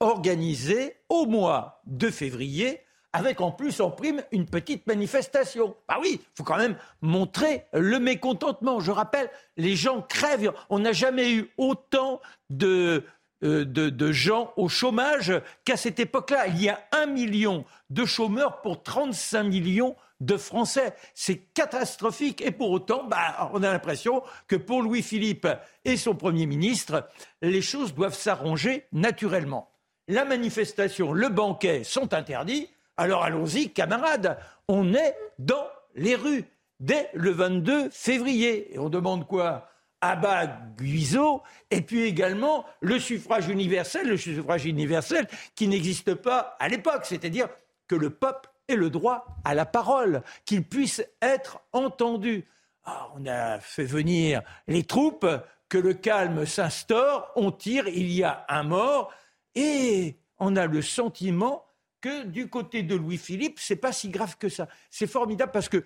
organisé 0.01 0.95
au 1.09 1.27
mois 1.27 1.83
de 1.87 2.11
février 2.11 2.81
avec 3.13 3.41
en 3.41 3.51
plus 3.51 3.81
en 3.81 3.91
prime 3.91 4.23
une 4.33 4.47
petite 4.47 4.87
manifestation. 4.87 5.75
Bah 5.89 5.99
oui, 6.01 6.21
il 6.21 6.37
faut 6.37 6.45
quand 6.45 6.59
même 6.59 6.77
montrer 7.01 7.65
le 7.73 7.99
mécontentement. 7.99 8.81
Je 8.81 8.91
rappelle, 8.91 9.31
les 9.57 9.77
gens 9.77 10.03
crèvent. 10.03 10.53
On 10.69 10.79
n'a 10.79 10.93
jamais 10.93 11.33
eu 11.33 11.51
autant 11.57 12.21
de, 12.51 13.05
euh, 13.45 13.65
de, 13.65 14.13
gens 14.13 14.53
au 14.57 14.69
chômage 14.69 15.33
qu'à 15.65 15.77
cette 15.77 16.01
époque-là. 16.01 16.49
Il 16.49 16.63
y 16.63 16.69
a 16.69 16.81
un 16.93 17.07
million 17.07 17.65
de 17.89 18.05
chômeurs 18.05 18.61
pour 18.63 18.83
35 18.83 19.45
millions 19.45 19.97
de 20.21 20.37
Français. 20.37 20.95
C'est 21.15 21.39
catastrophique. 21.55 22.43
Et 22.43 22.51
pour 22.51 22.71
autant, 22.71 23.05
bah, 23.05 23.51
on 23.53 23.63
a 23.63 23.73
l'impression 23.73 24.23
que 24.49 24.57
pour 24.57 24.83
Louis-Philippe 24.83 25.47
et 25.85 25.97
son 25.97 26.15
Premier 26.15 26.47
ministre, 26.47 27.09
les 27.41 27.63
choses 27.63 27.95
doivent 27.95 28.17
s'arranger 28.17 28.87
naturellement. 28.93 29.71
La 30.09 30.25
manifestation, 30.25 31.13
le 31.13 31.29
banquet 31.29 31.85
sont 31.85 32.15
interdits. 32.15 32.69
Alors 32.99 33.23
allons-y, 33.23 33.71
camarades, 33.71 34.39
on 34.67 34.93
est 34.93 35.17
dans 35.39 35.69
les 35.95 36.17
rues 36.17 36.45
dès 36.81 37.09
le 37.15 37.31
22 37.31 37.91
février. 37.91 38.75
Et 38.75 38.79
on 38.79 38.91
demande 38.91 39.27
quoi? 39.27 39.71
Abat 40.01 40.61
Guizot, 40.77 41.43
et 41.71 41.81
puis 41.81 42.03
également 42.03 42.65
le 42.81 43.01
suffrage 43.01 43.49
universel, 43.49 44.07
le 44.07 44.17
suffrage 44.17 44.65
universel 44.65 45.27
qui 45.57 45.67
n'existe 45.67 46.15
pas 46.15 46.57
à 46.61 46.69
l'époque, 46.69 47.05
c'est-à-dire 47.05 47.49
que 47.89 47.97
le 47.97 48.11
peuple 48.11 48.49
ait 48.69 48.77
le 48.77 48.91
droit 48.91 49.27
à 49.45 49.55
la 49.55 49.67
parole, 49.67 50.23
qu'il 50.45 50.63
puisse 50.63 51.03
être 51.21 51.61
entendu. 51.73 52.47
Ah, 52.85 53.11
on 53.17 53.27
a 53.27 53.59
fait 53.59 53.85
venir 53.85 54.43
les 54.69 54.85
troupes, 54.85 55.27
que 55.69 55.79
le 55.79 55.95
calme 55.95 56.47
s'instaure, 56.47 57.31
on 57.35 57.51
tire, 57.51 57.89
il 57.89 58.11
y 58.11 58.23
a 58.23 58.47
un 58.49 58.63
mort, 58.63 59.13
et 59.55 60.17
on 60.39 60.57
a 60.57 60.67
le 60.67 60.81
sentiment 60.81 61.68
que 62.01 62.25
du 62.25 62.49
côté 62.49 62.83
de 62.83 62.95
Louis-Philippe, 62.95 63.59
c'est 63.61 63.77
pas 63.77 63.93
si 63.93 64.09
grave 64.09 64.37
que 64.39 64.49
ça. 64.49 64.69
C'est 64.91 65.07
formidable 65.07 65.53
parce 65.53 65.69
que 65.69 65.85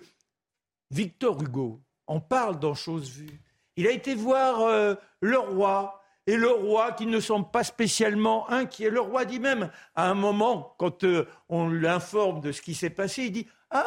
Victor 0.91 1.41
Hugo 1.41 1.81
en 2.07 2.19
parle 2.19 2.59
dans 2.59 2.75
Chose 2.75 3.09
Vue. 3.09 3.41
Il 3.75 3.87
a 3.87 3.91
été 3.91 4.13
voir 4.13 4.61
euh, 4.61 4.95
le 5.21 5.39
roi, 5.39 6.03
et 6.25 6.37
le 6.37 6.49
roi, 6.49 6.93
qui 6.93 7.05
ne 7.05 7.19
semble 7.19 7.49
pas 7.51 7.63
spécialement 7.63 8.49
inquiet, 8.49 8.89
le 8.89 9.01
roi 9.01 9.25
dit 9.25 9.39
même, 9.39 9.71
à 9.95 10.09
un 10.09 10.13
moment, 10.13 10.75
quand 10.77 11.03
euh, 11.03 11.27
on 11.49 11.67
l'informe 11.67 12.39
de 12.39 12.51
ce 12.51 12.61
qui 12.61 12.75
s'est 12.75 12.89
passé, 12.89 13.23
il 13.25 13.31
dit 13.31 13.47
Ah, 13.71 13.85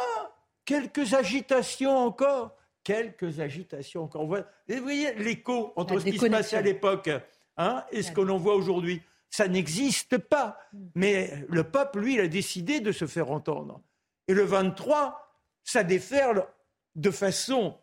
quelques 0.65 1.15
agitations 1.15 1.97
encore, 1.97 2.55
quelques 2.85 3.41
agitations 3.41 4.05
encore. 4.05 4.27
Vous 4.27 4.83
voyez 4.83 5.15
l'écho 5.15 5.73
entre 5.77 5.99
ce 5.99 6.05
qui 6.05 6.19
se 6.19 6.27
passait 6.27 6.57
à 6.57 6.63
l'époque 6.63 7.11
hein, 7.57 7.85
et 7.91 8.03
ce 8.03 8.13
que 8.13 8.21
l'on 8.21 8.37
voit 8.37 8.55
aujourd'hui. 8.55 9.01
Ça 9.37 9.49
n'existe 9.49 10.17
pas. 10.17 10.59
Mais 10.95 11.45
le 11.51 11.65
peuple, 11.65 12.01
lui, 12.01 12.19
a 12.19 12.27
décidé 12.27 12.81
de 12.81 12.91
se 12.91 13.07
faire 13.07 13.31
entendre. 13.31 13.83
Et 14.29 14.33
le 14.33 14.45
23, 14.45 15.31
ça 15.63 15.85
déferle 15.85 16.47
de 16.95 17.11
façon 17.11 17.79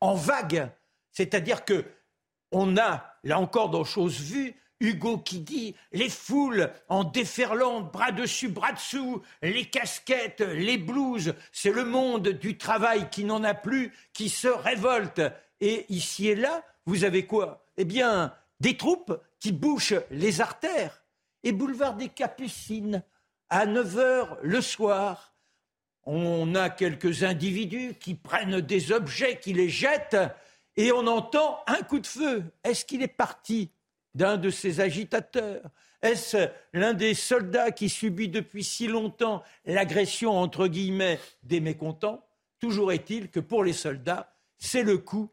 en 0.00 0.14
vague. 0.14 0.70
C'est-à-dire 1.12 1.64
que 1.64 1.86
on 2.50 2.76
a, 2.76 3.16
là 3.24 3.38
encore, 3.38 3.70
dans 3.70 3.84
choses 3.84 4.20
vues, 4.20 4.54
Hugo 4.80 5.16
qui 5.16 5.40
dit 5.40 5.74
les 5.92 6.10
foules 6.10 6.70
en 6.90 7.04
déferlant, 7.04 7.80
bras 7.80 8.12
dessus, 8.12 8.48
bras 8.48 8.72
dessous, 8.72 9.22
les 9.40 9.64
casquettes, 9.64 10.42
les 10.42 10.76
blouses, 10.76 11.32
c'est 11.52 11.72
le 11.72 11.86
monde 11.86 12.28
du 12.28 12.58
travail 12.58 13.08
qui 13.08 13.24
n'en 13.24 13.44
a 13.44 13.54
plus, 13.54 13.94
qui 14.12 14.28
se 14.28 14.48
révolte. 14.48 15.22
Et 15.60 15.86
ici 15.88 16.28
et 16.28 16.34
là, 16.34 16.62
vous 16.84 17.04
avez 17.04 17.24
quoi? 17.24 17.64
Eh 17.78 17.86
bien, 17.86 18.34
des 18.60 18.76
troupes 18.76 19.18
qui 19.42 19.50
bouchent 19.50 19.94
les 20.12 20.40
artères. 20.40 21.02
Et 21.42 21.50
boulevard 21.50 21.96
des 21.96 22.08
Capucines, 22.08 23.02
à 23.50 23.66
9 23.66 23.96
h 23.96 24.36
le 24.40 24.60
soir, 24.60 25.34
on 26.04 26.54
a 26.54 26.70
quelques 26.70 27.24
individus 27.24 27.94
qui 27.98 28.14
prennent 28.14 28.60
des 28.60 28.92
objets, 28.92 29.40
qui 29.40 29.52
les 29.52 29.68
jettent, 29.68 30.16
et 30.76 30.92
on 30.92 31.08
entend 31.08 31.58
un 31.66 31.82
coup 31.82 31.98
de 31.98 32.06
feu. 32.06 32.44
Est-ce 32.62 32.84
qu'il 32.84 33.02
est 33.02 33.08
parti 33.08 33.72
d'un 34.14 34.36
de 34.36 34.48
ces 34.48 34.80
agitateurs? 34.80 35.68
Est-ce 36.02 36.48
l'un 36.72 36.94
des 36.94 37.14
soldats 37.14 37.72
qui 37.72 37.88
subit 37.88 38.28
depuis 38.28 38.62
si 38.62 38.86
longtemps 38.86 39.42
l'agression, 39.64 40.38
entre 40.38 40.68
guillemets, 40.68 41.18
des 41.42 41.60
mécontents? 41.60 42.24
Toujours 42.60 42.92
est-il 42.92 43.28
que 43.28 43.40
pour 43.40 43.64
les 43.64 43.72
soldats, 43.72 44.32
c'est 44.58 44.84
le 44.84 44.98
coup 44.98 45.30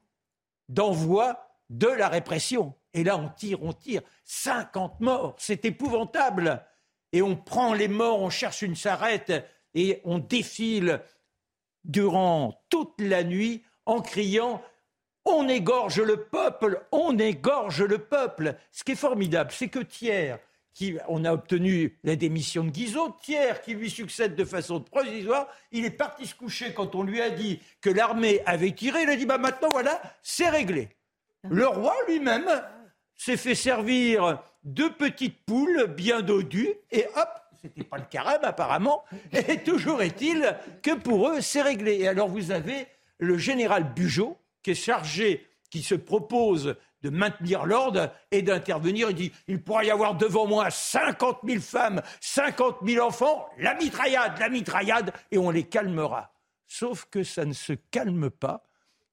d'envoi 0.67 1.59
de 1.69 1.87
la 1.87 2.09
répression. 2.09 2.73
Et 2.93 3.03
là, 3.03 3.17
on 3.17 3.29
tire, 3.29 3.61
on 3.63 3.73
tire. 3.73 4.01
50 4.25 4.99
morts, 4.99 5.35
c'est 5.37 5.65
épouvantable. 5.65 6.65
Et 7.11 7.21
on 7.21 7.35
prend 7.35 7.73
les 7.73 7.87
morts, 7.87 8.21
on 8.21 8.29
cherche 8.29 8.61
une 8.61 8.75
charrette 8.75 9.33
et 9.73 10.01
on 10.03 10.19
défile 10.19 11.01
durant 11.83 12.61
toute 12.69 12.99
la 12.99 13.23
nuit 13.23 13.63
en 13.85 14.01
criant 14.01 14.61
on 15.25 15.47
égorge 15.47 16.01
le 16.01 16.17
peuple, 16.23 16.81
on 16.91 17.17
égorge 17.17 17.83
le 17.83 17.99
peuple. 17.99 18.55
Ce 18.71 18.83
qui 18.83 18.93
est 18.93 18.95
formidable, 18.95 19.51
c'est 19.53 19.67
que 19.67 19.79
Thiers, 19.79 20.35
qui, 20.73 20.97
on 21.07 21.25
a 21.25 21.33
obtenu 21.33 21.99
la 22.03 22.15
démission 22.15 22.63
de 22.63 22.69
Guizot, 22.69 23.17
Thiers, 23.21 23.61
qui 23.63 23.73
lui 23.73 23.89
succède 23.89 24.35
de 24.35 24.45
façon 24.45 24.81
provisoire, 24.81 25.47
il 25.71 25.85
est 25.85 25.91
parti 25.91 26.25
se 26.25 26.35
coucher 26.35 26.73
quand 26.73 26.95
on 26.95 27.03
lui 27.03 27.21
a 27.21 27.29
dit 27.29 27.59
que 27.81 27.89
l'armée 27.89 28.41
avait 28.45 28.71
tiré. 28.71 29.03
Il 29.03 29.09
a 29.09 29.15
dit 29.15 29.25
bah 29.25 29.37
maintenant 29.37 29.69
voilà, 29.71 30.01
c'est 30.23 30.49
réglé. 30.49 30.89
Le 31.49 31.67
roi 31.67 31.95
lui-même 32.07 32.49
s'est 33.19 33.37
fait 33.37 33.53
servir 33.53 34.41
deux 34.63 34.91
petites 34.93 35.45
poules 35.45 35.87
bien 35.87 36.21
dodues 36.21 36.73
et 36.89 37.05
hop, 37.15 37.29
c'était 37.61 37.83
pas 37.83 37.97
le 37.97 38.05
carême 38.09 38.41
apparemment. 38.43 39.03
Et 39.33 39.61
toujours 39.61 40.01
est-il 40.01 40.55
que 40.81 40.95
pour 40.95 41.27
eux, 41.27 41.41
c'est 41.41 41.61
réglé. 41.61 41.99
Et 41.99 42.07
alors 42.07 42.29
vous 42.29 42.51
avez 42.51 42.87
le 43.17 43.37
général 43.37 43.93
Bugeaud, 43.93 44.37
qui 44.63 44.71
est 44.71 44.75
chargé, 44.75 45.45
qui 45.69 45.83
se 45.83 45.95
propose 45.95 46.77
de 47.01 47.09
maintenir 47.09 47.65
l'ordre 47.65 48.09
et 48.31 48.41
d'intervenir. 48.41 49.09
Il 49.09 49.15
dit 49.15 49.31
il 49.49 49.61
pourra 49.61 49.83
y 49.83 49.91
avoir 49.91 50.15
devant 50.15 50.47
moi 50.47 50.71
50 50.71 51.39
000 51.45 51.61
femmes, 51.61 52.01
50 52.21 52.77
000 52.85 53.05
enfants, 53.05 53.49
la 53.57 53.75
mitraillade, 53.75 54.39
la 54.39 54.47
mitraillade, 54.47 55.11
et 55.31 55.37
on 55.37 55.49
les 55.51 55.63
calmera. 55.63 56.31
Sauf 56.67 57.05
que 57.11 57.23
ça 57.23 57.43
ne 57.43 57.53
se 57.53 57.73
calme 57.73 58.29
pas. 58.29 58.63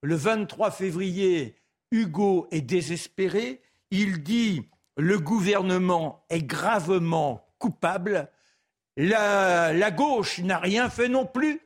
Le 0.02 0.14
23 0.14 0.70
février, 0.70 1.56
Hugo 1.90 2.46
est 2.52 2.60
désespéré. 2.60 3.62
Il 3.90 4.22
dit 4.22 4.68
le 4.96 5.18
gouvernement 5.18 6.24
est 6.30 6.42
gravement 6.42 7.46
coupable. 7.58 8.30
La, 8.96 9.90
gauche 9.90 10.38
n'a 10.38 10.58
rien 10.58 10.88
fait 10.88 11.08
non 11.08 11.26
plus. 11.26 11.60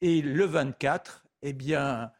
Et 0.00 0.22
le 0.22 0.44
24, 0.44 1.24
eh 1.42 1.52
bien, 1.52 2.12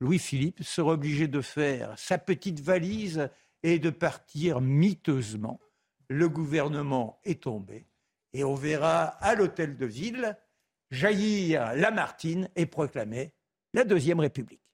Louis-Philippe 0.00 0.62
sera 0.62 0.92
obligé 0.92 1.28
de 1.28 1.40
faire 1.40 1.96
sa 1.96 2.18
petite 2.18 2.60
valise 2.60 3.30
et 3.62 3.78
de 3.78 3.90
partir 3.90 4.60
miteusement. 4.60 5.60
Le 6.08 6.28
gouvernement 6.28 7.20
est 7.24 7.42
tombé 7.42 7.86
et 8.32 8.44
on 8.44 8.54
verra 8.54 9.04
à 9.04 9.34
l'hôtel 9.34 9.76
de 9.76 9.86
ville 9.86 10.36
jaillir 10.90 11.74
Lamartine 11.74 12.48
et 12.54 12.66
proclamer 12.66 13.32
la 13.72 13.84
Deuxième 13.84 14.20
République. 14.20 14.65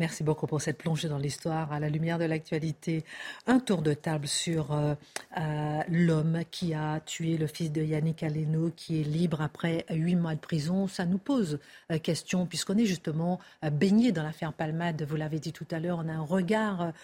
Merci 0.00 0.24
beaucoup 0.24 0.46
pour 0.46 0.62
cette 0.62 0.78
plongée 0.78 1.10
dans 1.10 1.18
l'histoire 1.18 1.74
à 1.74 1.78
la 1.78 1.90
lumière 1.90 2.18
de 2.18 2.24
l'actualité. 2.24 3.04
Un 3.46 3.60
tour 3.60 3.82
de 3.82 3.92
table 3.92 4.26
sur 4.26 4.72
euh, 4.72 4.94
euh, 5.36 5.80
l'homme 5.90 6.40
qui 6.50 6.72
a 6.72 7.00
tué 7.00 7.36
le 7.36 7.46
fils 7.46 7.70
de 7.70 7.82
Yannick 7.82 8.22
Aleno, 8.22 8.70
qui 8.74 9.02
est 9.02 9.04
libre 9.04 9.42
après 9.42 9.84
huit 9.90 10.16
mois 10.16 10.34
de 10.34 10.40
prison. 10.40 10.88
Ça 10.88 11.04
nous 11.04 11.18
pose 11.18 11.58
euh, 11.92 11.98
question, 11.98 12.46
puisqu'on 12.46 12.78
est 12.78 12.86
justement 12.86 13.40
baigné 13.70 14.10
dans 14.10 14.22
l'affaire 14.22 14.54
Palmade. 14.54 15.04
Vous 15.06 15.16
l'avez 15.16 15.38
dit 15.38 15.52
tout 15.52 15.66
à 15.70 15.78
l'heure, 15.78 15.98
on 16.02 16.08
a 16.08 16.14
un 16.14 16.22
regard 16.22 16.94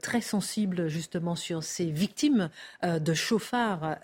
très 0.00 0.22
sensible 0.22 0.88
justement 0.88 1.36
sur 1.36 1.62
ces 1.62 1.90
victimes 1.90 2.48
de 2.82 3.12
chauffards 3.12 3.98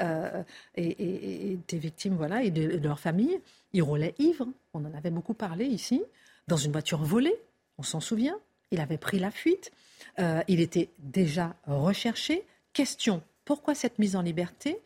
et, 0.77 1.59
des 1.69 1.79
victimes 1.79 2.17
voilà, 2.17 2.43
et 2.43 2.51
de, 2.51 2.77
de 2.77 2.87
leur 2.87 3.01
famille. 3.01 3.41
Ils 3.73 3.83
roulaient 3.83 4.15
ivres, 4.19 4.49
on 4.75 4.85
en 4.85 4.93
avait 4.93 5.11
beaucoup 5.11 5.33
parlé 5.33 5.65
ici, 5.65 6.03
dans 6.49 6.59
une 6.59 6.73
voiture 6.73 7.03
volée 7.03 7.41
on 7.79 7.83
s'en 7.83 8.01
souvient, 8.01 8.39
il 8.71 8.81
avait 8.81 8.99
pris 8.99 9.19
la 9.19 9.31
fuite, 9.31 9.73
euh, 10.19 10.43
il 10.49 10.61
était 10.61 10.91
déjà 10.99 11.57
recherché. 11.67 12.45
Question, 12.73 13.23
pourquoi 13.45 13.75
cette 13.75 13.99
mise 13.99 14.17
en 14.17 14.23
liberté? 14.23 14.81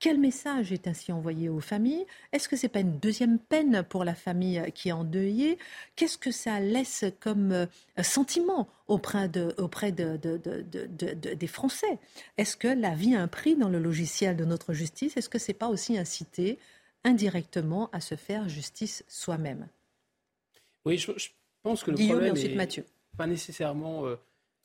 Quel 0.00 0.18
message 0.18 0.72
est 0.72 0.86
ainsi 0.86 1.10
envoyé 1.10 1.48
aux 1.48 1.60
familles? 1.60 2.06
Est-ce 2.32 2.48
que 2.48 2.56
ce 2.56 2.66
n'est 2.66 2.68
pas 2.68 2.80
une 2.80 3.00
deuxième 3.00 3.40
peine 3.40 3.82
pour 3.82 4.04
la 4.04 4.14
famille 4.14 4.62
qui 4.72 4.90
est 4.90 4.92
endeuillée? 4.92 5.58
Qu'est-ce 5.96 6.18
que 6.18 6.30
ça 6.30 6.60
laisse 6.60 7.04
comme 7.18 7.50
euh, 7.50 7.66
sentiment 8.02 8.68
auprès, 8.86 9.28
de, 9.28 9.54
auprès 9.58 9.90
de, 9.90 10.16
des 10.16 11.46
Français? 11.48 11.98
Est-ce 12.36 12.56
que 12.56 12.68
la 12.68 12.94
vie 12.94 13.16
a 13.16 13.22
un 13.22 13.28
prix 13.28 13.56
dans 13.56 13.68
le 13.68 13.80
logiciel 13.80 14.36
de 14.36 14.44
notre 14.44 14.72
justice? 14.72 15.16
Est-ce 15.16 15.28
que 15.28 15.40
ce 15.40 15.50
n'est 15.50 15.58
pas 15.58 15.68
aussi 15.68 15.98
inciter 15.98 16.60
indirectement 17.02 17.90
à 17.92 18.00
se 18.00 18.14
faire 18.14 18.48
justice 18.48 19.04
soi-même? 19.08 19.66
Oui, 20.84 20.96
je, 20.96 21.10
pense 21.68 21.84
que 21.84 21.90
le 21.90 22.08
problème 22.08 22.36
est 22.36 22.82
pas 23.16 23.26
nécessairement 23.26 24.06
euh, 24.06 24.16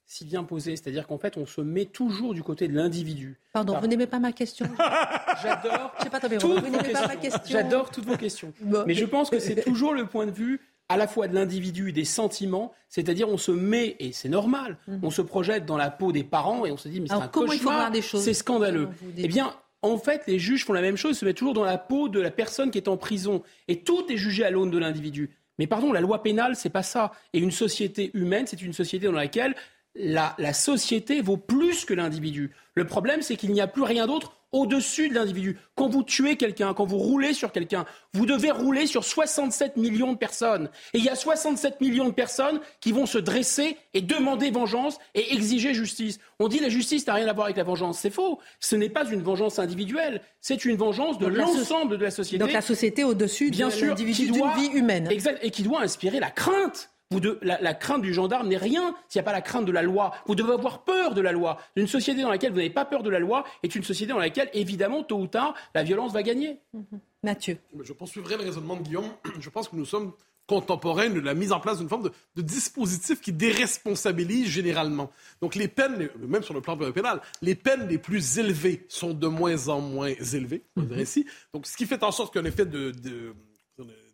si 0.05 0.25
bien 0.25 0.43
posé. 0.43 0.75
C'est-à-dire 0.75 1.07
qu'en 1.07 1.17
fait, 1.17 1.37
on 1.37 1.45
se 1.45 1.61
met 1.61 1.85
toujours 1.85 2.33
du 2.33 2.43
côté 2.43 2.67
de 2.67 2.75
l'individu. 2.75 3.39
Pardon, 3.51 3.79
vous 3.79 3.87
n'aimez 3.87 4.07
pas 4.07 4.19
ma 4.19 4.31
question 4.31 4.67
J'adore. 5.41 5.91
pas 6.11 6.19
vous 6.27 6.69
n'aimez 6.69 6.93
pas 6.93 7.07
ma 7.07 7.15
question. 7.15 7.41
J'adore 7.45 7.89
toutes 7.89 8.05
vos 8.05 8.17
questions. 8.17 8.53
Mais 8.85 8.93
je 8.93 9.05
pense 9.05 9.29
que 9.29 9.39
c'est 9.39 9.63
toujours 9.63 9.93
le 9.93 10.05
point 10.05 10.25
de 10.25 10.31
vue 10.31 10.61
à 10.89 10.97
la 10.97 11.07
fois 11.07 11.27
de 11.27 11.33
l'individu, 11.33 11.93
des 11.93 12.03
sentiments, 12.03 12.73
c'est-à-dire 12.89 13.29
on 13.29 13.37
se 13.37 13.51
met, 13.51 13.95
et 13.99 14.11
c'est 14.11 14.29
normal, 14.29 14.77
mhm. 14.87 14.99
on 15.01 15.09
se 15.09 15.21
projette 15.21 15.65
dans 15.65 15.77
la 15.77 15.89
peau 15.89 16.11
des 16.11 16.25
parents 16.25 16.65
et 16.65 16.71
on 16.71 16.77
se 16.77 16.89
dit, 16.89 16.99
mais 16.99 17.07
c'est 17.07 17.13
un 17.13 17.29
cauchemar, 17.29 17.91
c'est 18.01 18.33
scandaleux. 18.33 18.89
Eh 19.17 19.29
bien, 19.29 19.55
en 19.81 19.97
fait, 19.97 20.23
les 20.27 20.39
juges 20.39 20.65
font 20.65 20.73
la 20.73 20.81
même 20.81 20.97
chose, 20.97 21.15
ils 21.15 21.19
se 21.19 21.25
mettent 21.25 21.37
toujours 21.37 21.53
dans 21.53 21.63
la 21.63 21.77
peau 21.77 22.09
de 22.09 22.19
la 22.19 22.31
personne 22.31 22.69
qui 22.69 22.77
est 22.77 22.87
en 22.89 22.97
prison. 22.97 23.43
Et 23.67 23.79
tout 23.79 24.05
est 24.11 24.17
jugé 24.17 24.43
à 24.43 24.51
l'aune 24.51 24.71
de 24.71 24.77
l'individu. 24.77 25.31
Mais 25.59 25.67
pardon, 25.67 25.91
la 25.91 26.01
loi 26.01 26.23
pénale, 26.23 26.55
c'est 26.55 26.69
pas 26.69 26.83
ça. 26.83 27.11
Et 27.33 27.39
une 27.39 27.51
société 27.51 28.11
humaine, 28.13 28.47
c'est 28.47 28.61
une 28.61 28.73
société 28.73 29.05
dans 29.05 29.11
laquelle 29.11 29.55
la, 29.95 30.35
la 30.37 30.53
société 30.53 31.21
vaut 31.21 31.37
plus 31.37 31.85
que 31.85 31.93
l'individu. 31.93 32.51
Le 32.75 32.85
problème, 32.85 33.21
c'est 33.21 33.35
qu'il 33.35 33.51
n'y 33.51 33.61
a 33.61 33.67
plus 33.67 33.83
rien 33.83 34.07
d'autre 34.07 34.37
au-dessus 34.53 35.09
de 35.09 35.15
l'individu. 35.15 35.57
Quand 35.75 35.89
vous 35.89 36.03
tuez 36.03 36.37
quelqu'un, 36.37 36.73
quand 36.73 36.85
vous 36.85 36.99
roulez 36.99 37.33
sur 37.33 37.51
quelqu'un, 37.51 37.85
vous 38.13 38.25
devez 38.25 38.51
rouler 38.51 38.87
sur 38.87 39.03
67 39.03 39.75
millions 39.75 40.13
de 40.13 40.17
personnes. 40.17 40.69
Et 40.93 40.99
il 40.99 41.03
y 41.03 41.09
a 41.09 41.15
67 41.15 41.81
millions 41.81 42.07
de 42.07 42.13
personnes 42.13 42.61
qui 42.79 42.91
vont 42.91 43.05
se 43.05 43.17
dresser 43.17 43.77
et 43.93 44.01
demander 44.01 44.51
vengeance 44.51 44.99
et 45.15 45.33
exiger 45.33 45.73
justice. 45.73 46.19
On 46.39 46.47
dit 46.47 46.59
la 46.59 46.69
justice 46.69 47.05
n'a 47.07 47.15
rien 47.15 47.27
à 47.27 47.33
voir 47.33 47.45
avec 47.45 47.57
la 47.57 47.63
vengeance. 47.63 47.99
C'est 47.99 48.11
faux. 48.11 48.39
Ce 48.59 48.75
n'est 48.75 48.89
pas 48.89 49.09
une 49.09 49.21
vengeance 49.21 49.59
individuelle. 49.59 50.21
C'est 50.39 50.63
une 50.63 50.77
vengeance 50.77 51.17
de 51.17 51.27
l'ensemble 51.27 51.97
de 51.97 52.03
la 52.03 52.11
société. 52.11 52.37
Donc 52.37 52.53
la 52.53 52.61
société 52.61 53.03
au-dessus 53.03 53.51
de 53.51 53.59
l'individu 53.59 54.31
d'une 54.31 54.53
vie 54.55 54.67
humaine. 54.73 55.07
Exact. 55.11 55.39
Et 55.41 55.51
qui 55.51 55.63
doit 55.63 55.81
inspirer 55.81 56.19
la 56.19 56.29
crainte 56.29 56.92
la, 57.41 57.73
crainte 57.73 58.01
du 58.01 58.13
gendarme 58.13 58.47
n'est 58.47 58.57
rien 58.57 58.95
s'il 59.07 59.19
n'y 59.19 59.23
a 59.23 59.25
pas 59.25 59.31
la 59.31 59.41
crainte 59.41 59.65
de 59.65 59.71
la 59.71 59.81
loi. 59.81 60.13
Vous 60.25 60.35
devez 60.35 60.53
avoir 60.53 60.83
peur 60.83 61.13
de 61.13 61.21
la 61.21 61.31
loi. 61.31 61.59
Une 61.75 61.87
société 61.87 62.21
dans 62.21 62.29
laquelle 62.29 62.51
vous 62.51 62.57
n'avez 62.57 62.69
pas 62.69 62.85
peur 62.85 63.03
de 63.03 63.09
la 63.09 63.19
loi 63.19 63.43
est 63.63 63.75
une 63.75 63.83
société 63.83 64.11
dans 64.11 64.19
laquelle, 64.19 64.49
évidemment, 64.53 65.03
tôt 65.03 65.19
ou 65.19 65.27
tard, 65.27 65.53
la 65.75 65.83
violence 65.83 66.13
va 66.13 66.23
gagner. 66.23 66.59
Mm-hmm. 66.75 66.99
Mathieu. 67.23 67.57
Je 67.81 67.93
poursuivrai 67.93 68.37
le 68.37 68.43
raisonnement 68.43 68.75
de 68.75 68.81
Guillaume. 68.83 69.09
Je 69.39 69.49
pense 69.49 69.69
que 69.69 69.75
nous 69.75 69.85
sommes 69.85 70.13
contemporains 70.45 71.09
de 71.09 71.21
la 71.21 71.35
mise 71.35 71.53
en 71.53 71.59
place 71.61 71.79
d'une 71.79 71.87
forme 71.87 72.09
de, 72.35 72.41
dispositif 72.41 73.21
qui 73.21 73.31
déresponsabilise 73.31 74.47
généralement. 74.47 75.09
Donc 75.41 75.55
les 75.55 75.69
peines, 75.69 76.09
même 76.19 76.43
sur 76.43 76.53
le 76.53 76.59
plan 76.59 76.75
pénal, 76.75 77.21
les 77.41 77.55
peines 77.55 77.87
les 77.87 77.97
plus 77.97 78.39
élevées 78.39 78.85
sont 78.89 79.13
de 79.13 79.27
moins 79.27 79.69
en 79.69 79.79
moins 79.79 80.09
élevées, 80.33 80.63
on 80.75 80.81
mm-hmm. 80.81 81.25
Donc 81.53 81.65
ce 81.65 81.77
qui 81.77 81.85
fait 81.85 82.03
en 82.03 82.11
sorte 82.11 82.33
qu'un 82.33 82.43
effet 82.43 82.65
de 82.65 82.91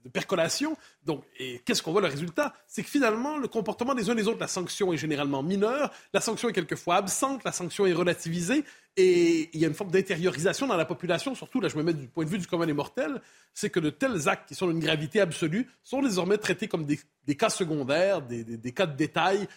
percolation. 0.08 0.78
Donc, 1.04 1.24
et 1.38 1.62
qu'est-ce 1.66 1.84
qu'on 1.84 1.91
voit 1.91 2.02
le 2.02 2.08
résultat? 2.08 2.54
C'est 2.68 2.84
que 2.84 2.89
finalement, 2.89 3.38
le 3.38 3.47
comportement 3.47 3.93
des 3.93 4.10
uns 4.10 4.16
des 4.16 4.28
autres, 4.28 4.39
la 4.39 4.47
sanction 4.47 4.93
est 4.93 4.97
généralement 4.97 5.43
mineure, 5.43 5.91
la 6.14 6.22
sanction 6.22 6.47
est 6.50 6.54
quelquefois 6.54 6.95
absente, 6.95 7.43
la 7.43 7.52
sanction 7.52 7.86
est 7.86 7.93
relativisée, 7.93 8.64
et 8.95 9.50
il 9.54 9.60
y 9.60 9.66
a 9.66 9.68
une 9.68 9.74
forme 9.74 9.91
d'intériorisation 9.91 10.68
dans 10.68 10.78
la 10.78 10.86
population, 10.86 11.36
surtout, 11.36 11.62
là 11.62 11.70
je 11.70 11.78
me 11.78 11.84
mets 11.84 11.93
du 11.93 12.08
point 12.08 12.26
de 12.26 12.30
vue 12.30 12.38
du 12.38 12.47
commun 12.47 12.66
des 12.66 12.74
mortels, 12.74 13.22
c'est 13.54 13.70
que 13.70 13.80
de 13.80 13.89
tels 13.89 14.28
actes 14.30 14.47
qui 14.47 14.56
sont 14.56 14.68
d'une 14.68 14.80
gravité 14.80 15.20
absolue 15.22 15.70
sont 15.84 16.02
désormais 16.02 16.38
traités 16.38 16.68
comme 16.68 16.86
des, 16.86 17.36
cas 17.36 17.50
secondaires, 17.50 18.22
des, 18.22 18.72
cas 18.74 18.86
de 18.86 18.95
détail, 18.95 19.47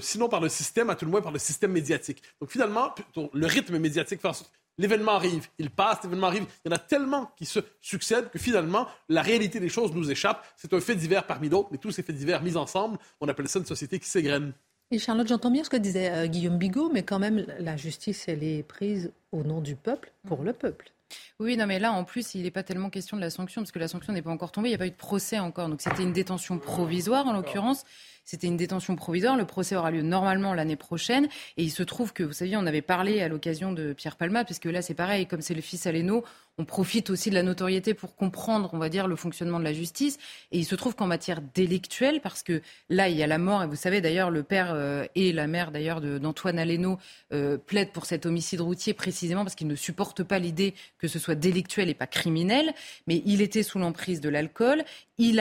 sinon 0.00 0.28
par 0.28 0.40
le 0.40 0.48
système, 0.48 0.90
à 0.90 0.94
tout 0.94 1.04
le 1.04 1.10
moins 1.10 1.20
par 1.20 1.32
le 1.32 1.38
système 1.38 1.72
médiatique. 1.72 2.22
Donc 2.40 2.50
finalement, 2.50 2.94
le 3.32 3.46
rythme 3.46 3.78
médiatique 3.78 4.20
fait 4.20 4.28
en 4.28 4.32
sorte 4.32 4.52
L'événement 4.78 5.12
arrive, 5.12 5.48
il 5.58 5.70
passe, 5.70 6.02
l'événement 6.04 6.28
arrive. 6.28 6.46
Il 6.64 6.70
y 6.70 6.72
en 6.72 6.76
a 6.76 6.78
tellement 6.78 7.32
qui 7.36 7.44
se 7.44 7.60
succèdent 7.80 8.30
que 8.30 8.38
finalement, 8.38 8.86
la 9.08 9.22
réalité 9.22 9.60
des 9.60 9.68
choses 9.68 9.92
nous 9.94 10.10
échappe. 10.10 10.46
C'est 10.56 10.72
un 10.72 10.80
fait 10.80 10.94
divers 10.94 11.26
parmi 11.26 11.48
d'autres, 11.48 11.68
mais 11.70 11.78
tous 11.78 11.90
ces 11.90 12.02
faits 12.02 12.16
divers 12.16 12.42
mis 12.42 12.56
ensemble, 12.56 12.98
on 13.20 13.28
appelle 13.28 13.48
ça 13.48 13.58
une 13.58 13.66
société 13.66 13.98
qui 13.98 14.08
s'égrène. 14.08 14.52
Et 14.92 14.98
Charlotte, 14.98 15.28
j'entends 15.28 15.52
bien 15.52 15.62
ce 15.62 15.70
que 15.70 15.76
disait 15.76 16.10
euh, 16.10 16.26
Guillaume 16.26 16.58
Bigot, 16.58 16.90
mais 16.92 17.04
quand 17.04 17.20
même, 17.20 17.46
la 17.60 17.76
justice, 17.76 18.24
elle 18.26 18.42
est 18.42 18.64
prise 18.64 19.12
au 19.30 19.44
nom 19.44 19.60
du 19.60 19.76
peuple, 19.76 20.12
pour 20.26 20.42
le 20.42 20.52
peuple. 20.52 20.90
Oui, 21.38 21.56
non, 21.56 21.66
mais 21.66 21.78
là, 21.78 21.92
en 21.92 22.04
plus, 22.04 22.34
il 22.34 22.42
n'est 22.42 22.50
pas 22.50 22.62
tellement 22.62 22.90
question 22.90 23.16
de 23.16 23.22
la 23.22 23.30
sanction, 23.30 23.62
parce 23.62 23.70
que 23.70 23.78
la 23.78 23.86
sanction 23.86 24.12
n'est 24.12 24.22
pas 24.22 24.30
encore 24.30 24.50
tombée, 24.50 24.68
il 24.68 24.72
n'y 24.72 24.76
a 24.76 24.78
pas 24.78 24.86
eu 24.86 24.90
de 24.90 24.96
procès 24.96 25.38
encore. 25.38 25.68
Donc 25.68 25.80
c'était 25.80 26.02
une 26.02 26.12
détention 26.12 26.58
provisoire, 26.58 27.26
en 27.26 27.32
l'occurrence. 27.32 27.84
C'était 28.30 28.46
une 28.46 28.56
détention 28.56 28.94
provisoire. 28.94 29.36
Le 29.36 29.44
procès 29.44 29.74
aura 29.74 29.90
lieu 29.90 30.02
normalement 30.02 30.54
l'année 30.54 30.76
prochaine. 30.76 31.26
Et 31.56 31.64
il 31.64 31.70
se 31.70 31.82
trouve 31.82 32.12
que, 32.12 32.22
vous 32.22 32.32
savez, 32.32 32.56
on 32.56 32.64
avait 32.64 32.80
parlé 32.80 33.22
à 33.22 33.26
l'occasion 33.28 33.72
de 33.72 33.92
Pierre 33.92 34.14
Palma, 34.14 34.44
puisque 34.44 34.66
là, 34.66 34.82
c'est 34.82 34.94
pareil, 34.94 35.26
comme 35.26 35.40
c'est 35.40 35.52
le 35.52 35.60
fils 35.60 35.84
Aleno, 35.88 36.22
on 36.60 36.64
profite 36.64 37.08
aussi 37.10 37.30
de 37.30 37.34
la 37.34 37.42
notoriété 37.42 37.94
pour 37.94 38.14
comprendre, 38.14 38.68
on 38.74 38.78
va 38.78 38.90
dire, 38.90 39.08
le 39.08 39.16
fonctionnement 39.16 39.58
de 39.58 39.64
la 39.64 39.72
justice. 39.72 40.18
Et 40.52 40.58
il 40.58 40.64
se 40.64 40.74
trouve 40.74 40.94
qu'en 40.94 41.06
matière 41.06 41.40
délictuelle, 41.54 42.20
parce 42.20 42.42
que 42.42 42.60
là, 42.88 43.08
il 43.08 43.16
y 43.16 43.22
a 43.22 43.26
la 43.26 43.38
mort, 43.38 43.62
et 43.62 43.66
vous 43.66 43.76
savez 43.76 44.00
d'ailleurs, 44.00 44.30
le 44.30 44.42
père 44.42 44.72
euh, 44.74 45.06
et 45.14 45.32
la 45.32 45.46
mère 45.46 45.72
d'ailleurs 45.72 46.00
d'Antoine 46.00 46.58
Aleno 46.58 46.98
euh, 47.32 47.56
plaident 47.56 47.92
pour 47.92 48.04
cet 48.04 48.26
homicide 48.26 48.60
routier 48.60 48.92
précisément 48.92 49.42
parce 49.42 49.54
qu'ils 49.54 49.68
ne 49.68 49.74
supportent 49.74 50.22
pas 50.22 50.38
l'idée 50.38 50.74
que 50.98 51.08
ce 51.08 51.18
soit 51.18 51.34
délictuel 51.34 51.88
et 51.88 51.94
pas 51.94 52.06
criminel. 52.06 52.74
Mais 53.06 53.22
il 53.24 53.40
était 53.40 53.62
sous 53.62 53.78
l'emprise 53.78 54.20
de 54.20 54.28
l'alcool, 54.28 54.84
il 55.28 55.40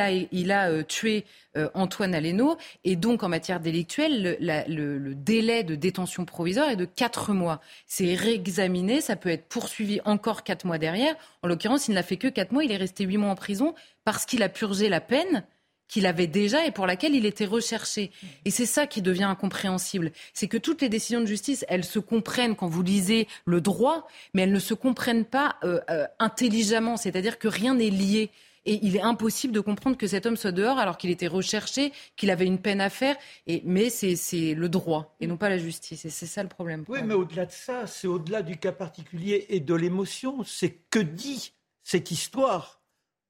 a, 0.51 0.69
euh, 0.69 0.83
tué 0.83 1.25
Antoine 1.73 2.15
Aleno, 2.15 2.57
et 2.85 2.95
donc 2.95 3.23
en 3.23 3.27
matière 3.27 3.59
délictuelle, 3.59 4.37
le, 4.39 5.13
délai 5.13 5.63
de 5.63 5.75
détention 5.75 6.23
provisoire 6.23 6.69
est 6.69 6.77
de 6.77 6.85
4 6.85 7.33
mois. 7.33 7.59
C'est 7.85 8.13
réexaminé, 8.13 9.01
ça 9.01 9.15
peut 9.15 9.29
être 9.29 9.47
poursuivi 9.49 9.99
encore 10.05 10.43
4 10.43 10.65
mois 10.65 10.77
derrière. 10.77 11.15
En 11.41 11.47
l'occurrence, 11.47 11.87
il 11.87 11.95
n'a 11.95 12.03
fait 12.03 12.17
que 12.17 12.27
4 12.27 12.53
mois, 12.53 12.63
il 12.63 12.71
est 12.71 12.77
resté 12.77 13.03
8 13.03 13.17
mois 13.17 13.31
en 13.31 13.35
prison 13.35 13.73
parce 14.05 14.25
qu'il 14.25 14.41
a 14.43 14.49
purgé 14.49 14.87
la 14.87 15.01
peine 15.01 15.43
qu'il 15.89 16.05
avait 16.05 16.27
déjà 16.27 16.65
et 16.65 16.71
pour 16.71 16.87
laquelle 16.87 17.15
il 17.15 17.25
était 17.25 17.45
recherché. 17.45 18.11
Et 18.45 18.51
c'est 18.51 18.67
ça 18.67 18.87
qui 18.87 19.01
devient 19.01 19.23
incompréhensible. 19.23 20.11
C'est 20.33 20.47
que 20.47 20.57
toutes 20.57 20.81
les 20.81 20.87
décisions 20.87 21.19
de 21.19 21.25
justice, 21.25 21.65
elles 21.67 21.83
se 21.83 21.99
comprennent 21.99 22.55
quand 22.55 22.67
vous 22.67 22.83
lisez 22.83 23.27
le 23.45 23.59
droit, 23.59 24.07
mais 24.33 24.43
elles 24.43 24.53
ne 24.53 24.59
se 24.59 24.75
comprennent 24.75 25.25
pas 25.25 25.57
euh, 25.63 25.81
euh, 25.89 26.05
intelligemment. 26.19 26.95
C'est-à-dire 26.95 27.39
que 27.39 27.47
rien 27.49 27.75
n'est 27.75 27.89
lié. 27.89 28.29
Et 28.65 28.79
il 28.83 28.95
est 28.95 29.01
impossible 29.01 29.53
de 29.53 29.59
comprendre 29.59 29.97
que 29.97 30.07
cet 30.07 30.25
homme 30.25 30.37
soit 30.37 30.51
dehors 30.51 30.79
alors 30.79 30.97
qu'il 30.97 31.09
était 31.09 31.27
recherché, 31.27 31.93
qu'il 32.15 32.29
avait 32.29 32.45
une 32.45 32.59
peine 32.59 32.81
à 32.81 32.89
faire. 32.89 33.15
Et, 33.47 33.61
mais 33.65 33.89
c'est 33.89 34.53
le 34.53 34.69
droit 34.69 35.15
et 35.19 35.27
non 35.27 35.37
pas 35.37 35.49
la 35.49 35.57
justice. 35.57 36.05
Et 36.05 36.09
c'est 36.09 36.25
ça 36.25 36.43
le 36.43 36.49
problème. 36.49 36.83
Oui, 36.87 36.99
mais 37.03 37.13
au-delà 37.13 37.45
de 37.45 37.51
ça, 37.51 37.87
c'est 37.87 38.07
au-delà 38.07 38.41
du 38.41 38.57
cas 38.57 38.71
particulier 38.71 39.45
et 39.49 39.59
de 39.59 39.73
l'émotion. 39.73 40.43
C'est 40.43 40.81
que 40.89 40.99
dit 40.99 41.53
cette 41.83 42.11
histoire 42.11 42.79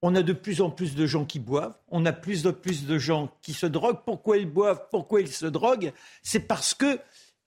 on 0.01 0.15
a 0.15 0.21
de 0.23 0.33
plus 0.33 0.61
en 0.61 0.69
plus 0.69 0.95
de 0.95 1.05
gens 1.05 1.25
qui 1.25 1.39
boivent, 1.39 1.77
on 1.89 2.05
a 2.05 2.13
plus 2.13 2.47
en 2.47 2.53
plus 2.53 2.85
de 2.85 2.97
gens 2.97 3.29
qui 3.41 3.53
se 3.53 3.65
droguent. 3.65 3.99
Pourquoi 4.05 4.37
ils 4.37 4.49
boivent? 4.49 4.87
Pourquoi 4.91 5.21
ils 5.21 5.31
se 5.31 5.45
droguent? 5.45 5.91
C'est 6.23 6.47
parce 6.47 6.73
que 6.73 6.99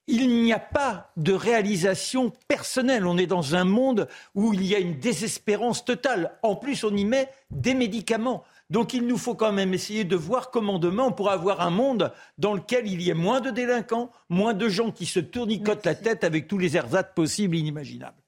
il 0.07 0.43
n'y 0.43 0.53
a 0.53 0.59
pas 0.59 1.13
de 1.17 1.33
réalisation 1.33 2.33
personnelle. 2.49 3.07
On 3.07 3.19
est 3.19 3.27
dans 3.27 3.55
un 3.55 3.65
monde 3.65 4.09
où 4.35 4.53
il 4.53 4.65
y 4.67 4.75
a 4.75 4.79
une 4.79 4.99
désespérance 4.99 5.85
totale. 5.85 6.33
En 6.43 6.57
plus, 6.57 6.85
on 6.85 6.95
y 6.95 7.05
met 7.05 7.29
des 7.51 7.75
médicaments. 7.75 8.45
Donc 8.71 8.95
il 8.95 9.07
nous 9.07 9.19
faut 9.19 9.35
quand 9.35 9.53
même 9.53 9.75
essayer 9.75 10.05
de 10.05 10.17
voir 10.17 10.51
comment 10.51 10.79
demain 10.79 11.05
on 11.05 11.13
pourra 11.13 11.35
avoir 11.35 11.61
un 11.61 11.71
monde 11.71 12.11
dans 12.39 12.55
lequel 12.55 12.87
il 12.87 13.03
y 13.03 13.11
ait 13.11 13.15
moins 13.15 13.41
de 13.41 13.51
délinquants, 13.51 14.11
moins 14.31 14.55
de 14.55 14.69
gens 14.69 14.91
qui 14.91 15.05
se 15.05 15.21
tournicotent 15.21 15.85
la 15.85 15.95
tête 15.95 16.25
avec 16.25 16.49
tous 16.49 16.59
les 16.59 16.77
ersatz 16.77 17.13
possibles 17.15 17.57
et 17.57 17.59
inimaginables. 17.59 18.22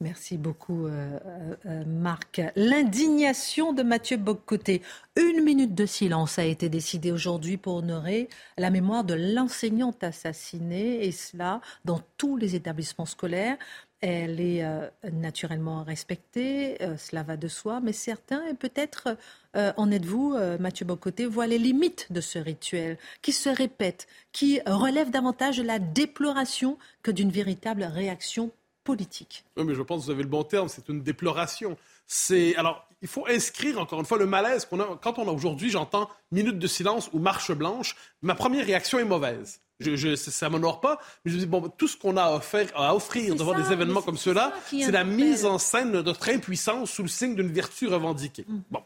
Merci 0.00 0.38
beaucoup, 0.38 0.86
euh, 0.86 1.18
euh, 1.26 1.56
euh, 1.66 1.84
Marc. 1.84 2.40
L'indignation 2.54 3.72
de 3.72 3.82
Mathieu 3.82 4.16
Boccoté. 4.16 4.80
Une 5.16 5.42
minute 5.42 5.74
de 5.74 5.86
silence 5.86 6.38
a 6.38 6.44
été 6.44 6.68
décidée 6.68 7.10
aujourd'hui 7.10 7.56
pour 7.56 7.74
honorer 7.74 8.28
la 8.58 8.70
mémoire 8.70 9.02
de 9.02 9.14
l'enseignante 9.14 10.04
assassinée, 10.04 11.04
et 11.04 11.10
cela 11.10 11.60
dans 11.84 12.00
tous 12.16 12.36
les 12.36 12.54
établissements 12.54 13.06
scolaires. 13.06 13.56
Elle 14.00 14.40
est 14.40 14.64
naturellement 15.12 15.82
respectée, 15.82 16.78
cela 16.96 17.24
va 17.24 17.36
de 17.36 17.48
soi, 17.48 17.80
mais 17.80 17.92
certains, 17.92 18.46
et 18.46 18.54
peut-être 18.54 19.16
en 19.54 19.90
êtes-vous, 19.90 20.36
Mathieu 20.60 20.86
Bocoté, 20.86 21.26
voient 21.26 21.48
les 21.48 21.58
limites 21.58 22.06
de 22.12 22.20
ce 22.20 22.38
rituel 22.38 22.96
qui 23.22 23.32
se 23.32 23.48
répète, 23.48 24.06
qui 24.30 24.60
relève 24.66 25.10
davantage 25.10 25.58
de 25.58 25.64
la 25.64 25.80
déploration 25.80 26.78
que 27.02 27.10
d'une 27.10 27.32
véritable 27.32 27.82
réaction 27.82 28.52
politique. 28.88 29.44
Oui, 29.56 29.64
mais 29.64 29.74
je 29.74 29.82
pense 29.82 30.00
que 30.00 30.04
vous 30.06 30.10
avez 30.10 30.22
le 30.22 30.30
bon 30.30 30.44
terme, 30.44 30.68
c'est 30.68 30.88
une 30.88 31.02
déploration. 31.02 31.76
C'est 32.06 32.56
alors 32.56 32.88
il 33.02 33.08
faut 33.08 33.26
inscrire 33.28 33.78
encore 33.78 34.00
une 34.00 34.06
fois 34.06 34.16
le 34.16 34.24
malaise 34.26 34.64
qu'on 34.64 34.80
a 34.80 34.98
quand 35.02 35.18
on 35.18 35.28
a 35.28 35.30
aujourd'hui, 35.30 35.68
j'entends 35.70 36.08
minute 36.32 36.58
de 36.58 36.66
silence 36.66 37.10
ou 37.12 37.18
marche 37.18 37.52
blanche. 37.52 37.96
Ma 38.22 38.34
première 38.34 38.64
réaction 38.64 38.98
est 38.98 39.04
mauvaise. 39.04 39.60
Je, 39.80 39.94
je, 39.94 40.16
ça 40.16 40.48
m'honore 40.48 40.80
pas, 40.80 40.98
mais 41.24 41.30
je 41.30 41.36
me 41.36 41.40
dis, 41.42 41.46
bon, 41.46 41.68
tout 41.68 41.86
ce 41.86 41.96
qu'on 41.96 42.16
a 42.16 42.22
à 42.22 42.34
offrir, 42.34 42.68
à 42.74 42.96
offrir 42.96 43.36
devant 43.36 43.54
des 43.54 43.70
événements 43.70 44.02
comme 44.02 44.16
ceux-là, 44.16 44.52
c'est 44.66 44.90
la 44.90 45.04
mise 45.04 45.44
en 45.44 45.58
scène 45.58 45.92
de 45.92 46.02
notre 46.02 46.28
impuissance 46.30 46.90
sous 46.90 47.02
le 47.02 47.08
signe 47.08 47.36
d'une 47.36 47.52
vertu 47.52 47.86
revendiquée. 47.86 48.44
Mm. 48.48 48.58
Bon. 48.72 48.82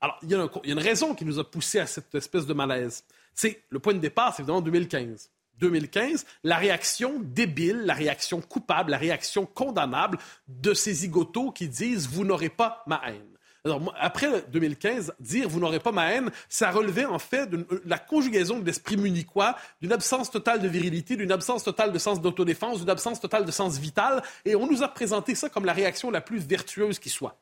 Alors, 0.00 0.18
il 0.22 0.30
y, 0.30 0.32
y, 0.32 0.34
a 0.34 0.48
une 0.64 0.78
raison 0.80 1.14
qui 1.14 1.24
nous 1.24 1.38
a 1.38 1.48
poussé 1.48 1.78
à 1.78 1.86
cette 1.86 2.12
espèce 2.16 2.44
de 2.44 2.54
malaise. 2.54 3.04
C'est 3.34 3.62
le 3.68 3.78
point 3.78 3.94
de 3.94 4.00
départ, 4.00 4.34
c'est 4.34 4.42
évidemment 4.42 4.62
2015. 4.62 5.30
2015, 5.58 6.24
la 6.44 6.56
réaction 6.56 7.20
débile, 7.20 7.82
la 7.84 7.94
réaction 7.94 8.40
coupable, 8.40 8.90
la 8.90 8.98
réaction 8.98 9.46
condamnable 9.46 10.18
de 10.48 10.74
ces 10.74 10.92
zigotos 10.92 11.52
qui 11.52 11.68
disent 11.68 12.08
Vous 12.08 12.24
n'aurez 12.24 12.48
pas 12.48 12.82
ma 12.86 13.00
haine. 13.06 13.32
Alors, 13.64 13.94
après 13.96 14.44
2015, 14.50 15.14
dire 15.20 15.48
vous 15.48 15.60
n'aurez 15.60 15.78
pas 15.78 15.92
ma 15.92 16.10
haine, 16.12 16.32
ça 16.48 16.72
relevait 16.72 17.04
en 17.04 17.20
fait 17.20 17.48
de 17.48 17.64
la 17.84 17.98
conjugaison 17.98 18.58
de 18.58 18.66
l'esprit 18.66 18.96
munichois, 18.96 19.56
d'une 19.80 19.92
absence 19.92 20.32
totale 20.32 20.60
de 20.60 20.66
virilité, 20.66 21.14
d'une 21.14 21.30
absence 21.30 21.62
totale 21.62 21.92
de 21.92 21.98
sens 21.98 22.20
d'autodéfense, 22.20 22.80
d'une 22.80 22.90
absence 22.90 23.20
totale 23.20 23.44
de 23.44 23.52
sens 23.52 23.78
vital, 23.78 24.20
et 24.44 24.56
on 24.56 24.66
nous 24.66 24.82
a 24.82 24.88
présenté 24.88 25.36
ça 25.36 25.48
comme 25.48 25.64
la 25.64 25.72
réaction 25.72 26.10
la 26.10 26.20
plus 26.20 26.44
vertueuse 26.44 26.98
qui 26.98 27.08
soit. 27.08 27.38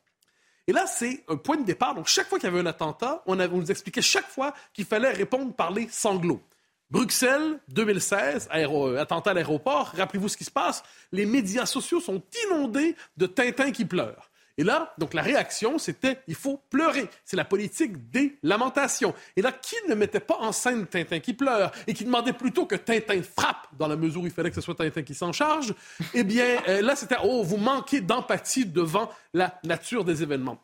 Et 0.66 0.72
là, 0.72 0.86
c'est 0.86 1.24
un 1.26 1.36
point 1.36 1.56
de 1.56 1.64
départ. 1.64 1.94
Donc, 1.94 2.06
chaque 2.06 2.28
fois 2.28 2.38
qu'il 2.38 2.50
y 2.50 2.52
avait 2.52 2.60
un 2.60 2.66
attentat, 2.66 3.22
on 3.26 3.34
nous 3.34 3.70
expliquait 3.70 4.02
chaque 4.02 4.28
fois 4.28 4.52
qu'il 4.74 4.84
fallait 4.84 5.10
répondre 5.10 5.54
par 5.54 5.70
les 5.70 5.88
sanglots. 5.88 6.42
Bruxelles, 6.90 7.60
2016, 7.68 8.48
euh, 8.52 9.00
attentat 9.00 9.30
à 9.30 9.34
l'aéroport. 9.34 9.92
Rappelez-vous 9.96 10.28
ce 10.28 10.36
qui 10.36 10.44
se 10.44 10.50
passe. 10.50 10.82
Les 11.12 11.24
médias 11.24 11.66
sociaux 11.66 12.00
sont 12.00 12.22
inondés 12.46 12.96
de 13.16 13.26
Tintin 13.26 13.70
qui 13.70 13.84
pleure. 13.84 14.30
Et 14.58 14.64
là, 14.64 14.92
donc 14.98 15.14
la 15.14 15.22
réaction, 15.22 15.78
c'était 15.78 16.20
il 16.26 16.34
faut 16.34 16.60
pleurer. 16.68 17.08
C'est 17.24 17.36
la 17.36 17.44
politique 17.44 18.10
des 18.10 18.36
lamentations. 18.42 19.14
Et 19.36 19.42
là, 19.42 19.52
qui 19.52 19.76
ne 19.88 19.94
mettait 19.94 20.20
pas 20.20 20.36
en 20.38 20.52
scène 20.52 20.86
Tintin 20.86 21.20
qui 21.20 21.32
pleure 21.32 21.70
et 21.86 21.94
qui 21.94 22.04
demandait 22.04 22.32
plutôt 22.32 22.66
que 22.66 22.74
Tintin 22.74 23.22
frappe 23.22 23.68
dans 23.78 23.86
la 23.86 23.96
mesure 23.96 24.22
où 24.22 24.26
il 24.26 24.32
fallait 24.32 24.50
que 24.50 24.56
ce 24.56 24.60
soit 24.60 24.74
Tintin 24.74 25.02
qui 25.02 25.14
s'en 25.14 25.32
charge, 25.32 25.72
eh 26.12 26.24
bien, 26.24 26.60
euh, 26.68 26.82
là, 26.82 26.96
c'était 26.96 27.16
oh, 27.22 27.42
vous 27.44 27.56
manquez 27.56 28.00
d'empathie 28.00 28.66
devant 28.66 29.08
la 29.32 29.58
nature 29.64 30.04
des 30.04 30.22
événements. 30.22 30.58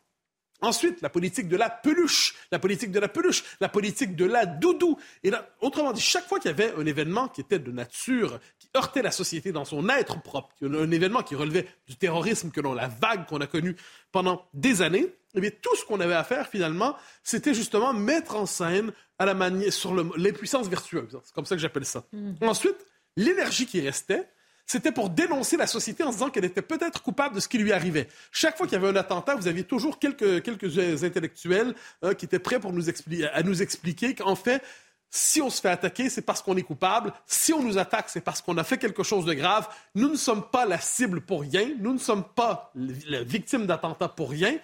Ensuite, 0.63 1.03
la 1.03 1.11
politique 1.11 1.49
de 1.49 1.57
la 1.57 1.69
peluche, 1.69 2.35
la 2.51 2.59
politique 2.59 2.91
de 2.91 2.99
la 2.99 3.09
peluche, 3.09 3.45
la 3.61 3.69
politique 3.69 4.17
de 4.17 4.25
la 4.25 4.47
doudou. 4.47 4.99
Et 5.23 5.31
là, 5.31 5.49
autrement 5.61 5.93
dit, 5.93 6.01
chaque 6.01 6.27
fois 6.27 6.39
qu'il 6.39 6.51
y 6.51 6.55
avait 6.55 6.73
un 6.79 6.87
événement 6.87 7.29
qui 7.29 7.43
était 7.43 7.59
de 7.59 7.71
nature, 7.71 8.41
qui 8.59 8.69
heurtait 8.77 9.03
la 9.03 9.11
société 9.11 9.53
dans 9.53 9.65
son 9.65 9.89
être 9.89 10.21
propre, 10.23 10.55
un 10.63 10.91
événement 10.91 11.23
qui 11.23 11.35
relevait 11.35 11.69
du 11.87 11.97
terrorisme 11.97 12.51
que 12.51 12.61
l'on, 12.61 12.75
la 12.75 12.89
vague 12.89 13.27
qu'on 13.27 13.41
a 13.41 13.47
connue 13.47 13.77
pendant 14.13 14.47
des 14.55 14.83
années, 14.83 15.15
eh 15.35 15.41
bien, 15.41 15.51
tout 15.61 15.77
ce 15.77 15.85
qu'on 15.85 16.01
avait 16.01 16.15
à 16.15 16.25
faire, 16.25 16.49
finalement, 16.49 16.97
c'était 17.23 17.53
justement 17.53 17.93
mettre 17.93 18.37
en 18.37 18.47
scène 18.47 18.93
à 19.19 19.27
la 19.27 19.35
manière, 19.35 19.73
sur 19.73 19.95
l'impuissance 20.17 20.69
vertueuse. 20.69 21.21
C'est 21.25 21.35
comme 21.35 21.45
ça 21.45 21.55
que 21.55 21.61
j'appelle 21.61 21.85
ça. 21.85 22.05
Mmh. 22.13 22.35
Ensuite, 22.43 22.87
l'énergie 23.17 23.67
qui 23.67 23.81
restait, 23.81 24.29
c'était 24.67 24.93
pour 24.93 25.11
dénoncer 25.11 25.57
la 25.57 25.67
société 25.67 26.03
en 26.03 26.11
disant 26.11 26.29
qu'elle 26.29 26.45
était 26.45 26.63
peut-être 26.63 27.03
coupable 27.03 27.37
de 27.37 27.41
ce 27.41 27.49
qui 27.49 27.59
lui 27.59 27.73
arrivait. 27.73 28.09
Chaque 28.33 28.57
fois 28.57 28.67
qu'il 28.67 28.75
y 28.75 28.83
avait 28.83 28.89
un 28.89 28.97
attentat, 28.97 29.37
vous 29.37 29.47
aviez 29.47 29.65
toujours 29.65 29.99
quelques, 29.99 30.43
quelques 30.43 31.05
intellectuels 31.05 31.75
euh, 32.05 32.15
qui 32.15 32.25
étaient 32.25 32.41
prêts 32.41 32.59
pour 32.59 32.73
nous 32.73 32.85
à 33.33 33.43
nous 33.43 33.63
expliquer 33.63 34.15
qu'en 34.15 34.35
fait, 34.35 34.63
si 35.09 35.41
on 35.41 35.51
se 35.51 35.61
fait 35.61 35.71
attaquer, 35.71 36.11
c'est 36.11 36.23
parce 36.23 36.43
qu'on 36.43 36.57
est 36.57 36.63
coupable. 36.63 37.13
Si 37.27 37.53
on 37.53 37.63
nous 37.63 37.79
attaque, 37.79 38.07
c'est 38.09 38.21
parce 38.21 38.43
qu'on 38.43 38.59
a 38.59 38.65
fait 38.65 38.77
quelque 38.77 39.05
chose 39.05 39.25
de 39.25 39.35
grave. 39.35 39.69
Nous 39.95 40.09
ne 40.09 40.17
sommes 40.17 40.45
pas 40.51 40.67
la 40.67 40.81
cible 40.81 41.21
pour 41.21 41.43
rien. 41.43 41.71
Nous 41.79 41.93
ne 41.93 41.99
sommes 41.99 42.25
pas 42.25 42.73
la 42.75 43.23
victime 43.23 43.67
d'attentats 43.67 44.09
pour 44.09 44.31
rien. 44.31 44.59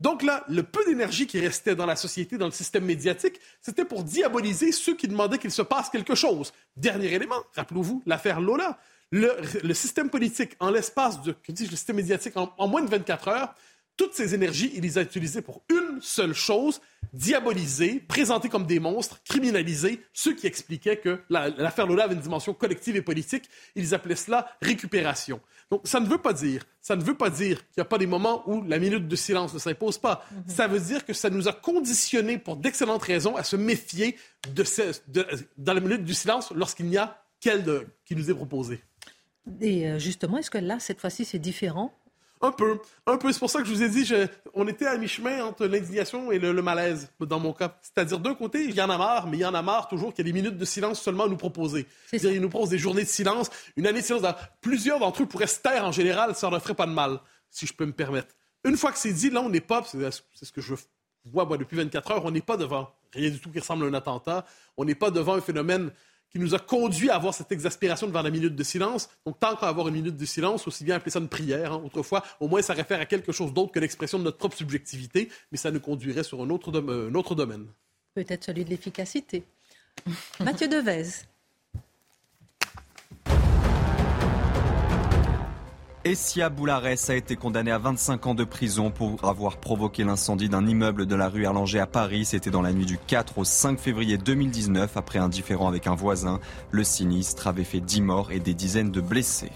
Donc 0.00 0.22
là, 0.22 0.44
le 0.48 0.64
peu 0.64 0.84
d'énergie 0.84 1.26
qui 1.26 1.40
restait 1.40 1.76
dans 1.76 1.86
la 1.86 1.96
société, 1.96 2.36
dans 2.36 2.46
le 2.46 2.52
système 2.52 2.84
médiatique, 2.84 3.40
c'était 3.62 3.84
pour 3.84 4.02
diaboliser 4.02 4.72
ceux 4.72 4.96
qui 4.96 5.06
demandaient 5.06 5.38
qu'il 5.38 5.52
se 5.52 5.62
passe 5.62 5.88
quelque 5.88 6.16
chose. 6.16 6.52
Dernier 6.76 7.14
élément, 7.14 7.42
rappelez-vous 7.54 8.02
l'affaire 8.04 8.40
Lola. 8.40 8.78
Le, 9.14 9.74
système 9.74 10.10
politique, 10.10 10.56
en 10.58 10.70
l'espace 10.70 11.22
de, 11.22 11.32
que 11.32 11.52
dis 11.52 11.64
le 11.64 11.76
système 11.76 11.96
médiatique, 11.96 12.36
en, 12.36 12.52
en 12.58 12.66
moins 12.66 12.82
de 12.82 12.90
24 12.90 13.28
heures, 13.28 13.54
toutes 13.96 14.14
ces 14.14 14.34
énergies, 14.34 14.72
il 14.74 14.82
les 14.82 14.98
a 14.98 15.02
utilisées 15.02 15.40
pour 15.40 15.62
une 15.70 16.00
seule 16.00 16.34
chose, 16.34 16.80
diaboliser, 17.12 18.00
présenter 18.00 18.48
comme 18.48 18.66
des 18.66 18.80
monstres, 18.80 19.20
criminaliser 19.22 20.00
ceux 20.12 20.34
qui 20.34 20.48
expliquaient 20.48 20.96
que 20.96 21.20
l'affaire 21.30 21.86
Lola 21.86 22.04
avait 22.04 22.14
une 22.14 22.20
dimension 22.20 22.54
collective 22.54 22.96
et 22.96 23.02
politique. 23.02 23.48
Ils 23.76 23.94
appelaient 23.94 24.16
cela 24.16 24.48
récupération. 24.60 25.40
Donc, 25.70 25.82
ça 25.84 26.00
ne 26.00 26.06
veut 26.06 26.18
pas 26.18 26.32
dire, 26.32 26.64
ça 26.80 26.96
ne 26.96 27.02
veut 27.02 27.16
pas 27.16 27.30
dire 27.30 27.58
qu'il 27.58 27.78
n'y 27.78 27.82
a 27.82 27.86
pas 27.86 27.98
des 27.98 28.06
moments 28.06 28.42
où 28.48 28.62
la 28.64 28.78
minute 28.78 29.06
de 29.06 29.16
silence 29.16 29.54
ne 29.54 29.58
s'impose 29.58 29.98
pas. 29.98 30.24
Mhm. 30.30 30.42
Ça 30.48 30.66
veut 30.66 30.80
dire 30.80 31.04
que 31.04 31.12
ça 31.12 31.30
nous 31.30 31.46
a 31.46 31.52
conditionnés 31.52 32.38
pour 32.38 32.56
d'excellentes 32.56 33.02
raisons 33.02 33.36
à 33.36 33.44
se 33.44 33.56
méfier 33.56 34.16
de, 34.52 34.64
dans 35.56 35.72
la 35.72 35.80
minute 35.80 36.04
du 36.04 36.14
silence 36.14 36.52
lorsqu'il 36.54 36.86
n'y 36.86 36.98
a 36.98 37.24
qu'elle 37.40 37.86
qui 38.04 38.16
nous 38.16 38.30
est 38.30 38.34
proposée. 38.34 38.82
Et 39.60 39.88
euh, 39.88 39.98
justement, 39.98 40.38
est-ce 40.38 40.50
que 40.50 40.58
là, 40.58 40.78
cette 40.80 41.00
fois-ci, 41.00 41.24
c'est 41.24 41.38
différent? 41.38 41.92
Un 42.40 42.52
peu. 42.52 42.78
Un 43.06 43.16
peu. 43.16 43.32
C'est 43.32 43.38
pour 43.38 43.50
ça 43.50 43.60
que 43.60 43.66
je 43.66 43.72
vous 43.72 43.82
ai 43.82 43.88
dit, 43.88 44.04
je, 44.04 44.26
on 44.54 44.66
était 44.68 44.86
à 44.86 44.98
mi-chemin 44.98 45.44
entre 45.44 45.66
l'indignation 45.66 46.30
et 46.30 46.38
le, 46.38 46.52
malaise, 46.60 47.10
dans 47.20 47.40
mon 47.40 47.52
cas. 47.52 47.78
C'est-à-dire, 47.80 48.18
d'un 48.18 48.34
côté, 48.34 48.64
il 48.64 48.74
y 48.74 48.82
en 48.82 48.90
a 48.90 48.98
marre, 48.98 49.26
mais 49.26 49.38
il 49.38 49.40
y 49.40 49.46
en 49.46 49.54
a 49.54 49.62
marre 49.62 49.88
toujours 49.88 50.12
qu'il 50.12 50.26
y 50.26 50.28
ait 50.28 50.32
des 50.32 50.38
minutes 50.38 50.58
de 50.58 50.64
silence 50.64 51.00
seulement 51.00 51.24
à 51.24 51.28
nous 51.28 51.36
proposer. 51.36 51.86
C'est-à-dire, 52.10 52.32
ils 52.32 52.40
nous 52.40 52.50
proposent 52.50 52.70
des 52.70 52.78
journées 52.78 53.04
de 53.04 53.08
silence, 53.08 53.50
une 53.76 53.86
année 53.86 54.00
de 54.00 54.04
silence. 54.04 54.22
Plusieurs 54.60 54.98
d'entre 54.98 55.22
eux 55.22 55.26
pourraient 55.26 55.46
se 55.46 55.60
taire 55.60 55.84
en 55.84 55.92
général, 55.92 56.34
ça 56.34 56.50
ne 56.50 56.58
ferait 56.58 56.74
pas 56.74 56.86
de 56.86 56.92
mal, 56.92 57.20
si 57.50 57.66
je 57.66 57.72
peux 57.72 57.86
me 57.86 57.92
permettre. 57.92 58.34
Une 58.64 58.76
fois 58.76 58.92
que 58.92 58.98
c'est 58.98 59.12
dit, 59.12 59.30
là, 59.30 59.40
on 59.40 59.48
n'est 59.48 59.60
pas, 59.60 59.82
c'est 59.84 60.44
ce 60.44 60.52
que 60.52 60.60
je 60.60 60.74
vois 61.24 61.44
moi, 61.44 61.56
depuis 61.56 61.76
24 61.76 62.10
heures, 62.12 62.24
on 62.24 62.30
n'est 62.30 62.40
pas 62.40 62.56
devant 62.56 62.90
rien 63.12 63.30
du 63.30 63.40
tout 63.40 63.50
qui 63.50 63.60
ressemble 63.60 63.84
à 63.84 63.88
un 63.88 63.94
attentat. 63.94 64.44
On 64.76 64.84
n'est 64.84 64.94
pas 64.94 65.10
devant 65.10 65.34
un 65.34 65.40
phénomène 65.40 65.90
qui 66.34 66.40
nous 66.40 66.52
a 66.52 66.58
conduit 66.58 67.10
à 67.10 67.14
avoir 67.14 67.32
cette 67.32 67.52
exaspération 67.52 68.08
devant 68.08 68.22
la 68.22 68.30
minute 68.30 68.56
de 68.56 68.62
silence. 68.64 69.08
Donc, 69.24 69.38
tant 69.38 69.54
qu'à 69.54 69.68
avoir 69.68 69.86
une 69.86 69.94
minute 69.94 70.16
de 70.16 70.24
silence, 70.24 70.66
aussi 70.66 70.82
bien 70.82 70.96
appeler 70.96 71.12
ça 71.12 71.20
une 71.20 71.28
prière. 71.28 71.72
Hein. 71.72 71.82
Autrefois, 71.84 72.24
au 72.40 72.48
moins, 72.48 72.60
ça 72.60 72.74
réfère 72.74 73.00
à 73.00 73.06
quelque 73.06 73.30
chose 73.30 73.52
d'autre 73.52 73.70
que 73.70 73.78
l'expression 73.78 74.18
de 74.18 74.24
notre 74.24 74.38
propre 74.38 74.56
subjectivité, 74.56 75.28
mais 75.52 75.58
ça 75.58 75.70
nous 75.70 75.78
conduirait 75.78 76.24
sur 76.24 76.42
un 76.42 76.50
autre, 76.50 76.72
un 76.76 77.14
autre 77.14 77.36
domaine. 77.36 77.68
Peut-être 78.14 78.42
celui 78.42 78.64
de 78.64 78.70
l'efficacité. 78.70 79.44
Mathieu 80.40 80.66
Devez. 80.66 81.04
Essia 86.06 86.50
Boularès 86.50 87.08
a 87.08 87.14
été 87.14 87.34
condamné 87.34 87.70
à 87.70 87.78
25 87.78 88.26
ans 88.26 88.34
de 88.34 88.44
prison 88.44 88.90
pour 88.90 89.24
avoir 89.26 89.56
provoqué 89.56 90.04
l'incendie 90.04 90.50
d'un 90.50 90.66
immeuble 90.66 91.06
de 91.06 91.14
la 91.14 91.30
rue 91.30 91.44
Erlanger 91.44 91.78
à 91.78 91.86
Paris. 91.86 92.26
C'était 92.26 92.50
dans 92.50 92.60
la 92.60 92.74
nuit 92.74 92.84
du 92.84 92.98
4 92.98 93.38
au 93.38 93.44
5 93.44 93.78
février 93.78 94.18
2019 94.18 94.98
après 94.98 95.18
un 95.18 95.30
différend 95.30 95.66
avec 95.66 95.86
un 95.86 95.94
voisin. 95.94 96.40
Le 96.70 96.84
sinistre 96.84 97.46
avait 97.46 97.64
fait 97.64 97.80
10 97.80 98.02
morts 98.02 98.32
et 98.32 98.38
des 98.38 98.52
dizaines 98.52 98.90
de 98.90 99.00
blessés. 99.00 99.50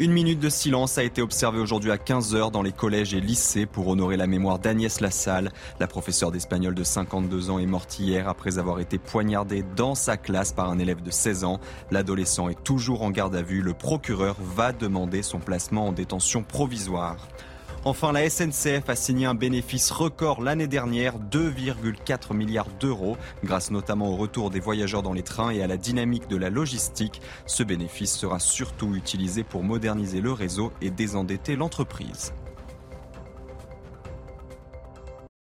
Une 0.00 0.12
minute 0.12 0.38
de 0.38 0.48
silence 0.48 0.96
a 0.96 1.02
été 1.02 1.22
observée 1.22 1.58
aujourd'hui 1.58 1.90
à 1.90 1.96
15h 1.96 2.52
dans 2.52 2.62
les 2.62 2.70
collèges 2.70 3.14
et 3.14 3.20
lycées 3.20 3.66
pour 3.66 3.88
honorer 3.88 4.16
la 4.16 4.28
mémoire 4.28 4.60
d'Agnès 4.60 5.00
Lassalle. 5.00 5.50
La 5.80 5.88
professeure 5.88 6.30
d'espagnol 6.30 6.72
de 6.72 6.84
52 6.84 7.50
ans 7.50 7.58
est 7.58 7.66
morte 7.66 7.98
hier 7.98 8.28
après 8.28 8.60
avoir 8.60 8.78
été 8.78 8.98
poignardée 8.98 9.64
dans 9.74 9.96
sa 9.96 10.16
classe 10.16 10.52
par 10.52 10.70
un 10.70 10.78
élève 10.78 11.02
de 11.02 11.10
16 11.10 11.42
ans. 11.42 11.58
L'adolescent 11.90 12.48
est 12.48 12.62
toujours 12.62 13.02
en 13.02 13.10
garde 13.10 13.34
à 13.34 13.42
vue. 13.42 13.60
Le 13.60 13.74
procureur 13.74 14.36
va 14.40 14.70
demander 14.70 15.22
son 15.22 15.40
placement 15.40 15.88
en 15.88 15.92
détention 15.92 16.44
provisoire. 16.44 17.16
Enfin, 17.88 18.12
la 18.12 18.28
SNCF 18.28 18.86
a 18.90 18.94
signé 18.94 19.24
un 19.24 19.34
bénéfice 19.34 19.90
record 19.90 20.42
l'année 20.42 20.66
dernière, 20.66 21.18
2,4 21.18 22.36
milliards 22.36 22.68
d'euros, 22.78 23.16
grâce 23.42 23.70
notamment 23.70 24.10
au 24.10 24.16
retour 24.16 24.50
des 24.50 24.60
voyageurs 24.60 25.02
dans 25.02 25.14
les 25.14 25.22
trains 25.22 25.52
et 25.52 25.62
à 25.62 25.66
la 25.66 25.78
dynamique 25.78 26.28
de 26.28 26.36
la 26.36 26.50
logistique. 26.50 27.22
Ce 27.46 27.62
bénéfice 27.62 28.14
sera 28.14 28.40
surtout 28.40 28.94
utilisé 28.94 29.42
pour 29.42 29.64
moderniser 29.64 30.20
le 30.20 30.32
réseau 30.32 30.70
et 30.82 30.90
désendetter 30.90 31.56
l'entreprise. 31.56 32.34